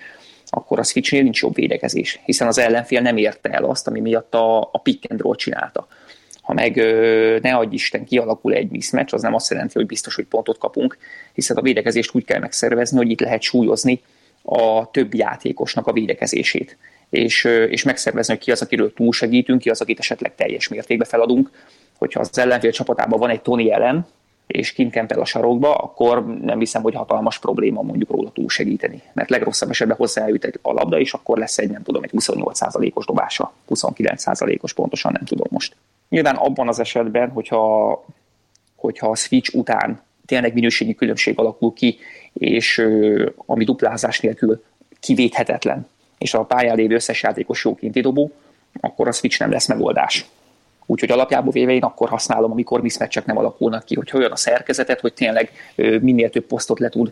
akkor 0.49 0.79
a 0.79 0.83
switchnél 0.83 1.23
nincs 1.23 1.41
jobb 1.41 1.55
védekezés, 1.55 2.19
hiszen 2.25 2.47
az 2.47 2.57
ellenfél 2.57 3.01
nem 3.01 3.17
érte 3.17 3.49
el 3.49 3.63
azt, 3.63 3.87
ami 3.87 3.99
miatt 3.99 4.33
a, 4.33 4.59
a 4.61 4.79
pick 4.83 5.11
and 5.11 5.21
roll 5.21 5.35
csinálta. 5.35 5.87
Ha 6.41 6.53
meg 6.53 6.75
ne 7.41 7.55
adj 7.55 7.73
Isten 7.73 8.05
kialakul 8.05 8.53
egy 8.53 8.69
mismatch, 8.69 9.13
az 9.13 9.21
nem 9.21 9.33
azt 9.33 9.49
jelenti, 9.49 9.73
hogy 9.73 9.85
biztos, 9.85 10.15
hogy 10.15 10.25
pontot 10.25 10.57
kapunk, 10.57 10.97
hiszen 11.33 11.57
a 11.57 11.61
védekezést 11.61 12.15
úgy 12.15 12.25
kell 12.25 12.39
megszervezni, 12.39 12.97
hogy 12.97 13.09
itt 13.09 13.19
lehet 13.19 13.41
súlyozni 13.41 14.01
a 14.41 14.91
többi 14.91 15.17
játékosnak 15.17 15.87
a 15.87 15.93
védekezését 15.93 16.77
és, 17.09 17.43
és 17.43 17.83
megszervezni, 17.83 18.33
hogy 18.33 18.43
ki 18.43 18.51
az, 18.51 18.61
akiről 18.61 18.93
túlsegítünk, 18.93 19.61
ki 19.61 19.69
az, 19.69 19.81
akit 19.81 19.99
esetleg 19.99 20.35
teljes 20.35 20.67
mértékben 20.67 21.07
feladunk. 21.07 21.51
Hogyha 21.97 22.19
az 22.19 22.37
ellenfél 22.37 22.71
csapatában 22.71 23.19
van 23.19 23.29
egy 23.29 23.41
Tony 23.41 23.71
ellen, 23.71 24.07
és 24.47 24.71
kint 24.71 24.91
kempel 24.91 25.19
a 25.19 25.25
sarokba, 25.25 25.75
akkor 25.75 26.25
nem 26.41 26.59
hiszem, 26.59 26.81
hogy 26.81 26.95
hatalmas 26.95 27.39
probléma 27.39 27.81
mondjuk 27.81 28.09
róla 28.09 28.31
túlsegíteni. 28.31 29.01
Mert 29.13 29.29
legrosszabb 29.29 29.69
esetben 29.69 29.97
hozzájut 29.97 30.43
egy 30.45 30.59
a 30.61 30.73
labda, 30.73 30.99
és 30.99 31.13
akkor 31.13 31.37
lesz 31.37 31.57
egy, 31.57 31.69
nem 31.69 31.83
tudom, 31.83 32.03
egy 32.03 32.11
28%-os 32.13 33.05
dobása, 33.05 33.53
29%-os 33.69 34.73
pontosan 34.73 35.11
nem 35.11 35.25
tudom 35.25 35.47
most. 35.49 35.75
Nyilván 36.09 36.35
abban 36.35 36.67
az 36.67 36.79
esetben, 36.79 37.29
hogyha, 37.29 38.05
hogyha 38.75 39.09
a 39.09 39.15
switch 39.15 39.55
után 39.55 40.01
tényleg 40.25 40.53
minőségi 40.53 40.95
különbség 40.95 41.39
alakul 41.39 41.73
ki, 41.73 41.97
és 42.33 42.87
ami 43.45 43.63
duplázás 43.63 44.19
nélkül 44.19 44.63
kivéthetetlen, 44.99 45.87
és 46.17 46.33
a 46.33 46.43
pályán 46.43 46.75
lévő 46.75 46.95
összes 46.95 47.23
játékos 47.23 47.63
jó 47.63 47.75
kinti 47.75 48.01
dobó, 48.01 48.31
akkor 48.79 49.07
a 49.07 49.11
switch 49.11 49.39
nem 49.39 49.51
lesz 49.51 49.67
megoldás. 49.67 50.25
Úgyhogy 50.89 51.11
alapjából 51.11 51.51
véve 51.51 51.71
én 51.71 51.83
akkor 51.83 52.09
használom, 52.09 52.51
amikor 52.51 52.81
mismatchek 52.81 53.25
nem 53.25 53.37
alakulnak 53.37 53.85
ki, 53.85 53.95
hogy 53.95 54.11
olyan 54.13 54.31
a 54.31 54.35
szerkezetet, 54.35 54.99
hogy 54.99 55.13
tényleg 55.13 55.51
minél 55.75 56.29
több 56.29 56.45
posztot 56.45 56.79
le 56.79 56.89
tud 56.89 57.11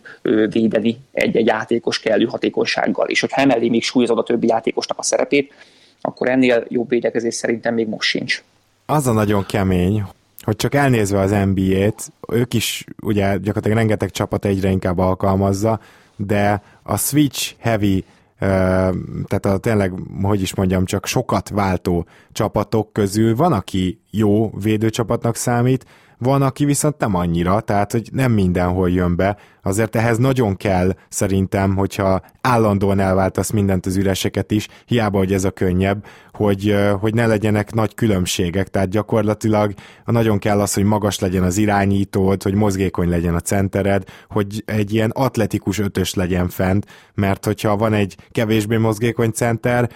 védeni 0.50 0.98
egy-egy 1.12 1.46
játékos 1.46 2.00
kellő 2.00 2.24
hatékonysággal. 2.24 3.08
És 3.08 3.20
hogyha 3.20 3.40
emellé 3.40 3.68
még 3.68 3.82
súlyozod 3.82 4.18
a 4.18 4.22
többi 4.22 4.46
játékosnak 4.46 4.98
a 4.98 5.02
szerepét, 5.02 5.52
akkor 6.00 6.28
ennél 6.28 6.64
jobb 6.68 6.88
védekezés 6.88 7.34
szerintem 7.34 7.74
még 7.74 7.88
most 7.88 8.08
sincs. 8.08 8.42
Az 8.86 9.06
a 9.06 9.12
nagyon 9.12 9.46
kemény, 9.46 10.04
hogy 10.40 10.56
csak 10.56 10.74
elnézve 10.74 11.20
az 11.20 11.30
NBA-t, 11.30 12.12
ők 12.28 12.54
is 12.54 12.84
ugye 13.02 13.36
gyakorlatilag 13.36 13.76
rengeteg 13.76 14.10
csapat 14.10 14.44
egyre 14.44 14.68
inkább 14.68 14.98
alkalmazza, 14.98 15.80
de 16.16 16.62
a 16.82 16.96
switch 16.96 17.54
heavy 17.58 18.04
tehát 18.38 19.46
a 19.46 19.58
tényleg, 19.58 19.92
hogy 20.22 20.42
is 20.42 20.54
mondjam, 20.54 20.84
csak 20.84 21.06
sokat 21.06 21.48
váltó 21.48 22.06
csapatok 22.32 22.92
közül 22.92 23.36
van, 23.36 23.52
aki 23.52 24.00
jó 24.10 24.50
védőcsapatnak 24.50 25.36
számít, 25.36 25.84
van, 26.18 26.42
aki 26.42 26.64
viszont 26.64 26.98
nem 26.98 27.14
annyira, 27.14 27.60
tehát 27.60 27.92
hogy 27.92 28.08
nem 28.12 28.32
mindenhol 28.32 28.90
jön 28.90 29.16
be, 29.16 29.36
azért 29.66 29.96
ehhez 29.96 30.18
nagyon 30.18 30.56
kell 30.56 30.92
szerintem, 31.08 31.76
hogyha 31.76 32.20
állandóan 32.40 32.98
elváltasz 32.98 33.50
mindent 33.50 33.86
az 33.86 33.96
üreseket 33.96 34.50
is, 34.50 34.68
hiába, 34.86 35.18
hogy 35.18 35.32
ez 35.32 35.44
a 35.44 35.50
könnyebb, 35.50 36.04
hogy, 36.32 36.76
hogy 37.00 37.14
ne 37.14 37.26
legyenek 37.26 37.72
nagy 37.72 37.94
különbségek, 37.94 38.68
tehát 38.68 38.88
gyakorlatilag 38.88 39.74
nagyon 40.04 40.38
kell 40.38 40.60
az, 40.60 40.74
hogy 40.74 40.84
magas 40.84 41.18
legyen 41.18 41.42
az 41.42 41.56
irányítód, 41.56 42.42
hogy 42.42 42.54
mozgékony 42.54 43.08
legyen 43.08 43.34
a 43.34 43.40
centered, 43.40 44.04
hogy 44.28 44.62
egy 44.66 44.94
ilyen 44.94 45.10
atletikus 45.10 45.78
ötös 45.78 46.14
legyen 46.14 46.48
fent, 46.48 46.86
mert 47.14 47.44
hogyha 47.44 47.76
van 47.76 47.92
egy 47.92 48.16
kevésbé 48.30 48.76
mozgékony 48.76 49.30
center, 49.30 49.90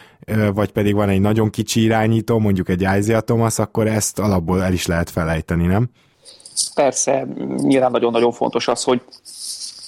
vagy 0.54 0.72
pedig 0.72 0.94
van 0.94 1.08
egy 1.08 1.20
nagyon 1.20 1.50
kicsi 1.50 1.82
irányító, 1.82 2.38
mondjuk 2.38 2.68
egy 2.68 2.80
Isaiah 2.80 3.22
Thomas, 3.22 3.58
akkor 3.58 3.86
ezt 3.86 4.18
alapból 4.18 4.62
el 4.62 4.72
is 4.72 4.86
lehet 4.86 5.10
felejteni, 5.10 5.66
nem? 5.66 5.90
Persze, 6.74 7.26
nyilván 7.56 7.90
nagyon-nagyon 7.90 8.32
fontos 8.32 8.68
az, 8.68 8.82
hogy 8.82 9.02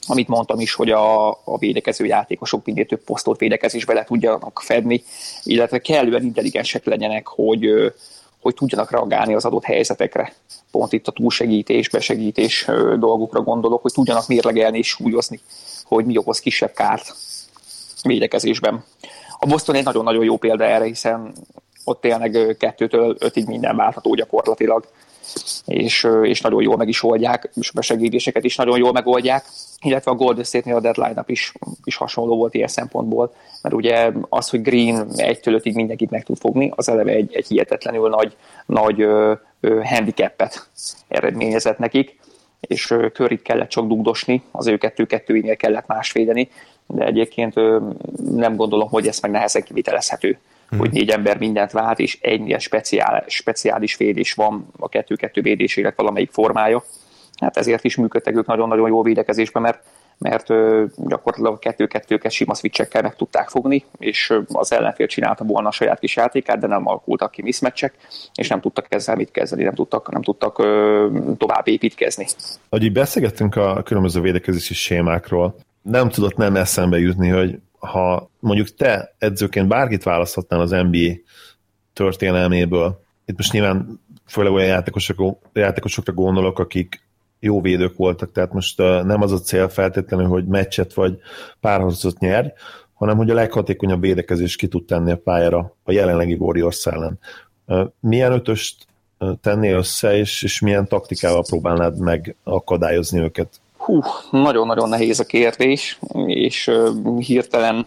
amit 0.06 0.28
mondtam 0.28 0.60
is, 0.60 0.74
hogy 0.74 0.90
a, 0.90 1.30
a 1.30 1.58
védekező 1.58 2.04
játékosok 2.04 2.64
minél 2.64 2.86
több 2.86 3.04
posztot 3.04 3.38
védekezésbe 3.38 3.92
le 3.92 4.04
tudjanak 4.04 4.60
fedni, 4.64 5.02
illetve 5.42 5.78
kellően 5.78 6.22
intelligensek 6.22 6.84
legyenek, 6.84 7.26
hogy, 7.26 7.92
hogy 8.40 8.54
tudjanak 8.54 8.90
reagálni 8.90 9.34
az 9.34 9.44
adott 9.44 9.64
helyzetekre. 9.64 10.32
Pont 10.70 10.92
itt 10.92 11.06
a 11.06 11.12
túlsegítés, 11.12 11.88
besegítés 11.88 12.64
dolgokra 12.98 13.40
gondolok, 13.40 13.82
hogy 13.82 13.92
tudjanak 13.92 14.26
mérlegelni 14.26 14.78
és 14.78 14.88
súlyozni, 14.88 15.40
hogy 15.84 16.04
mi 16.04 16.16
okoz 16.16 16.38
kisebb 16.38 16.72
kárt 16.72 17.14
védekezésben. 18.02 18.84
A 19.38 19.46
Boston 19.46 19.74
egy 19.74 19.84
nagyon-nagyon 19.84 20.24
jó 20.24 20.36
példa 20.36 20.64
erre, 20.64 20.84
hiszen 20.84 21.32
ott 21.84 22.00
tényleg 22.00 22.56
kettőtől 22.58 23.16
ötig 23.18 23.46
minden 23.46 23.76
váltható 23.76 24.14
gyakorlatilag 24.14 24.86
és, 25.66 26.08
és 26.22 26.40
nagyon 26.40 26.62
jól 26.62 26.76
meg 26.76 26.88
is 26.88 27.02
oldják, 27.02 27.50
és 27.54 27.68
a 27.68 27.72
besegítéseket 27.74 28.44
is 28.44 28.56
nagyon 28.56 28.78
jól 28.78 28.92
megoldják, 28.92 29.44
illetve 29.80 30.10
a 30.10 30.14
Golden 30.14 30.44
State-nél 30.44 30.76
a 30.76 30.80
deadline 30.80 31.24
is, 31.26 31.52
is 31.84 31.96
hasonló 31.96 32.36
volt 32.36 32.54
ilyen 32.54 32.68
szempontból, 32.68 33.34
mert 33.62 33.74
ugye 33.74 34.12
az, 34.28 34.48
hogy 34.48 34.62
Green 34.62 35.08
egytől 35.16 35.54
ötig 35.54 35.74
mindenkit 35.74 36.10
meg 36.10 36.24
tud 36.24 36.38
fogni, 36.38 36.72
az 36.74 36.88
eleve 36.88 37.12
egy, 37.12 37.34
egy 37.34 37.46
hihetetlenül 37.46 38.08
nagy, 38.08 38.36
nagy 38.66 39.00
ö, 39.00 39.32
ö, 39.60 39.80
handicapet 39.84 40.68
eredményezett 41.08 41.78
nekik, 41.78 42.20
és 42.60 42.94
körit 43.12 43.42
kellett 43.42 43.68
csak 43.68 43.86
dugdosni, 43.86 44.42
az 44.50 44.66
ő 44.66 44.78
kettő-kettőinél 44.78 45.56
kellett 45.56 45.86
más 45.86 46.12
védeni, 46.12 46.48
de 46.86 47.04
egyébként 47.04 47.54
nem 48.34 48.56
gondolom, 48.56 48.88
hogy 48.88 49.06
ez 49.06 49.20
meg 49.20 49.30
nehezen 49.30 49.62
kivitelezhető 49.62 50.38
hmm. 50.72 50.80
hogy 50.80 50.90
négy 50.90 51.10
ember 51.10 51.38
mindent 51.38 51.72
vált, 51.72 51.98
és 51.98 52.18
egy 52.20 52.56
speciál, 52.58 53.24
speciális 53.26 53.96
védés 53.96 54.32
van 54.32 54.66
a 54.78 54.88
kettő-kettő 54.88 55.40
védésének 55.40 55.96
valamelyik 55.96 56.30
formája. 56.30 56.84
Hát 57.40 57.56
ezért 57.56 57.84
is 57.84 57.96
működtek 57.96 58.36
ők 58.36 58.46
nagyon-nagyon 58.46 58.88
jó 58.88 59.02
védekezésben, 59.02 59.62
mert 59.62 59.82
mert 60.22 60.46
gyakorlatilag 60.96 61.52
a 61.52 61.58
kettő-kettőket 61.58 62.32
sima 62.32 62.54
switchekkel 62.54 63.02
meg 63.02 63.16
tudták 63.16 63.48
fogni, 63.48 63.84
és 63.98 64.34
az 64.52 64.72
ellenfél 64.72 65.06
csinálta 65.06 65.44
volna 65.44 65.68
a 65.68 65.72
saját 65.72 65.98
kis 65.98 66.16
játékát, 66.16 66.58
de 66.58 66.66
nem 66.66 66.86
alakultak 66.86 67.30
ki 67.30 67.42
mismatchek, 67.42 67.94
és 68.34 68.48
nem 68.48 68.60
tudtak 68.60 68.86
ezzel 68.88 69.16
mit 69.16 69.30
kezdeni, 69.30 69.62
nem 69.62 69.74
tudtak, 69.74 70.10
nem 70.10 70.22
tudtak 70.22 70.56
tovább 71.38 71.68
építkezni. 71.68 72.26
Ahogy 72.68 72.84
így 72.84 72.92
beszélgettünk 72.92 73.56
a 73.56 73.82
különböző 73.82 74.20
védekezési 74.20 74.74
sémákról, 74.74 75.54
nem 75.82 76.08
tudott 76.08 76.36
nem 76.36 76.56
eszembe 76.56 76.98
jutni, 76.98 77.28
hogy 77.28 77.58
ha 77.78 78.30
mondjuk 78.40 78.74
te 78.74 79.14
edzőként 79.18 79.68
bárkit 79.68 80.02
választhatnál 80.02 80.60
az 80.60 80.70
NBA 80.70 81.14
történelméből, 81.92 83.00
itt 83.24 83.36
most 83.36 83.52
nyilván 83.52 84.00
főleg 84.26 84.52
olyan 84.52 84.68
játékosok, 84.68 85.38
játékosokra 85.52 86.12
gondolok, 86.12 86.58
akik 86.58 87.02
jó 87.40 87.60
védők 87.60 87.96
voltak, 87.96 88.32
tehát 88.32 88.52
most 88.52 88.78
nem 88.78 89.22
az 89.22 89.32
a 89.32 89.38
cél 89.38 89.68
feltétlenül, 89.68 90.26
hogy 90.26 90.46
meccset 90.46 90.94
vagy 90.94 91.18
párharcot 91.60 92.18
nyer, 92.18 92.52
hanem 92.94 93.16
hogy 93.16 93.30
a 93.30 93.34
leghatékonyabb 93.34 94.00
védekezést 94.00 94.58
ki 94.58 94.68
tud 94.68 94.84
tenni 94.84 95.10
a 95.10 95.16
pályára 95.16 95.76
a 95.82 95.92
jelenlegi 95.92 96.34
Warriors 96.34 96.86
ellen. 96.86 97.18
Milyen 98.00 98.32
ötöst 98.32 98.86
tennél 99.40 99.76
össze, 99.76 100.16
és, 100.16 100.42
és 100.42 100.60
milyen 100.60 100.88
taktikával 100.88 101.42
próbálnád 101.42 101.98
meg 101.98 102.36
akadályozni 102.42 103.20
őket? 103.20 103.60
Hú, 103.84 104.00
nagyon-nagyon 104.30 104.88
nehéz 104.88 105.20
a 105.20 105.24
kérdés, 105.24 105.98
és 106.26 106.70
hirtelen, 107.18 107.86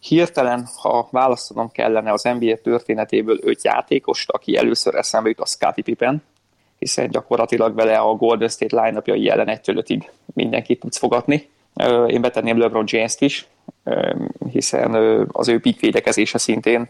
hirtelen, 0.00 0.68
ha 0.76 1.08
választanom 1.10 1.70
kellene 1.70 2.12
az 2.12 2.22
NBA 2.22 2.56
történetéből 2.62 3.38
öt 3.42 3.64
játékost, 3.64 4.30
aki 4.30 4.56
először 4.56 4.94
eszembe 4.94 5.28
jut, 5.28 5.40
a 5.40 5.46
Scottie 5.46 5.84
Pippen, 5.84 6.22
hiszen 6.78 7.10
gyakorlatilag 7.10 7.74
vele 7.74 7.96
a 7.96 8.14
Golden 8.14 8.48
State 8.48 8.82
line-upjai 8.82 9.22
jelen 9.22 9.48
1 9.48 10.10
mindenkit 10.26 10.80
tudsz 10.80 10.98
fogatni. 10.98 11.48
Uh, 11.74 12.12
én 12.12 12.20
betenném 12.20 12.58
LeBron 12.58 12.84
James-t 12.86 13.20
is, 13.20 13.46
hiszen 14.50 14.94
az 15.32 15.48
ő 15.48 15.60
pick 15.60 15.80
védekezése 15.80 16.38
szintén 16.38 16.88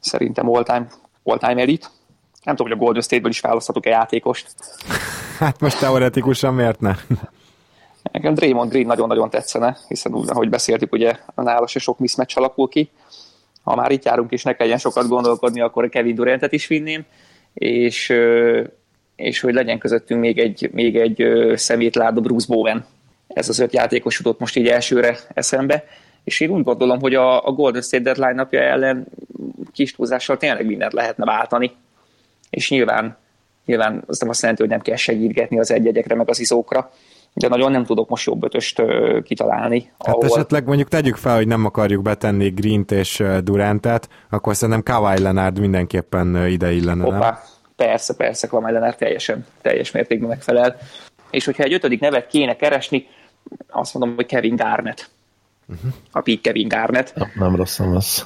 szerintem 0.00 0.50
all-time, 0.50 0.86
all-time 1.24 1.60
elit. 1.60 1.90
Nem 2.42 2.56
tudom, 2.56 2.72
hogy 2.72 2.80
a 2.80 2.84
Golden 2.84 3.02
State-ből 3.02 3.30
is 3.30 3.40
választhatok-e 3.40 3.90
játékost. 3.90 4.54
Hát 5.38 5.60
most 5.60 5.78
teoretikusan 5.78 6.54
miért 6.54 6.80
ne? 6.80 6.94
Nekem 8.16 8.34
Draymond 8.34 8.70
Green 8.70 8.86
nagyon-nagyon 8.86 9.30
tetszene, 9.30 9.76
hiszen 9.88 10.14
úgy, 10.14 10.28
ahogy 10.30 10.48
beszéltük, 10.48 10.92
ugye 10.92 11.16
nála 11.34 11.66
se 11.66 11.78
sok 11.78 11.98
mismatch 11.98 12.38
alakul 12.38 12.68
ki. 12.68 12.90
Ha 13.62 13.74
már 13.74 13.90
itt 13.90 14.04
járunk 14.04 14.32
és 14.32 14.42
ne 14.42 14.52
kelljen 14.52 14.78
sokat 14.78 15.08
gondolkodni, 15.08 15.60
akkor 15.60 15.88
Kevin 15.88 16.14
Durantet 16.14 16.52
is 16.52 16.66
vinném, 16.66 17.04
és, 17.54 18.12
és 19.16 19.40
hogy 19.40 19.54
legyen 19.54 19.78
közöttünk 19.78 20.20
még 20.20 20.38
egy, 20.38 20.70
még 20.72 20.96
egy 20.96 21.26
szemétláda 21.54 22.20
Bruce 22.20 22.46
Bowen. 22.48 22.86
Ez 23.28 23.48
az 23.48 23.58
öt 23.58 23.72
játékos 23.72 24.18
jutott 24.18 24.38
most 24.38 24.56
így 24.56 24.68
elsőre 24.68 25.18
eszembe, 25.34 25.84
és 26.24 26.40
én 26.40 26.50
úgy 26.50 26.64
gondolom, 26.64 27.00
hogy 27.00 27.14
a, 27.14 27.46
a 27.46 27.52
Golden 27.52 27.82
State 27.82 28.02
deadline 28.02 28.32
napja 28.32 28.60
ellen 28.60 29.06
kis 29.72 29.92
túlzással 29.92 30.36
tényleg 30.36 30.66
mindent 30.66 30.92
lehetne 30.92 31.24
váltani, 31.24 31.72
és 32.50 32.70
nyilván, 32.70 33.16
nyilván 33.64 34.04
az 34.06 34.18
nem 34.18 34.28
azt 34.28 34.40
jelenti, 34.40 34.62
hogy 34.62 34.70
nem 34.70 34.80
kell 34.80 34.96
segítgetni 34.96 35.58
az 35.58 35.70
egyegyekre, 35.70 36.14
meg 36.14 36.28
az 36.28 36.40
izókra, 36.40 36.90
de 37.38 37.48
nagyon 37.48 37.70
nem 37.70 37.84
tudok 37.84 38.08
most 38.08 38.26
jobb 38.26 38.44
ötöst 38.44 38.82
kitalálni. 39.22 39.90
Hát 39.98 40.14
ahol... 40.14 40.24
esetleg 40.24 40.66
mondjuk 40.66 40.88
tegyük 40.88 41.16
fel, 41.16 41.36
hogy 41.36 41.46
nem 41.46 41.64
akarjuk 41.64 42.02
betenni 42.02 42.48
Green-t 42.48 42.92
és 42.92 43.22
Durantet, 43.42 44.08
akkor 44.30 44.56
szerintem 44.56 44.82
Kawhi 44.82 45.22
Leonard 45.22 45.58
mindenképpen 45.58 46.46
ide 46.46 46.72
illene, 46.72 47.04
Hoppá. 47.04 47.42
Persze, 47.76 48.14
persze, 48.14 48.46
Kawhi 48.46 48.72
Leonard 48.72 48.96
teljesen, 48.96 49.46
teljes 49.62 49.90
mértékben 49.90 50.28
megfelel. 50.28 50.76
És 51.30 51.44
hogyha 51.44 51.62
egy 51.62 51.72
ötödik 51.72 52.00
nevet 52.00 52.26
kéne 52.26 52.56
keresni, 52.56 53.06
azt 53.68 53.94
mondom, 53.94 54.16
hogy 54.16 54.26
Kevin 54.26 54.56
Garnett. 54.56 55.10
Uh-huh. 55.68 55.92
A 56.10 56.20
Pete 56.20 56.40
Kevin 56.42 56.68
Garnett. 56.68 57.14
Nem, 57.14 57.30
nem 57.34 57.56
rossz, 57.56 57.78
nem 57.78 57.92
rossz. 57.92 58.22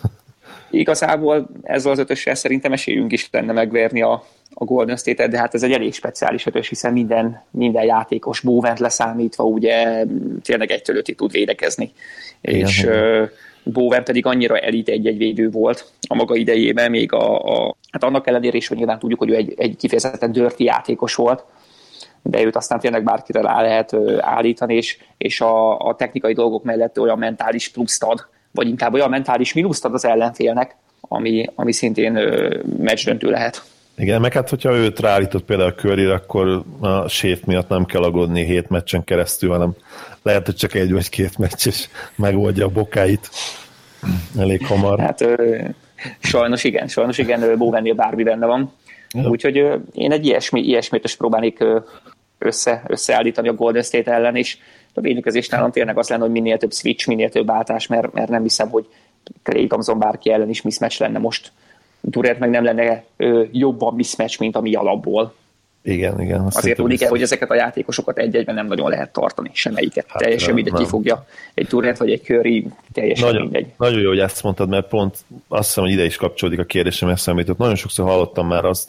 Igazából 0.71 1.49
ezzel 1.62 1.93
az 1.93 1.99
ötössel 1.99 2.35
szerintem 2.35 2.73
esélyünk 2.73 3.12
is 3.12 3.29
lenne 3.31 3.53
megverni 3.53 4.03
a, 4.03 4.25
a 4.55 4.64
Golden 4.64 4.97
State-et, 4.97 5.31
de 5.31 5.39
hát 5.39 5.55
ez 5.55 5.62
egy 5.62 5.73
elég 5.73 5.95
speciális 5.95 6.47
ötös, 6.47 6.68
hiszen 6.68 6.93
minden, 6.93 7.43
minden 7.51 7.85
játékos 7.85 8.41
bóvent 8.41 8.79
leszámítva 8.79 9.45
ugye 9.45 10.05
tényleg 10.43 10.71
egytől 10.71 10.97
ötig 10.97 11.16
tud 11.16 11.31
védekezni. 11.31 11.93
Igen, 12.41 12.61
és 12.61 12.85
uh, 12.85 13.29
Bowen 13.64 14.05
pedig 14.05 14.27
annyira 14.27 14.59
elit 14.59 14.89
egy-egy 14.89 15.16
védő 15.16 15.51
volt 15.51 15.93
a 16.09 16.14
maga 16.14 16.37
idejében, 16.37 16.91
még 16.91 17.12
a, 17.12 17.39
a 17.39 17.77
hát 17.91 18.05
annak 18.05 18.27
ellenére 18.27 18.57
is, 18.57 18.68
hogy 18.68 18.77
nyilván 18.77 18.99
tudjuk, 18.99 19.18
hogy 19.18 19.31
ő 19.31 19.35
egy, 19.35 19.55
egy 19.57 19.77
kifejezetten 19.77 20.33
dörti 20.33 20.64
játékos 20.64 21.14
volt, 21.14 21.45
de 22.23 22.43
őt 22.43 22.57
aztán 22.57 22.81
tényleg 22.81 23.05
bárkire 23.05 23.41
rá 23.41 23.62
lehet 23.62 23.97
állítani, 24.18 24.75
és, 24.75 24.99
és 25.18 25.41
a, 25.41 25.79
a 25.79 25.95
technikai 25.95 26.33
dolgok 26.33 26.64
mellett 26.64 27.01
olyan 27.01 27.18
mentális 27.18 27.68
pluszt 27.68 28.03
ad, 28.03 28.27
vagy 28.53 28.68
inkább 28.68 28.94
olyan 28.94 29.11
mentális 29.11 29.53
mínuszt 29.53 29.84
ad 29.84 29.94
az 29.94 30.05
ellenfélnek, 30.05 30.76
ami, 31.01 31.46
ami 31.55 31.72
szintén 31.72 32.12
meccsdöntő 32.78 33.30
lehet. 33.30 33.62
Igen, 33.96 34.20
meg 34.20 34.32
hát 34.32 34.48
hogyha 34.48 34.76
őt 34.76 35.01
ráállított 35.01 35.44
például 35.44 35.68
a 35.68 35.74
körére, 35.74 36.12
akkor 36.12 36.62
a 36.80 37.09
sét 37.09 37.46
miatt 37.46 37.68
nem 37.68 37.84
kell 37.84 38.03
aggódni 38.03 38.44
hét 38.44 38.68
meccsen 38.68 39.05
keresztül, 39.05 39.51
hanem 39.51 39.72
lehet, 40.22 40.46
hogy 40.46 40.55
csak 40.55 40.74
egy 40.74 40.92
vagy 40.92 41.09
két 41.09 41.38
meccs, 41.38 41.66
és 41.66 41.88
megoldja 42.16 42.66
a 42.66 42.68
bokáit 42.68 43.30
elég 44.38 44.66
hamar. 44.66 44.98
Hát 45.01 45.24
sajnos 46.18 46.64
igen, 46.64 46.88
sajnos 46.88 47.18
igen, 47.18 47.59
Bóvennél 47.59 47.94
bármi 47.94 48.22
benne 48.22 48.46
van. 48.46 48.72
Ja. 49.14 49.28
Úgyhogy 49.28 49.64
én 49.92 50.12
egy 50.12 50.26
ilyesmi, 50.26 50.61
ilyesmit 50.61 51.05
is 51.05 51.16
próbálnék 51.16 51.64
össze, 52.38 52.82
összeállítani 52.86 53.48
a 53.48 53.55
Golden 53.55 53.82
State 53.82 54.12
ellen, 54.12 54.36
és 54.36 54.59
a 54.95 55.01
védekezés 55.01 55.49
nálam 55.49 55.70
tényleg 55.70 55.99
az 55.99 56.09
lenne, 56.09 56.22
hogy 56.22 56.30
minél 56.30 56.59
több 56.59 56.72
switch, 56.72 57.09
minél 57.09 57.28
több 57.28 57.47
váltás, 57.47 57.86
mert, 57.86 58.12
mert 58.12 58.28
nem 58.28 58.43
hiszem, 58.43 58.68
hogy 58.68 58.86
Clay 59.43 59.66
Thompson 59.66 59.99
bárki 59.99 60.30
ellen 60.30 60.49
is 60.49 60.62
mismatch 60.62 61.01
lenne 61.01 61.18
most. 61.18 61.53
Durant 62.01 62.38
meg 62.38 62.51
nem 62.51 62.64
lenne 62.64 63.05
ö, 63.16 63.45
jobban 63.51 63.95
mismatch, 63.95 64.41
mint 64.41 64.57
ami 64.57 64.74
alapból. 64.74 65.34
Igen, 65.82 66.20
igen. 66.20 66.41
Azért 66.41 66.76
tudni 66.76 66.97
el, 67.01 67.09
hogy 67.09 67.22
ezeket 67.22 67.51
a 67.51 67.55
játékosokat 67.55 68.18
egy-egyben 68.18 68.55
nem 68.55 68.66
nagyon 68.66 68.91
lehet 68.91 69.12
tartani, 69.12 69.51
semmelyiket. 69.53 70.05
Hát, 70.09 70.22
teljesen 70.22 70.55
mindegy, 70.55 70.72
ki 70.72 70.84
fogja 70.84 71.26
egy 71.55 71.66
Durant 71.66 71.99
vagy 71.99 72.11
egy 72.11 72.22
Curry, 72.22 72.66
teljesen 72.93 73.26
nagyon, 73.26 73.43
mindegy. 73.43 73.66
Nagyon 73.76 74.01
jó, 74.01 74.09
hogy 74.09 74.18
ezt 74.18 74.43
mondtad, 74.43 74.68
mert 74.68 74.88
pont 74.88 75.16
azt 75.49 75.66
hiszem, 75.66 75.84
hogy 75.84 75.93
ide 75.93 76.05
is 76.05 76.16
kapcsolódik 76.16 76.61
a 76.61 76.64
kérdésem 76.64 77.09
eszembe 77.09 77.45
Nagyon 77.59 77.74
sokszor 77.74 78.09
hallottam 78.09 78.47
már 78.47 78.64
azt 78.64 78.88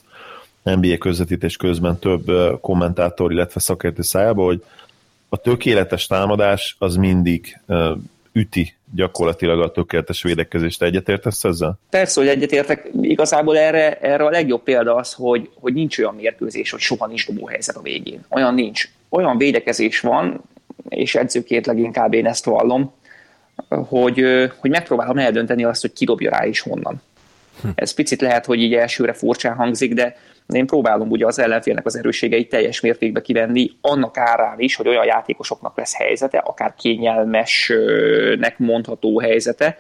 NBA 0.64 0.98
közvetítés 0.98 1.58
közben 1.58 2.00
több 2.00 2.24
kommentátor, 2.62 3.32
illetve 3.32 3.60
szakértő 3.60 4.02
szájába, 4.02 4.44
hogy 4.44 4.64
a 5.34 5.38
tökéletes 5.38 6.08
támadás 6.08 6.76
az 6.80 6.96
mindig 6.96 7.60
üti 8.32 8.74
gyakorlatilag 8.96 9.62
a 9.62 9.72
tökéletes 9.72 10.24
védekezést. 10.24 10.82
Egyetértesz 10.84 11.44
ezzel? 11.44 11.80
Persze, 11.90 12.20
hogy 12.20 12.30
egyetértek. 12.30 12.90
Igazából 13.02 13.58
erre, 13.58 13.98
erre 13.98 14.26
a 14.26 14.30
legjobb 14.30 14.64
példa 14.64 14.96
az, 14.96 15.14
hogy, 15.14 15.50
hogy 15.60 15.74
nincs 15.74 15.98
olyan 15.98 16.16
mérkőzés, 16.16 16.72
hogy 16.72 16.80
soha 16.80 17.08
nincs 17.08 17.28
dobóhelyzet 17.28 17.76
a 17.76 17.82
végén. 17.82 18.26
Olyan 18.30 18.54
nincs. 18.54 18.90
Olyan 19.10 19.38
védekezés 19.38 20.00
van, 20.00 20.42
és 20.90 21.16
edzőként 21.16 21.66
leginkább 21.66 22.14
én 22.14 22.26
ezt 22.26 22.46
vallom, 22.46 22.94
hogy, 23.70 24.26
hogy 24.58 24.70
megpróbálom 24.70 25.18
eldönteni 25.18 25.64
azt, 25.64 25.82
hogy 25.82 25.94
ki 25.94 26.06
dobja 26.06 26.30
rá 26.30 26.46
is 26.46 26.60
honnan. 26.60 27.02
Hm. 27.62 27.68
Ez 27.76 27.94
picit 27.94 28.22
lehet, 28.22 28.46
hogy 28.46 28.62
így 28.62 28.74
elsőre 28.74 29.14
furcsán 29.14 29.56
hangzik, 29.56 29.94
de 29.94 30.18
én 30.48 30.66
próbálom 30.66 31.10
ugye 31.10 31.26
az 31.26 31.40
ellenfélnek 31.40 31.86
az 31.86 31.98
erősségeit 31.98 32.50
teljes 32.50 32.80
mértékben 32.80 33.24
kivenni, 33.24 33.72
annak 33.82 34.18
árán 34.18 34.60
is, 34.60 34.76
hogy 34.76 34.88
olyan 34.88 35.06
játékosoknak 35.06 35.78
lesz 35.78 35.96
helyzete, 35.96 36.38
akár 36.38 36.74
kényelmesnek 36.76 38.58
mondható 38.58 39.20
helyzete, 39.20 39.78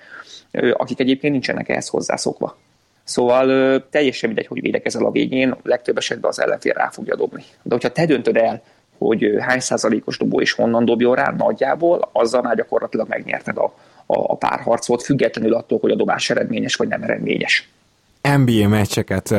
akik 0.73 0.99
egyébként 0.99 1.33
nincsenek 1.33 1.69
ehhez 1.69 1.87
hozzászokva. 1.87 2.57
Szóval 3.03 3.83
teljesen 3.89 4.29
mindegy, 4.29 4.47
hogy 4.47 4.61
védekezel 4.61 5.05
a 5.05 5.11
végén, 5.11 5.55
legtöbb 5.63 5.97
esetben 5.97 6.29
az 6.29 6.41
ellenfél 6.41 6.73
rá 6.73 6.89
fogja 6.89 7.15
dobni. 7.15 7.43
De 7.61 7.73
hogyha 7.73 7.91
te 7.91 8.05
döntöd 8.05 8.37
el, 8.37 8.61
hogy 8.97 9.35
hány 9.39 9.59
százalékos 9.59 10.17
dobó 10.17 10.41
és 10.41 10.51
honnan 10.51 10.85
dobjon 10.85 11.15
rá 11.15 11.33
nagyjából, 11.37 12.09
azzal 12.11 12.41
már 12.41 12.55
gyakorlatilag 12.55 13.07
megnyerted 13.07 13.57
a, 13.57 13.63
a, 14.05 14.31
a 14.31 14.35
párharcot, 14.35 15.03
függetlenül 15.03 15.53
attól, 15.53 15.79
hogy 15.79 15.91
a 15.91 15.95
dobás 15.95 16.29
eredményes 16.29 16.75
vagy 16.75 16.87
nem 16.87 17.03
eredményes. 17.03 17.69
NBA 18.21 18.67
meccseket 18.67 19.35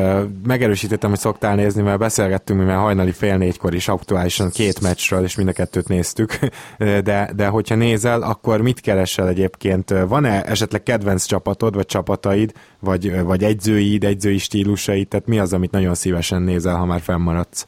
megerősítettem, 0.47 1.11
hogy 1.11 1.19
szoktál 1.19 1.55
nézni, 1.55 1.83
mert 1.83 1.99
beszélgettünk, 1.99 2.65
mert 2.65 2.81
hajnali 2.81 3.13
fél 3.13 3.37
négykor 3.37 3.75
is 3.75 3.89
aktuálisan 3.89 4.51
két 4.51 4.81
meccsről, 4.81 5.25
és 5.25 5.37
mind 5.37 5.49
a 5.49 5.53
kettőt 5.53 5.89
néztük, 5.89 6.39
de, 6.79 7.31
de 7.37 7.47
hogyha 7.47 7.75
nézel, 7.75 8.23
akkor 8.23 8.61
mit 8.61 8.81
keresel 8.81 9.29
egyébként? 9.29 9.95
Van-e 10.07 10.45
esetleg 10.45 10.83
kedvenc 10.83 11.25
csapatod, 11.25 11.75
vagy 11.75 11.87
csapataid, 11.87 12.53
vagy, 12.79 13.23
vagy 13.23 13.45
egyzőid, 13.45 14.05
egyzői 14.05 14.39
stílusaid, 14.39 15.09
tehát 15.09 15.27
mi 15.27 15.39
az, 15.39 15.53
amit 15.53 15.71
nagyon 15.71 15.95
szívesen 15.95 16.43
nézel, 16.43 16.77
ha 16.77 16.85
már 16.85 17.01
fennmaradsz? 17.01 17.67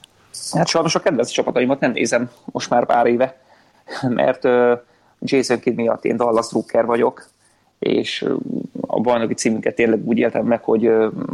Hát 0.53 0.69
sajnos 0.69 0.95
a 0.95 1.01
kedvenc 1.01 1.31
csapataimat 1.31 1.81
nem 1.81 1.93
nézem 1.93 2.31
most 2.45 2.71
már 2.71 2.87
pár 2.87 3.07
éve, 3.07 3.41
mert 4.09 4.43
Jason 5.19 5.61
Kidd 5.61 5.75
miatt 5.75 6.05
én 6.05 6.17
Dallas 6.17 6.49
Drucker 6.49 6.85
vagyok, 6.85 7.27
és 7.85 8.25
a 8.87 9.01
bajnoki 9.01 9.35
címünket 9.35 9.75
tényleg 9.75 10.09
úgy 10.09 10.19
éltem 10.19 10.47
meg, 10.47 10.63
hogy 10.63 10.91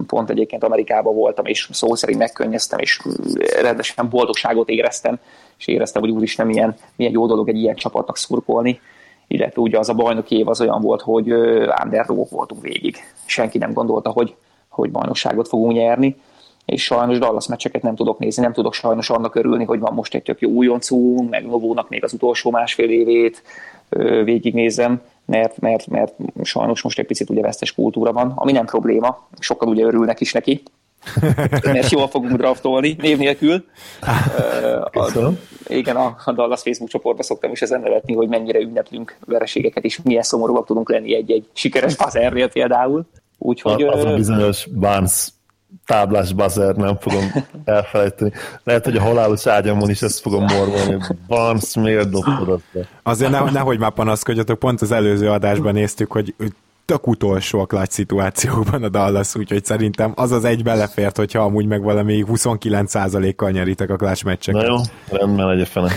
pont 0.06 0.30
egyébként 0.30 0.64
Amerikában 0.64 1.14
voltam, 1.14 1.44
és 1.44 1.68
szó 1.72 1.94
szerint 1.94 2.18
megkönnyeztem, 2.18 2.78
és 2.78 3.00
rendesen 3.60 4.08
boldogságot 4.08 4.68
éreztem, 4.68 5.18
és 5.58 5.66
éreztem, 5.66 6.02
hogy 6.02 6.10
úristen, 6.10 6.46
milyen, 6.46 6.74
milyen 6.96 7.12
jó 7.12 7.26
dolog 7.26 7.48
egy 7.48 7.56
ilyen 7.56 7.74
csapatnak 7.74 8.16
szurkolni, 8.16 8.80
illetve 9.26 9.60
ugye 9.60 9.78
az 9.78 9.88
a 9.88 9.94
bajnoki 9.94 10.36
év 10.36 10.48
az 10.48 10.60
olyan 10.60 10.80
volt, 10.80 11.00
hogy 11.00 11.32
underdogok 11.84 12.30
voltunk 12.30 12.62
végig. 12.62 12.96
Senki 13.24 13.58
nem 13.58 13.72
gondolta, 13.72 14.10
hogy, 14.10 14.34
hogy 14.68 14.90
bajnokságot 14.90 15.48
fogunk 15.48 15.72
nyerni, 15.72 16.16
és 16.64 16.82
sajnos 16.84 17.18
Dallas 17.18 17.46
meccseket 17.46 17.82
nem 17.82 17.94
tudok 17.94 18.18
nézni, 18.18 18.42
nem 18.42 18.52
tudok 18.52 18.74
sajnos 18.74 19.10
annak 19.10 19.34
örülni, 19.34 19.64
hogy 19.64 19.80
van 19.80 19.94
most 19.94 20.14
egy 20.14 20.22
tök 20.22 20.40
jó 20.40 20.50
újoncú, 20.50 21.22
meg 21.22 21.46
Novónak 21.46 21.88
még 21.88 22.04
az 22.04 22.12
utolsó 22.12 22.50
másfél 22.50 22.90
évét 22.90 23.42
végignézem, 24.24 25.00
mert, 25.30 25.60
mert, 25.60 25.86
mert 25.86 26.14
sajnos 26.42 26.82
most 26.82 26.98
egy 26.98 27.06
picit 27.06 27.30
ugye 27.30 27.40
vesztes 27.40 27.74
kultúra 27.74 28.12
van, 28.12 28.32
ami 28.34 28.52
nem 28.52 28.64
probléma, 28.64 29.28
sokkal 29.38 29.68
ugye 29.68 29.84
örülnek 29.84 30.20
is 30.20 30.32
neki, 30.32 30.62
mert 31.64 31.90
jól 31.90 32.08
fogunk 32.08 32.32
draftolni, 32.32 32.96
név 32.98 33.18
nélkül. 33.18 33.64
A, 34.92 35.30
igen, 35.66 35.96
a, 35.96 36.16
a 36.24 36.32
Dallas 36.32 36.62
Facebook 36.62 36.90
csoportban 36.90 37.24
szoktam 37.24 37.50
is 37.52 37.62
ezen 37.62 37.80
nevetni, 37.80 38.14
hogy 38.14 38.28
mennyire 38.28 38.58
ünneplünk 38.58 39.16
vereségeket, 39.26 39.84
és 39.84 40.00
milyen 40.02 40.22
szomorúak 40.22 40.66
tudunk 40.66 40.90
lenni 40.90 41.14
egy-egy 41.14 41.48
sikeres 41.52 41.96
bazernél 41.96 42.48
például. 42.48 43.04
Úgyhogy, 43.38 43.82
az 43.82 44.04
a 44.04 44.14
bizonyos 44.14 44.66
Barnes 44.66 45.28
táblás 45.86 46.32
bazer, 46.32 46.74
nem 46.74 46.96
fogom 47.00 47.32
elfelejteni. 47.64 48.32
Lehet, 48.64 48.84
hogy 48.84 48.96
a 48.96 49.00
halálos 49.00 49.46
ágyamon 49.46 49.90
is 49.90 50.02
ezt 50.02 50.20
fogom 50.20 50.42
morvolni, 50.42 50.92
hogy 50.92 51.16
Barnes 51.26 51.74
miért 51.74 52.10
dobtad 52.10 52.60
Azért 53.02 53.30
ne, 53.30 53.50
nehogy 53.50 53.78
már 53.78 53.90
panaszkodjatok, 53.90 54.58
pont 54.58 54.80
az 54.80 54.92
előző 54.92 55.30
adásban 55.30 55.72
néztük, 55.72 56.12
hogy 56.12 56.34
tök 56.90 57.06
utolsó 57.06 57.60
a 57.60 57.66
clutch 57.66 57.90
szituációkban 57.90 58.82
a 58.82 58.88
Dallas, 58.88 59.34
úgyhogy 59.34 59.64
szerintem 59.64 60.12
az 60.14 60.32
az 60.32 60.44
egy 60.44 60.62
belefért, 60.62 61.16
hogyha 61.16 61.42
amúgy 61.42 61.66
meg 61.66 61.82
valami 61.82 62.24
29%-kal 62.28 63.50
nyeritek 63.50 63.90
a 63.90 63.96
clutch 63.96 64.24
meccseket. 64.24 64.62
Na 64.62 64.66
jó, 64.68 64.76
rendben 65.18 65.46
legyen 65.46 65.64
fene. 65.64 65.90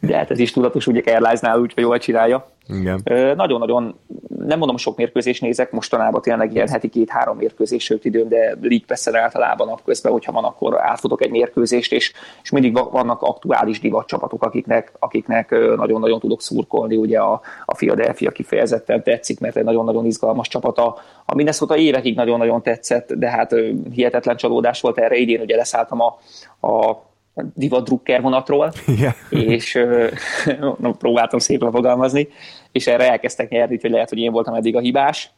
De 0.00 0.16
hát 0.16 0.30
ez 0.30 0.38
is 0.38 0.52
tudatos, 0.52 0.86
ugye 0.86 1.00
Kerláznál 1.00 1.58
úgy, 1.58 1.72
hogy 1.74 1.82
jól 1.82 1.98
csinálja. 1.98 2.50
Igen. 2.72 3.02
Nagyon-nagyon, 3.36 3.98
nem 4.38 4.58
mondom 4.58 4.76
sok 4.76 4.96
mérkőzést 4.96 5.40
nézek, 5.40 5.70
mostanában 5.70 6.22
tényleg 6.22 6.54
ilyen 6.54 6.68
heti 6.68 6.88
két-három 6.88 7.36
mérkőzés 7.36 7.84
sőt 7.84 8.04
időm, 8.04 8.28
de 8.28 8.38
League 8.60 8.84
pass 8.86 9.06
általában 9.06 9.66
napközben, 9.66 10.12
hogyha 10.12 10.32
van, 10.32 10.44
akkor 10.44 10.80
átfutok 10.80 11.22
egy 11.22 11.30
mérkőzést, 11.30 11.92
és, 11.92 12.12
és 12.42 12.50
mindig 12.50 12.78
vannak 12.90 13.22
aktuális 13.22 13.80
divat 13.80 14.06
csapatok, 14.06 14.44
akiknek, 14.44 14.92
akiknek 14.98 15.50
nagyon-nagyon 15.76 16.20
tudok 16.20 16.42
szurkolni, 16.42 16.96
ugye 16.96 17.18
a, 17.18 17.40
a 17.64 17.74
Philadelphia 17.74 18.30
kifejezetten 18.30 19.02
tetszik, 19.02 19.40
mert 19.40 19.56
egy 19.56 19.64
nagyon-nagyon 19.64 20.06
izgalmas 20.06 20.48
csapata. 20.48 20.98
A 21.24 21.34
Minnesota 21.34 21.76
évekig 21.76 22.14
nagyon-nagyon 22.14 22.62
tetszett, 22.62 23.12
de 23.12 23.30
hát 23.30 23.54
hihetetlen 23.92 24.36
csalódás 24.36 24.80
volt 24.80 24.98
erre 24.98 25.16
idén, 25.16 25.40
ugye 25.40 25.56
leszálltam 25.56 26.00
a, 26.00 26.18
a 26.66 27.08
divat 27.54 27.84
drukker 27.84 28.22
vonatról, 28.22 28.72
yeah. 28.86 29.14
és 29.28 29.78
no, 30.78 30.92
próbáltam 30.92 31.38
szépen 31.38 31.70
fogalmazni, 31.70 32.28
és 32.72 32.86
erre 32.86 33.10
elkezdtek 33.10 33.48
nyerni, 33.48 33.78
hogy 33.80 33.90
lehet, 33.90 34.08
hogy 34.08 34.18
én 34.18 34.32
voltam 34.32 34.54
eddig 34.54 34.76
a 34.76 34.80
hibás. 34.80 35.30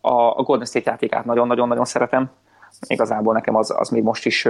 A, 0.00 0.12
a 0.12 0.42
Golden 0.42 0.66
State 0.66 0.90
játékát 0.90 1.24
nagyon-nagyon-nagyon 1.24 1.84
szeretem. 1.84 2.30
igazából 2.86 3.32
nekem 3.32 3.54
az, 3.54 3.74
az 3.76 3.88
még 3.88 4.02
most 4.02 4.26
is 4.26 4.48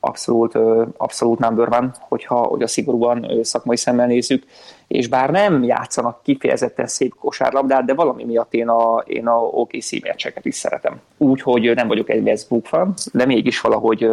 abszolút, 0.00 0.54
abszolút 0.96 1.38
number 1.38 1.68
van, 1.68 1.94
hogyha 2.08 2.34
hogy 2.34 2.62
a 2.62 2.66
szigorúan 2.66 3.26
szakmai 3.42 3.76
szemmel 3.76 4.06
nézzük, 4.06 4.44
és 4.86 5.08
bár 5.08 5.30
nem 5.30 5.64
játszanak 5.64 6.22
kifejezetten 6.22 6.86
szép 6.86 7.14
kosárlabdát, 7.14 7.84
de 7.84 7.94
valami 7.94 8.24
miatt 8.24 8.54
én 8.54 8.68
a, 8.68 9.02
én 9.06 9.26
a 9.26 9.36
OKC 9.36 10.02
meccseket 10.02 10.44
is 10.44 10.54
szeretem. 10.54 11.00
Úgyhogy 11.16 11.74
nem 11.74 11.88
vagyok 11.88 12.10
egy 12.10 12.22
Westbrook 12.22 12.66
fan, 12.66 12.94
de 13.12 13.24
mégis 13.24 13.60
valahogy 13.60 14.10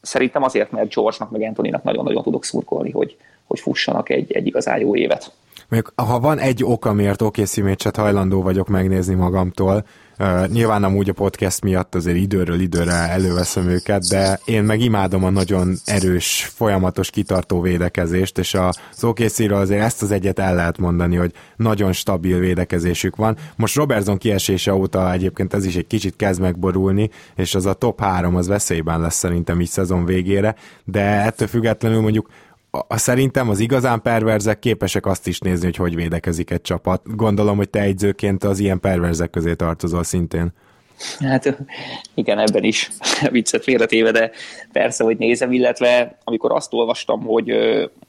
szerintem 0.00 0.42
azért, 0.42 0.70
mert 0.70 0.94
George-nak 0.94 1.30
meg 1.30 1.42
Anthony-nak 1.42 1.82
nagyon-nagyon 1.82 2.22
tudok 2.22 2.44
szurkolni, 2.44 2.90
hogy, 2.90 3.16
hogy 3.46 3.60
fussanak 3.60 4.08
egy, 4.08 4.32
egy 4.32 4.46
igazán 4.46 4.78
jó 4.78 4.96
évet. 4.96 5.32
Mondjuk, 5.68 5.92
ha 5.96 6.20
van 6.20 6.38
egy 6.38 6.64
ok, 6.64 6.84
amiért 6.84 7.22
OKC 7.22 7.56
meccset 7.56 7.96
hajlandó 7.96 8.42
vagyok 8.42 8.68
megnézni 8.68 9.14
magamtól, 9.14 9.84
Uh, 10.18 10.46
nyilván 10.46 10.84
amúgy 10.84 11.08
a 11.08 11.12
podcast 11.12 11.62
miatt 11.62 11.94
azért 11.94 12.16
időről 12.16 12.60
időre 12.60 12.92
előveszem 12.92 13.68
őket, 13.68 14.08
de 14.08 14.40
én 14.44 14.62
meg 14.62 14.80
imádom 14.80 15.24
a 15.24 15.30
nagyon 15.30 15.76
erős, 15.84 16.50
folyamatos, 16.54 17.10
kitartó 17.10 17.60
védekezést, 17.60 18.38
és 18.38 18.54
az 18.54 19.04
okc 19.04 19.40
azért 19.50 19.82
ezt 19.82 20.02
az 20.02 20.10
egyet 20.10 20.38
el 20.38 20.54
lehet 20.54 20.78
mondani, 20.78 21.16
hogy 21.16 21.32
nagyon 21.56 21.92
stabil 21.92 22.38
védekezésük 22.38 23.16
van. 23.16 23.36
Most 23.56 23.76
Robertson 23.76 24.18
kiesése 24.18 24.74
óta 24.74 25.12
egyébként 25.12 25.54
ez 25.54 25.64
is 25.64 25.76
egy 25.76 25.86
kicsit 25.86 26.16
kezd 26.16 26.40
megborulni, 26.40 27.10
és 27.36 27.54
az 27.54 27.66
a 27.66 27.72
top 27.72 28.00
3 28.00 28.36
az 28.36 28.46
veszélyben 28.46 29.00
lesz 29.00 29.16
szerintem 29.16 29.60
így 29.60 29.68
szezon 29.68 30.04
végére, 30.04 30.54
de 30.84 31.00
ettől 31.00 31.48
függetlenül 31.48 32.00
mondjuk 32.00 32.28
a, 32.88 32.96
szerintem 32.96 33.48
az 33.48 33.58
igazán 33.60 34.02
perverzek 34.02 34.58
képesek 34.58 35.06
azt 35.06 35.26
is 35.26 35.38
nézni, 35.38 35.64
hogy 35.64 35.76
hogy 35.76 35.94
védekezik 35.94 36.50
egy 36.50 36.62
csapat. 36.62 37.16
Gondolom, 37.16 37.56
hogy 37.56 37.70
te 37.70 37.80
egyzőként 37.80 38.44
az 38.44 38.58
ilyen 38.58 38.80
perverzek 38.80 39.30
közé 39.30 39.54
tartozol 39.54 40.04
szintén. 40.04 40.52
Hát 41.18 41.56
igen, 42.14 42.38
ebben 42.38 42.64
is 42.64 42.90
viccet 43.30 43.62
félretéve, 43.62 44.10
de 44.10 44.30
persze, 44.72 45.04
hogy 45.04 45.16
nézem, 45.16 45.52
illetve 45.52 46.18
amikor 46.24 46.52
azt 46.52 46.72
olvastam, 46.72 47.20
hogy 47.22 47.54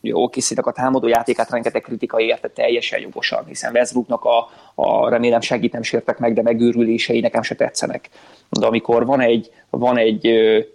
jó 0.01 0.29
készítek 0.29 0.65
a 0.65 0.71
támadó 0.71 1.07
játékát, 1.07 1.49
rengeteg 1.49 1.81
kritika 1.81 2.19
érte 2.19 2.47
teljesen 2.47 2.99
jogosan, 2.99 3.45
hiszen 3.45 3.73
Westbrooknak 3.73 4.23
a, 4.23 4.49
a 4.75 5.09
remélem 5.09 5.41
segít 5.41 5.71
nem 5.71 5.81
sértek 5.81 6.17
meg, 6.17 6.33
de 6.33 6.41
megőrülései 6.41 7.19
nekem 7.19 7.41
se 7.41 7.55
tetszenek. 7.55 8.09
De 8.49 8.65
amikor 8.65 9.05
van 9.05 9.21
egy, 9.21 9.51
van 9.69 9.97
egy, 9.97 10.27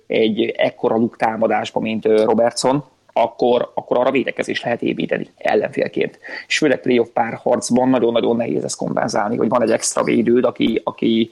egy 0.07 0.41
ekkora 0.57 0.97
luk 0.97 1.16
támadásban, 1.16 1.82
mint 1.82 2.05
Robertson, 2.05 2.84
akkor, 3.12 3.70
akkor 3.74 3.98
arra 3.98 4.11
védekezés 4.11 4.62
lehet 4.62 4.82
építeni 4.82 5.28
ellenfélként. 5.36 6.18
És 6.46 6.58
főleg 6.58 6.80
playoff 6.80 7.08
párharcban 7.12 7.88
nagyon-nagyon 7.88 8.36
nehéz 8.36 8.64
ezt 8.64 8.76
kompenzálni, 8.76 9.36
hogy 9.36 9.48
van 9.48 9.62
egy 9.62 9.70
extra 9.70 10.02
védőd, 10.02 10.44
aki, 10.44 10.80
aki 10.84 11.30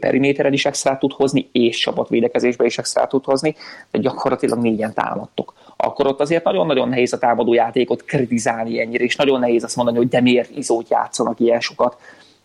periméteren 0.00 0.52
is 0.52 0.66
extra 0.66 0.98
tud 0.98 1.12
hozni, 1.12 1.48
és 1.52 1.78
csapatvédekezésbe 1.78 2.64
is 2.64 2.78
extra 2.78 3.06
tud 3.06 3.24
hozni, 3.24 3.54
de 3.90 3.98
gyakorlatilag 3.98 4.58
négyen 4.58 4.94
támadtok. 4.94 5.54
Akkor 5.76 6.06
ott 6.06 6.20
azért 6.20 6.44
nagyon-nagyon 6.44 6.88
nehéz 6.88 7.12
a 7.12 7.18
támadó 7.18 7.52
játékot 7.52 8.04
kritizálni 8.04 8.80
ennyire, 8.80 9.04
és 9.04 9.16
nagyon 9.16 9.40
nehéz 9.40 9.64
azt 9.64 9.76
mondani, 9.76 9.96
hogy 9.96 10.08
de 10.08 10.20
miért 10.20 10.56
izót 10.56 10.90
játszanak 10.90 11.40
ilyen 11.40 11.60
sokat. 11.60 11.96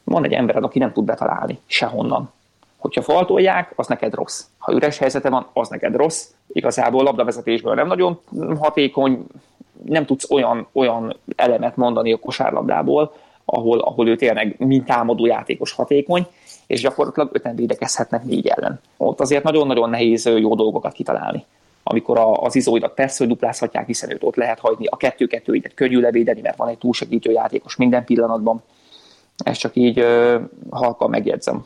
Van 0.03 0.25
egy 0.25 0.33
embered, 0.33 0.63
aki 0.63 0.79
nem 0.79 0.93
tud 0.93 1.05
betalálni 1.05 1.59
sehonnan. 1.65 2.33
Hogyha 2.85 3.01
faltolják, 3.01 3.73
az 3.75 3.87
neked 3.87 4.13
rossz. 4.13 4.43
Ha 4.57 4.73
üres 4.73 4.97
helyzete 4.97 5.29
van, 5.29 5.47
az 5.53 5.69
neked 5.69 5.95
rossz. 5.95 6.27
Igazából 6.47 7.03
labdavezetésből 7.03 7.73
nem 7.73 7.87
nagyon 7.87 8.19
hatékony, 8.59 9.25
nem 9.85 10.05
tudsz 10.05 10.31
olyan, 10.31 10.67
olyan 10.71 11.17
elemet 11.35 11.75
mondani 11.75 12.11
a 12.11 12.17
kosárlabdából, 12.17 13.13
ahol, 13.45 13.79
ahol 13.79 14.07
ő 14.07 14.15
tényleg 14.15 14.55
mint 14.57 14.85
támadó 14.85 15.25
játékos 15.25 15.71
hatékony, 15.71 16.27
és 16.67 16.81
gyakorlatilag 16.81 17.29
öten 17.33 17.55
védekezhetnek 17.55 18.23
négy 18.23 18.47
ellen. 18.47 18.79
Ott 18.97 19.19
azért 19.19 19.43
nagyon-nagyon 19.43 19.89
nehéz 19.89 20.25
jó 20.25 20.55
dolgokat 20.55 20.93
kitalálni. 20.93 21.45
Amikor 21.83 22.19
az 22.39 22.55
izóidat 22.55 22.93
persze, 22.93 23.17
hogy 23.17 23.27
duplázhatják, 23.27 23.85
hiszen 23.85 24.11
őt 24.11 24.23
ott 24.23 24.35
lehet 24.35 24.59
hagyni, 24.59 24.85
a 24.85 24.97
kettő-kettőidet 24.97 25.73
könnyű 25.73 25.99
levédeni, 25.99 26.41
mert 26.41 26.57
van 26.57 26.67
egy 26.67 26.77
túlsegítő 26.77 27.31
játékos 27.31 27.75
minden 27.75 28.05
pillanatban. 28.05 28.63
Ezt 29.43 29.59
csak 29.59 29.75
így 29.75 29.99
uh, 29.99 30.41
halkan 30.69 31.09
megjegyzem. 31.09 31.65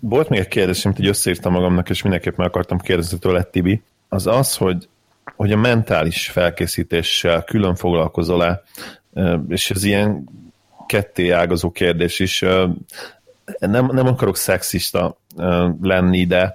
Volt 0.00 0.28
még 0.28 0.38
egy 0.38 0.48
kérdés, 0.48 0.84
amit 0.84 0.98
így 0.98 1.06
összeírtam 1.06 1.52
magamnak, 1.52 1.90
és 1.90 2.02
mindenképp 2.02 2.36
meg 2.36 2.46
akartam 2.46 2.78
kérdezni 2.78 3.18
tőle, 3.18 3.42
Tibi. 3.42 3.82
Az 4.08 4.26
az, 4.26 4.56
hogy, 4.56 4.88
hogy 5.36 5.52
a 5.52 5.56
mentális 5.56 6.28
felkészítéssel 6.28 7.44
külön 7.44 7.74
foglalkozol-e, 7.74 8.62
és 9.48 9.70
ez 9.70 9.84
ilyen 9.84 10.28
ketté 10.86 11.30
ágazó 11.30 11.70
kérdés 11.70 12.18
is. 12.18 12.40
Nem, 13.58 13.86
nem 13.92 14.06
akarok 14.06 14.36
szexista 14.36 15.18
lenni, 15.80 16.26
de 16.26 16.54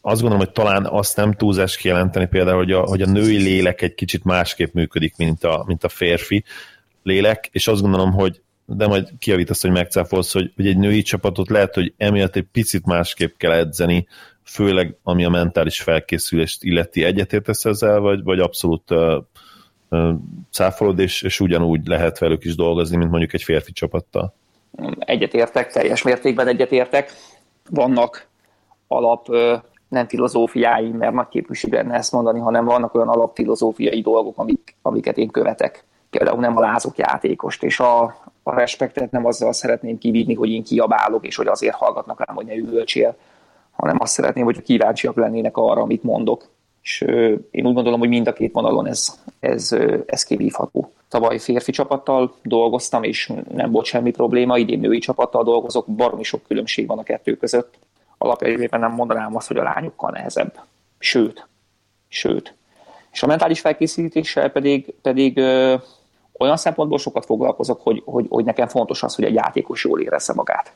azt 0.00 0.20
gondolom, 0.20 0.44
hogy 0.44 0.54
talán 0.54 0.86
azt 0.86 1.16
nem 1.16 1.32
túlzás 1.32 1.76
kijelenteni 1.76 2.26
például, 2.26 2.56
hogy 2.56 2.72
a, 2.72 2.80
hogy 2.80 3.02
a 3.02 3.06
női 3.06 3.36
lélek 3.36 3.82
egy 3.82 3.94
kicsit 3.94 4.24
másképp 4.24 4.72
működik, 4.72 5.16
mint 5.16 5.44
a, 5.44 5.64
mint 5.66 5.84
a 5.84 5.88
férfi 5.88 6.44
lélek, 7.02 7.48
és 7.52 7.66
azt 7.66 7.80
gondolom, 7.80 8.12
hogy 8.12 8.40
de 8.64 8.86
majd 8.86 9.08
kiavítasz, 9.18 9.62
hogy 9.62 9.70
megcáfolsz, 9.70 10.32
hogy, 10.32 10.52
hogy 10.56 10.66
egy 10.66 10.78
női 10.78 11.02
csapatot 11.02 11.50
lehet, 11.50 11.74
hogy 11.74 11.94
emiatt 11.96 12.36
egy 12.36 12.46
picit 12.52 12.86
másképp 12.86 13.36
kell 13.36 13.52
edzeni, 13.52 14.06
főleg 14.44 14.96
ami 15.02 15.24
a 15.24 15.28
mentális 15.28 15.80
felkészülést 15.80 16.62
illeti. 16.64 17.04
Egyetértesz 17.04 17.64
ezzel, 17.64 18.00
vagy, 18.00 18.22
vagy 18.22 18.38
abszolút 18.38 18.90
uh, 18.90 19.24
uh, 19.88 20.14
cáfolod, 20.50 20.98
és, 20.98 21.22
és 21.22 21.40
ugyanúgy 21.40 21.86
lehet 21.86 22.18
velük 22.18 22.44
is 22.44 22.54
dolgozni, 22.54 22.96
mint 22.96 23.10
mondjuk 23.10 23.32
egy 23.32 23.42
férfi 23.42 23.72
csapattal? 23.72 24.34
Egyetértek, 24.98 25.72
teljes 25.72 26.02
mértékben 26.02 26.48
egyetértek. 26.48 27.12
Vannak 27.70 28.28
alap 28.86 29.28
nem 29.88 30.08
filozófiái, 30.08 30.90
mert 30.90 31.12
nagy 31.12 31.28
képűség 31.28 31.72
lenne 31.72 31.94
ezt 31.94 32.12
mondani, 32.12 32.38
hanem 32.38 32.64
vannak 32.64 32.94
olyan 32.94 33.08
alapfilozófiai 33.08 34.00
dolgok, 34.00 34.38
amik, 34.38 34.76
amiket 34.82 35.18
én 35.18 35.30
követek. 35.30 35.84
Például 36.10 36.40
nem 36.40 36.56
alázok 36.56 36.98
játékost, 36.98 37.62
és 37.62 37.80
a, 37.80 38.14
a 38.42 38.54
respektet 38.54 39.10
nem 39.10 39.26
azzal 39.26 39.52
szeretném 39.52 39.98
kivinni, 39.98 40.34
hogy 40.34 40.50
én 40.50 40.62
kiabálok, 40.62 41.26
és 41.26 41.36
hogy 41.36 41.46
azért 41.46 41.74
hallgatnak 41.74 42.24
rám, 42.26 42.36
hogy 42.36 42.46
ne 42.46 42.54
üvöltsél, 42.54 43.16
hanem 43.70 43.96
azt 44.00 44.12
szeretném, 44.12 44.44
hogy 44.44 44.62
kíváncsiak 44.62 45.16
lennének 45.16 45.56
arra, 45.56 45.82
amit 45.82 46.02
mondok. 46.02 46.50
És 46.82 47.00
én 47.50 47.66
úgy 47.66 47.74
gondolom, 47.74 47.98
hogy 47.98 48.08
mind 48.08 48.26
a 48.26 48.32
két 48.32 48.52
vonalon 48.52 48.86
ez, 48.86 49.18
ez, 49.40 49.76
ez 50.06 50.24
kivívható. 50.24 50.92
Tavaly 51.08 51.38
férfi 51.38 51.72
csapattal 51.72 52.34
dolgoztam, 52.42 53.02
és 53.02 53.32
nem 53.54 53.70
volt 53.70 53.86
semmi 53.86 54.10
probléma, 54.10 54.58
idén 54.58 54.80
női 54.80 54.98
csapattal 54.98 55.44
dolgozok, 55.44 55.86
baromi 55.86 56.22
sok 56.22 56.42
különbség 56.48 56.86
van 56.86 56.98
a 56.98 57.02
kettő 57.02 57.36
között. 57.36 57.78
Alapjában 58.18 58.80
nem 58.80 58.92
mondanám 58.92 59.36
azt, 59.36 59.48
hogy 59.48 59.56
a 59.56 59.62
lányokkal 59.62 60.10
nehezebb. 60.10 60.60
Sőt, 60.98 61.46
sőt. 62.08 62.54
És 63.12 63.22
a 63.22 63.26
mentális 63.26 63.60
felkészítéssel 63.60 64.50
pedig, 64.50 64.94
pedig 65.02 65.40
olyan 66.38 66.56
szempontból 66.56 66.98
sokat 66.98 67.24
foglalkozok, 67.24 67.80
hogy, 67.80 68.02
hogy, 68.04 68.26
hogy 68.28 68.44
nekem 68.44 68.68
fontos 68.68 69.02
az, 69.02 69.14
hogy 69.14 69.24
egy 69.24 69.34
játékos 69.34 69.84
jól 69.84 70.00
érezze 70.00 70.32
magát. 70.32 70.72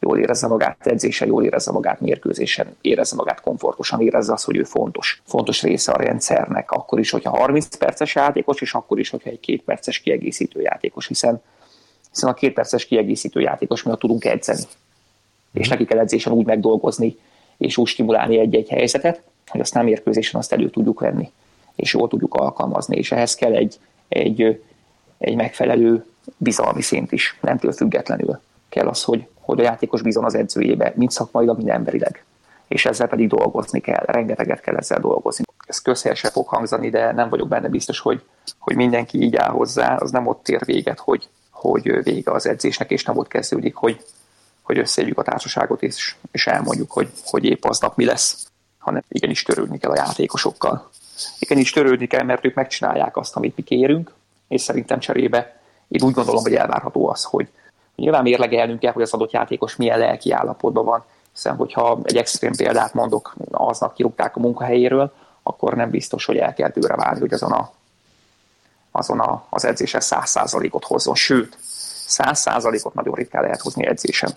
Jól 0.00 0.18
érezze 0.18 0.46
magát 0.46 0.86
edzésen, 0.86 1.28
jól 1.28 1.44
érezze 1.44 1.72
magát 1.72 2.00
mérkőzésen, 2.00 2.76
érezze 2.80 3.16
magát 3.16 3.40
komfortosan, 3.40 4.00
érezze 4.00 4.32
azt, 4.32 4.44
hogy 4.44 4.56
ő 4.56 4.62
fontos. 4.64 5.22
Fontos 5.26 5.62
része 5.62 5.92
a 5.92 5.96
rendszernek, 5.96 6.70
akkor 6.70 6.98
is, 6.98 7.10
hogyha 7.10 7.36
30 7.36 7.76
perces 7.76 8.14
játékos, 8.14 8.60
és 8.60 8.74
akkor 8.74 8.98
is, 8.98 9.10
hogyha 9.10 9.30
egy 9.30 9.40
két 9.40 9.62
perces 9.62 9.98
kiegészítő 9.98 10.60
játékos, 10.60 11.06
hiszen, 11.06 11.42
hiszen 12.10 12.30
a 12.30 12.34
két 12.34 12.52
perces 12.52 12.86
kiegészítő 12.86 13.40
játékos 13.40 13.82
miatt 13.82 14.00
tudunk 14.00 14.24
edzeni. 14.24 14.62
És 15.52 15.68
neki 15.68 15.84
kell 15.84 15.98
edzésen 15.98 16.32
úgy 16.32 16.46
megdolgozni, 16.46 17.16
és 17.56 17.76
úgy 17.76 17.86
stimulálni 17.86 18.38
egy-egy 18.38 18.68
helyzetet, 18.68 19.22
hogy 19.46 19.60
aztán 19.60 19.84
mérkőzésen 19.84 20.40
azt 20.40 20.52
elő 20.52 20.70
tudjuk 20.70 21.00
venni, 21.00 21.30
és 21.74 21.94
jól 21.94 22.08
tudjuk 22.08 22.34
alkalmazni. 22.34 22.96
És 22.96 23.12
ehhez 23.12 23.34
kell 23.34 23.52
egy, 23.52 23.78
egy 24.08 24.60
egy 25.18 25.36
megfelelő 25.36 26.04
bizalmi 26.36 26.82
szint 26.82 27.12
is, 27.12 27.38
nemtől 27.40 27.72
függetlenül 27.72 28.40
kell 28.68 28.88
az, 28.88 29.02
hogy, 29.02 29.26
hogy 29.40 29.60
a 29.60 29.62
játékos 29.62 30.02
bizon 30.02 30.24
az 30.24 30.34
edzőjébe, 30.34 30.92
mind 30.96 31.10
szakmailag, 31.10 31.56
mind 31.56 31.68
emberileg. 31.68 32.24
És 32.68 32.86
ezzel 32.86 33.08
pedig 33.08 33.28
dolgozni 33.28 33.80
kell, 33.80 34.04
rengeteget 34.06 34.60
kell 34.60 34.76
ezzel 34.76 35.00
dolgozni. 35.00 35.44
Ez 35.66 35.82
közhelyesen 35.82 36.30
fog 36.30 36.46
hangzani, 36.46 36.90
de 36.90 37.12
nem 37.12 37.28
vagyok 37.28 37.48
benne 37.48 37.68
biztos, 37.68 38.00
hogy, 38.00 38.22
hogy 38.58 38.76
mindenki 38.76 39.22
így 39.22 39.36
áll 39.36 39.50
hozzá, 39.50 39.96
az 39.96 40.10
nem 40.10 40.26
ott 40.26 40.48
ér 40.48 40.64
véget, 40.64 40.98
hogy, 40.98 41.28
hogy 41.50 42.02
vége 42.02 42.30
az 42.30 42.46
edzésnek, 42.46 42.90
és 42.90 43.04
nem 43.04 43.16
ott 43.16 43.28
kezdődik, 43.28 43.74
hogy, 43.74 44.04
hogy 44.62 44.78
összeéljük 44.78 45.18
a 45.18 45.22
társaságot, 45.22 45.82
és, 45.82 46.16
és 46.30 46.46
elmondjuk, 46.46 46.90
hogy, 46.90 47.08
hogy 47.24 47.44
épp 47.44 47.64
aznap 47.64 47.96
mi 47.96 48.04
lesz, 48.04 48.46
hanem 48.78 49.02
igenis 49.08 49.42
törődni 49.42 49.78
kell 49.78 49.90
a 49.90 49.96
játékosokkal. 49.96 50.90
Igenis 51.38 51.70
törődni 51.70 52.06
kell, 52.06 52.24
mert 52.24 52.44
ők 52.44 52.54
megcsinálják 52.54 53.16
azt, 53.16 53.36
amit 53.36 53.56
mi 53.56 53.62
kérünk, 53.62 54.12
és 54.48 54.60
szerintem 54.60 54.98
cserébe 54.98 55.56
én 55.88 56.02
úgy 56.02 56.14
gondolom, 56.14 56.42
hogy 56.42 56.54
elvárható 56.54 57.08
az, 57.08 57.24
hogy 57.24 57.48
nyilván 57.96 58.22
mérlegelnünk 58.22 58.80
kell, 58.80 58.92
hogy 58.92 59.02
az 59.02 59.12
adott 59.12 59.30
játékos 59.30 59.76
milyen 59.76 59.98
lelki 59.98 60.30
állapotban 60.30 60.84
van, 60.84 61.04
hiszen 61.32 61.56
hogyha 61.56 61.98
egy 62.02 62.16
extrém 62.16 62.52
példát 62.56 62.94
mondok, 62.94 63.34
aznap 63.50 63.94
kirúgták 63.94 64.36
a 64.36 64.40
munkahelyéről, 64.40 65.12
akkor 65.42 65.74
nem 65.74 65.90
biztos, 65.90 66.24
hogy 66.24 66.36
el 66.36 66.54
kell 66.54 66.70
tőle 66.70 66.96
válni, 66.96 67.20
hogy 67.20 67.32
azon, 67.32 67.52
a, 67.52 67.70
azon 68.90 69.20
a, 69.20 69.46
az 69.50 69.64
edzésen 69.64 70.00
száz 70.00 70.30
százalékot 70.30 70.84
hozzon. 70.84 71.14
Sőt, 71.14 71.56
száz 72.06 72.40
százalékot 72.40 72.94
nagyon 72.94 73.14
ritkán 73.14 73.42
lehet 73.42 73.60
hozni 73.60 73.86
edzésen. 73.86 74.30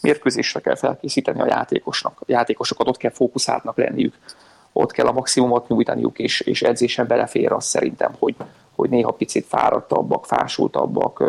Mérkőzésre 0.00 0.60
kell 0.60 0.76
felkészíteni 0.76 1.40
a 1.40 1.46
játékosnak. 1.46 2.20
A 2.20 2.24
játékosokat 2.26 2.88
ott 2.88 2.96
kell 2.96 3.10
fókuszáltnak 3.10 3.76
lenniük, 3.76 4.14
ott 4.72 4.92
kell 4.92 5.06
a 5.06 5.12
maximumot 5.12 5.68
nyújtaniuk, 5.68 6.18
és, 6.18 6.40
és 6.40 6.62
edzésen 6.62 7.06
belefér 7.06 7.52
az 7.52 7.64
szerintem, 7.64 8.14
hogy, 8.18 8.36
hogy 8.80 8.90
néha 8.90 9.10
picit 9.10 9.46
fáradtabbak, 9.46 10.26
fásultabbak, 10.26 11.24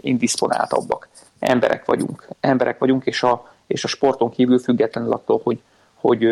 indisponáltabbak. 0.00 1.08
Emberek 1.38 1.84
vagyunk. 1.84 2.28
Emberek 2.40 2.78
vagyunk, 2.78 3.04
és 3.06 3.22
a, 3.22 3.52
és 3.66 3.84
a 3.84 3.88
sporton 3.88 4.30
kívül 4.30 4.58
függetlenül 4.58 5.12
attól, 5.12 5.40
hogy, 5.44 5.62
hogy 5.94 6.26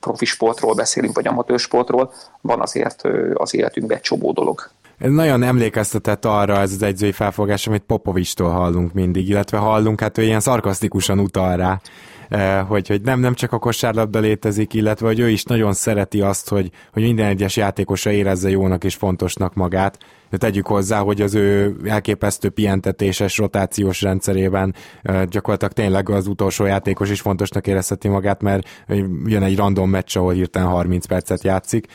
profi 0.00 0.24
sportról 0.24 0.74
beszélünk, 0.74 1.14
vagy 1.14 1.26
amatőr 1.26 1.58
sportról, 1.58 2.12
van 2.40 2.60
azért 2.60 3.02
az 3.34 3.54
életünkben 3.54 3.96
egy 3.96 4.02
csomó 4.02 4.32
dolog. 4.32 4.70
Ez 4.98 5.10
nagyon 5.10 5.42
emlékeztetett 5.42 6.24
arra 6.24 6.60
ez 6.60 6.72
az 6.72 6.82
egyzői 6.82 7.12
felfogás, 7.12 7.66
amit 7.66 7.82
Popovistól 7.82 8.50
hallunk 8.50 8.92
mindig, 8.92 9.28
illetve 9.28 9.58
hallunk, 9.58 10.00
hát 10.00 10.18
ő 10.18 10.22
ilyen 10.22 10.40
szarkasztikusan 10.40 11.18
utal 11.18 11.56
rá, 11.56 11.80
hogy, 12.68 12.88
hogy 12.88 13.00
nem, 13.02 13.20
nem 13.20 13.34
csak 13.34 13.52
a 13.52 13.58
kosárlabda 13.58 14.18
létezik, 14.18 14.74
illetve 14.74 15.06
hogy 15.06 15.18
ő 15.18 15.28
is 15.28 15.44
nagyon 15.44 15.72
szereti 15.72 16.20
azt, 16.20 16.48
hogy, 16.48 16.70
hogy 16.92 17.02
minden 17.02 17.26
egyes 17.26 17.56
játékosa 17.56 18.10
érezze 18.10 18.50
jónak 18.50 18.84
és 18.84 18.94
fontosnak 18.94 19.54
magát, 19.54 19.98
de 20.30 20.36
tegyük 20.36 20.66
hozzá, 20.66 20.98
hogy 20.98 21.20
az 21.20 21.34
ő 21.34 21.76
elképesztő 21.84 22.48
pihentetéses, 22.48 23.38
rotációs 23.38 24.02
rendszerében 24.02 24.74
gyakorlatilag 25.28 25.72
tényleg 25.72 26.08
az 26.08 26.26
utolsó 26.26 26.64
játékos 26.64 27.10
is 27.10 27.20
fontosnak 27.20 27.66
érezheti 27.66 28.08
magát, 28.08 28.42
mert 28.42 28.68
jön 29.24 29.42
egy 29.42 29.56
random 29.56 29.90
meccs, 29.90 30.16
ahol 30.16 30.32
hirtelen 30.32 30.68
30 30.68 31.06
percet 31.06 31.44
játszik. 31.44 31.86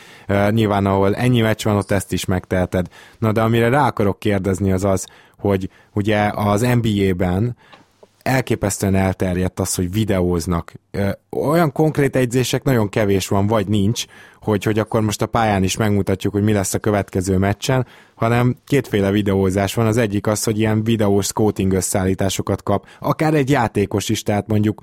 Nyilván, 0.50 0.86
ahol 0.86 1.14
ennyi 1.14 1.40
meccs 1.40 1.64
van, 1.64 1.76
ott 1.76 1.90
ezt 1.90 2.12
is 2.12 2.24
megteheted. 2.24 2.86
Na 3.18 3.32
de 3.32 3.40
amire 3.40 3.68
rá 3.68 3.86
akarok 3.86 4.18
kérdezni 4.18 4.72
az 4.72 4.84
az, 4.84 5.06
hogy 5.38 5.68
ugye 5.92 6.30
az 6.34 6.60
NBA-ben 6.60 7.56
elképesztően 8.24 8.94
elterjedt 8.94 9.60
az, 9.60 9.74
hogy 9.74 9.92
videóznak. 9.92 10.72
Olyan 11.30 11.72
konkrét 11.72 12.16
egyzések 12.16 12.62
nagyon 12.62 12.88
kevés 12.88 13.28
van, 13.28 13.46
vagy 13.46 13.66
nincs, 13.66 14.04
hogy, 14.44 14.64
hogy 14.64 14.78
akkor 14.78 15.00
most 15.00 15.22
a 15.22 15.26
pályán 15.26 15.62
is 15.62 15.76
megmutatjuk, 15.76 16.32
hogy 16.32 16.42
mi 16.42 16.52
lesz 16.52 16.74
a 16.74 16.78
következő 16.78 17.38
meccsen, 17.38 17.86
hanem 18.14 18.56
kétféle 18.64 19.10
videózás 19.10 19.74
van. 19.74 19.86
Az 19.86 19.96
egyik 19.96 20.26
az, 20.26 20.44
hogy 20.44 20.58
ilyen 20.58 20.84
videós 20.84 21.26
scouting 21.26 21.72
összeállításokat 21.72 22.62
kap, 22.62 22.86
akár 23.00 23.34
egy 23.34 23.50
játékos 23.50 24.08
is, 24.08 24.22
tehát 24.22 24.46
mondjuk 24.46 24.80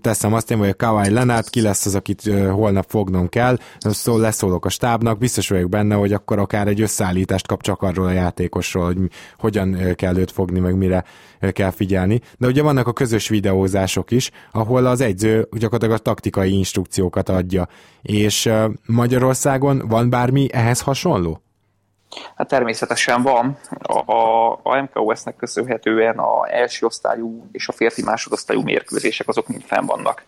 teszem 0.00 0.32
azt 0.32 0.50
én, 0.50 0.58
hogy 0.58 0.68
a 0.68 0.74
Kawai 0.74 1.10
Leonard 1.10 1.50
ki 1.50 1.60
lesz 1.60 1.86
az, 1.86 1.94
akit 1.94 2.22
holnap 2.50 2.84
fognom 2.88 3.28
kell, 3.28 3.58
szól, 3.78 4.20
leszólok 4.20 4.64
a 4.64 4.68
stábnak, 4.68 5.18
biztos 5.18 5.48
vagyok 5.48 5.68
benne, 5.68 5.94
hogy 5.94 6.12
akkor 6.12 6.38
akár 6.38 6.68
egy 6.68 6.80
összeállítást 6.80 7.46
kap 7.46 7.62
csak 7.62 7.82
arról 7.82 8.06
a 8.06 8.12
játékosról, 8.12 8.84
hogy 8.84 8.98
hogyan 9.38 9.94
kell 9.94 10.16
őt 10.16 10.30
fogni, 10.30 10.58
meg 10.58 10.76
mire 10.76 11.04
kell 11.52 11.70
figyelni. 11.70 12.20
De 12.38 12.46
ugye 12.46 12.62
vannak 12.62 12.86
a 12.86 12.92
közös 12.92 13.28
videózások 13.28 14.10
is, 14.10 14.30
ahol 14.52 14.86
az 14.86 15.00
egyző 15.00 15.48
gyakorlatilag 15.50 15.98
a 15.98 16.02
taktikai 16.02 16.56
instrukciókat 16.56 17.28
adja. 17.28 17.68
És 18.02 18.52
Magyarországon 18.86 19.82
van 19.88 20.10
bármi 20.10 20.52
ehhez 20.52 20.80
hasonló? 20.80 21.42
Hát 22.36 22.48
természetesen 22.48 23.22
van. 23.22 23.58
A, 23.82 24.12
a, 24.12 24.52
a 24.62 24.82
MKOS-nek 24.82 25.36
köszönhetően 25.36 26.18
a 26.18 26.54
első 26.54 26.86
osztályú 26.86 27.46
és 27.52 27.68
a 27.68 27.72
férfi 27.72 28.02
másodosztályú 28.02 28.62
mérkőzések 28.62 29.28
azok 29.28 29.48
mind 29.48 29.62
fenn 29.62 29.86
vannak 29.86 30.24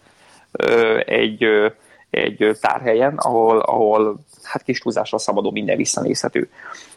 egy, 1.05 1.45
egy 2.11 2.57
tárhelyen, 2.61 3.14
ahol, 3.16 3.59
ahol 3.59 4.18
hát 4.43 4.62
kis 4.62 4.79
túlzásra 4.79 5.18
szabadon 5.18 5.53
minden 5.53 5.77
visszanézhető. 5.77 6.51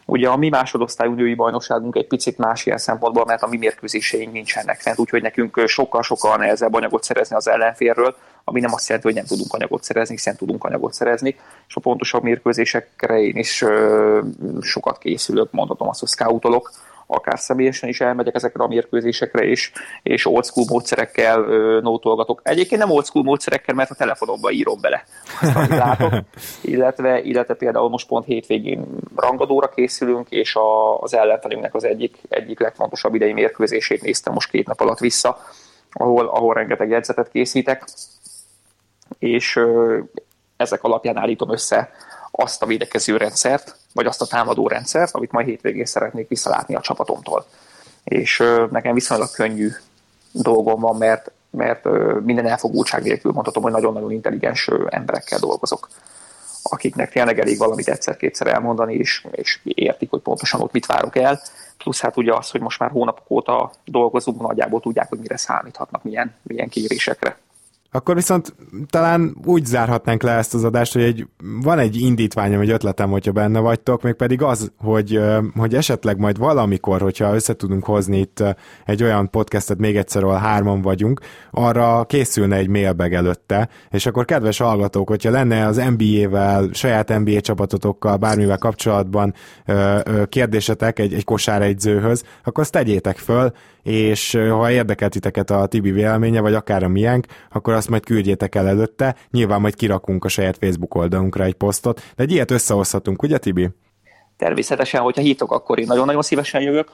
Ugye 0.04 0.28
a 0.28 0.36
mi 0.36 0.48
másodosztályú 0.48 1.12
női 1.12 1.34
bajnokságunk 1.34 1.96
egy 1.96 2.06
picit 2.06 2.38
más 2.38 2.66
ilyen 2.66 2.78
szempontból, 2.78 3.24
mert 3.24 3.42
a 3.42 3.48
mi 3.48 3.56
mérkőzéseink 3.56 4.32
nincsenek 4.32 4.80
fent, 4.80 4.98
úgyhogy 4.98 5.22
nekünk 5.22 5.62
sokkal-sokkal 5.66 6.36
nehezebb 6.36 6.74
anyagot 6.74 7.02
szerezni 7.02 7.36
az 7.36 7.48
ellenférről, 7.48 8.16
ami 8.48 8.60
nem 8.60 8.72
azt 8.72 8.86
jelenti, 8.88 9.08
hogy 9.08 9.16
nem 9.16 9.26
tudunk 9.26 9.52
anyagot 9.52 9.82
szerezni, 9.82 10.14
hiszen 10.14 10.36
tudunk 10.36 10.64
anyagot 10.64 10.92
szerezni, 10.92 11.36
és 11.68 11.76
a 11.76 11.80
pontosabb 11.80 12.22
mérkőzésekre 12.22 13.20
én 13.20 13.36
is 13.36 13.62
ö, 13.62 14.20
sokat 14.60 14.98
készülök, 14.98 15.50
mondhatom 15.50 15.88
azt, 15.88 16.00
hogy 16.00 16.08
scoutolok, 16.08 16.70
akár 17.06 17.38
személyesen 17.38 17.88
is 17.88 18.00
elmegyek 18.00 18.34
ezekre 18.34 18.64
a 18.64 18.68
mérkőzésekre, 18.68 19.44
és, 19.44 19.72
és 20.02 20.26
old 20.26 20.44
school 20.44 20.66
módszerekkel 20.68 21.42
ö, 21.42 21.80
nótolgatok. 21.80 22.40
Egyébként 22.44 22.80
nem 22.80 22.90
old 22.90 23.04
school 23.06 23.24
módszerekkel, 23.24 23.74
mert 23.74 23.90
a 23.90 23.94
telefonomba 23.94 24.50
írom 24.50 24.80
bele 24.80 25.04
azt, 25.40 25.68
látok, 25.68 26.12
illetve, 26.62 27.20
illetve 27.20 27.54
például 27.54 27.88
most 27.88 28.06
pont 28.06 28.24
hétvégén 28.24 28.86
rangadóra 29.16 29.68
készülünk, 29.68 30.30
és 30.30 30.54
a, 30.54 30.98
az 31.00 31.14
ellenfelünknek 31.14 31.74
az 31.74 31.84
egyik, 31.84 32.18
egyik 32.28 32.60
legfontosabb 32.60 33.14
idei 33.14 33.32
mérkőzését 33.32 34.02
néztem 34.02 34.32
most 34.32 34.50
két 34.50 34.66
nap 34.66 34.80
alatt 34.80 34.98
vissza, 34.98 35.38
ahol, 35.92 36.26
ahol 36.26 36.54
rengeteg 36.54 36.88
jegyzetet 36.88 37.30
készítek, 37.30 37.84
és 39.18 39.60
ezek 40.56 40.82
alapján 40.82 41.16
állítom 41.16 41.52
össze 41.52 41.90
azt 42.30 42.62
a 42.62 42.66
védekező 42.66 43.16
rendszert, 43.16 43.76
vagy 43.94 44.06
azt 44.06 44.22
a 44.22 44.26
támadó 44.26 44.68
rendszert, 44.68 45.14
amit 45.14 45.32
majd 45.32 45.46
hétvégén 45.46 45.84
szeretnék 45.84 46.28
visszalátni 46.28 46.74
a 46.74 46.80
csapatomtól. 46.80 47.44
És 48.04 48.42
nekem 48.70 48.94
viszonylag 48.94 49.30
könnyű 49.30 49.70
dolgom 50.32 50.80
van, 50.80 50.96
mert, 50.96 51.30
mert 51.50 51.84
minden 52.24 52.46
elfogultság 52.46 53.02
nélkül 53.02 53.32
mondhatom, 53.32 53.62
hogy 53.62 53.72
nagyon-nagyon 53.72 54.12
intelligens 54.12 54.70
emberekkel 54.88 55.38
dolgozok 55.38 55.88
akiknek 56.62 57.10
tényleg 57.10 57.38
elég 57.38 57.58
valamit 57.58 57.88
egyszer-kétszer 57.88 58.46
elmondani, 58.46 58.94
és, 58.94 59.26
és 59.30 59.60
értik, 59.64 60.10
hogy 60.10 60.20
pontosan 60.20 60.60
ott 60.60 60.72
mit 60.72 60.86
várok 60.86 61.16
el. 61.16 61.40
Plusz 61.78 62.00
hát 62.00 62.16
ugye 62.16 62.34
az, 62.34 62.50
hogy 62.50 62.60
most 62.60 62.78
már 62.78 62.90
hónapok 62.90 63.30
óta 63.30 63.72
dolgozunk, 63.84 64.40
nagyjából 64.40 64.80
tudják, 64.80 65.08
hogy 65.08 65.18
mire 65.18 65.36
számíthatnak, 65.36 66.02
milyen, 66.02 66.34
milyen 66.42 66.68
kérésekre. 66.68 67.38
Akkor 67.90 68.14
viszont 68.14 68.54
talán 68.90 69.36
úgy 69.44 69.64
zárhatnánk 69.64 70.22
le 70.22 70.32
ezt 70.32 70.54
az 70.54 70.64
adást, 70.64 70.92
hogy 70.92 71.02
egy, 71.02 71.26
van 71.62 71.78
egy 71.78 71.96
indítványom, 72.00 72.60
egy 72.60 72.70
ötletem, 72.70 73.10
hogyha 73.10 73.32
benne 73.32 73.60
vagytok, 73.60 74.02
még 74.02 74.12
pedig 74.12 74.42
az, 74.42 74.72
hogy, 74.78 75.20
hogy 75.56 75.74
esetleg 75.74 76.18
majd 76.18 76.38
valamikor, 76.38 77.00
hogyha 77.00 77.34
össze 77.34 77.54
tudunk 77.54 77.84
hozni 77.84 78.18
itt 78.18 78.44
egy 78.84 79.02
olyan 79.02 79.30
podcastet 79.30 79.78
még 79.78 79.96
egyszer, 79.96 80.22
ahol 80.22 80.36
hárman 80.36 80.82
vagyunk, 80.82 81.20
arra 81.50 82.04
készülne 82.04 82.56
egy 82.56 82.68
mailbag 82.68 83.12
előtte, 83.12 83.68
és 83.90 84.06
akkor 84.06 84.24
kedves 84.24 84.58
hallgatók, 84.58 85.08
hogyha 85.08 85.30
lenne 85.30 85.66
az 85.66 85.82
NBA-vel, 85.96 86.68
saját 86.72 87.18
NBA 87.18 87.40
csapatotokkal, 87.40 88.16
bármivel 88.16 88.58
kapcsolatban 88.58 89.34
kérdésetek 90.28 90.98
egy, 90.98 91.14
egy 91.14 91.24
kosáregyzőhöz, 91.24 92.24
akkor 92.44 92.62
azt 92.62 92.72
tegyétek 92.72 93.16
föl, 93.16 93.52
és 93.82 94.38
ha 94.50 94.70
érdekel 94.70 95.08
titeket 95.08 95.50
a 95.50 95.66
Tibi 95.66 95.90
véleménye, 95.90 96.40
vagy 96.40 96.54
akár 96.54 96.82
a 96.82 96.88
miénk, 96.88 97.26
akkor 97.50 97.74
azt 97.78 97.88
majd 97.88 98.04
küldjétek 98.04 98.54
el 98.54 98.68
előtte, 98.68 99.16
nyilván 99.30 99.60
majd 99.60 99.74
kirakunk 99.74 100.24
a 100.24 100.28
saját 100.28 100.56
Facebook 100.60 100.94
oldalunkra 100.94 101.44
egy 101.44 101.54
posztot, 101.54 102.02
de 102.16 102.22
egy 102.22 102.32
ilyet 102.32 102.50
összehozhatunk, 102.50 103.22
ugye 103.22 103.38
Tibi? 103.38 103.68
Természetesen, 104.36 105.00
hogyha 105.00 105.22
hívtok, 105.22 105.52
akkor 105.52 105.78
én 105.78 105.86
nagyon-nagyon 105.86 106.22
szívesen 106.22 106.60
jövök. 106.60 106.88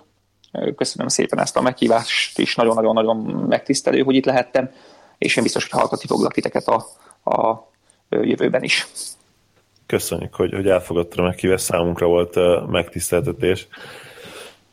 Köszönöm 0.76 1.09
szépen 1.09 1.39
ezt 1.39 1.57
a 1.57 1.62
meghívást 1.62 2.39
is, 2.39 2.55
nagyon-nagyon-nagyon 2.55 3.16
megtisztelő, 3.49 4.03
hogy 4.03 4.14
itt 4.14 4.24
lehettem, 4.24 4.70
és 5.18 5.37
én 5.37 5.43
biztos, 5.43 5.68
hogy 5.68 5.80
hallgatni 5.80 6.07
foglak 6.07 6.32
titeket 6.32 6.66
a, 6.66 6.87
a 7.30 7.70
jövőben 8.09 8.62
is. 8.62 8.87
Köszönjük, 9.87 10.35
hogy, 10.35 10.53
hogy 10.53 10.68
elfogadtad 10.68 11.18
a 11.18 11.22
meghívást, 11.22 11.64
számunkra 11.64 12.07
volt 12.07 12.37
megtiszteltetés 12.70 13.68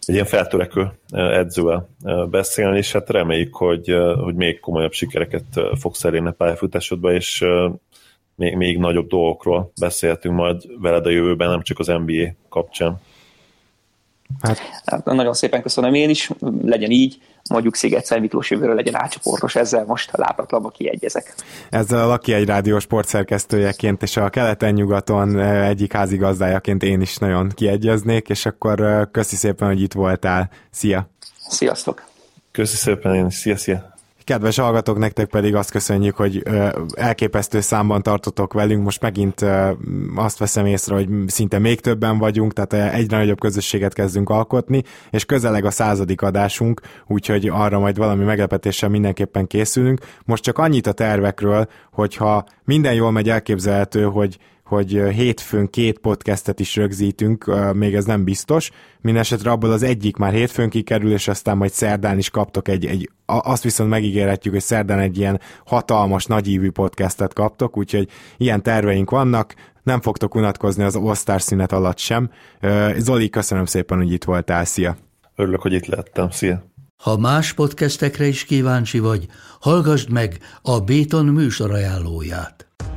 egy 0.06 0.14
ilyen 0.14 0.26
feltörekvő 0.26 0.91
edzővel 1.10 1.89
beszélni, 2.30 2.78
és 2.78 2.91
hát 2.91 3.10
reméljük, 3.10 3.56
hogy, 3.56 3.95
hogy 4.20 4.36
még 4.36 4.60
komolyabb 4.60 4.91
sikereket 4.91 5.43
fogsz 5.80 6.04
elérni 6.04 6.28
a 6.28 6.32
pályafutásodba, 6.32 7.14
és 7.14 7.45
még, 8.36 8.56
még 8.56 8.78
nagyobb 8.78 9.08
dolgokról 9.08 9.72
beszéltünk 9.80 10.36
majd 10.36 10.62
veled 10.82 11.06
a 11.06 11.10
jövőben, 11.10 11.49
nem 11.49 11.62
csak 11.62 11.80
az 11.80 11.88
NBA 11.88 12.34
kapcsán. 12.49 13.02
Hát. 14.41 14.59
hát 14.86 15.05
nagyon 15.05 15.34
szépen 15.34 15.61
köszönöm 15.61 15.93
én 15.93 16.09
is, 16.09 16.29
legyen 16.61 16.89
így, 16.89 17.17
mondjuk 17.49 17.75
Sziget 17.75 18.19
Miklós 18.19 18.49
jövőre 18.49 18.73
legyen 18.73 18.95
átcsoportos, 18.95 19.55
ezzel 19.55 19.86
most 19.86 20.17
lápatlanba 20.17 20.69
kiegyezek. 20.69 21.36
Ezzel 21.69 22.03
a 22.03 22.07
Laki 22.07 22.34
egy 22.34 22.45
rádió 22.45 22.79
sportszerkesztőjeként 22.79 24.01
és 24.01 24.17
a 24.17 24.29
keleten-nyugaton 24.29 25.39
egyik 25.39 25.93
házigazdájaként 25.93 26.84
én 26.84 27.01
is 27.01 27.17
nagyon 27.17 27.49
kiegyeznék, 27.49 28.29
és 28.29 28.45
akkor 28.45 29.09
köszi 29.11 29.36
szépen, 29.36 29.67
hogy 29.67 29.82
itt 29.82 29.93
voltál. 29.93 30.49
Szia! 30.69 31.09
Sziasztok! 31.47 32.03
Köszi 32.51 32.75
szépen 32.75 33.15
én 33.15 33.25
is. 33.25 33.34
Szia, 33.36 33.57
szia! 33.57 33.90
Kedves 34.32 34.57
hallgatók, 34.57 34.97
nektek 34.97 35.27
pedig 35.27 35.55
azt 35.55 35.71
köszönjük, 35.71 36.15
hogy 36.15 36.43
elképesztő 36.93 37.59
számban 37.59 38.03
tartotok 38.03 38.53
velünk. 38.53 38.84
Most 38.84 39.01
megint 39.01 39.45
azt 40.15 40.38
veszem 40.38 40.65
észre, 40.65 40.95
hogy 40.95 41.09
szinte 41.27 41.59
még 41.59 41.79
többen 41.79 42.17
vagyunk, 42.17 42.53
tehát 42.53 42.93
egyre 42.93 43.17
nagyobb 43.17 43.39
közösséget 43.39 43.93
kezdünk 43.93 44.29
alkotni, 44.29 44.84
és 45.09 45.25
közeleg 45.25 45.65
a 45.65 45.71
századik 45.71 46.21
adásunk, 46.21 46.82
úgyhogy 47.07 47.47
arra 47.47 47.79
majd 47.79 47.97
valami 47.97 48.23
meglepetéssel 48.23 48.89
mindenképpen 48.89 49.47
készülünk. 49.47 49.99
Most 50.25 50.43
csak 50.43 50.57
annyit 50.57 50.88
a 50.88 50.91
tervekről, 50.91 51.67
hogyha 51.91 52.43
minden 52.63 52.93
jól 52.93 53.11
megy 53.11 53.29
elképzelhető, 53.29 54.03
hogy 54.03 54.38
hogy 54.72 55.01
hétfőn 55.13 55.69
két 55.69 55.99
podcastet 55.99 56.59
is 56.59 56.76
rögzítünk, 56.76 57.51
még 57.74 57.95
ez 57.95 58.05
nem 58.05 58.24
biztos. 58.24 58.72
Mindenesetre 59.01 59.51
abból 59.51 59.72
az 59.72 59.84
egyik 59.84 60.17
már 60.17 60.34
hétfőn 60.34 60.69
kikerül, 60.69 61.11
és 61.11 61.28
aztán 61.28 61.57
majd 61.57 61.72
szerdán 61.72 62.17
is 62.17 62.30
kaptok 62.30 62.67
egy, 62.67 62.86
egy 62.86 63.09
azt 63.26 63.63
viszont 63.63 63.89
megígérhetjük, 63.89 64.53
hogy 64.53 64.63
szerdán 64.63 64.99
egy 64.99 65.17
ilyen 65.17 65.39
hatalmas, 65.65 66.26
nagyívű 66.26 66.69
podcastet 66.69 67.34
kaptok, 67.34 67.78
úgyhogy 67.78 68.07
ilyen 68.38 68.63
terveink 68.63 69.09
vannak, 69.09 69.53
nem 69.84 70.01
fogtok 70.01 70.36
unatkozni 70.36 70.84
az 70.84 70.95
osztár 70.95 71.41
szünet 71.41 71.72
alatt 71.72 71.97
sem. 71.97 72.30
Zoli, 72.97 73.30
köszönöm 73.30 73.65
szépen, 73.65 73.97
hogy 73.97 74.11
itt 74.11 74.24
voltál, 74.24 74.65
szia! 74.65 74.97
Örülök, 75.36 75.61
hogy 75.61 75.74
itt 75.74 75.86
lettem, 75.86 76.30
szia! 76.30 76.63
Ha 76.97 77.17
más 77.17 77.53
podcastekre 77.53 78.26
is 78.26 78.43
kíváncsi 78.43 78.99
vagy, 78.99 79.28
hallgassd 79.59 80.09
meg 80.09 80.38
a 80.61 80.80
Béton 80.80 81.26
műsor 81.26 81.72
ajánlóját. 81.72 82.70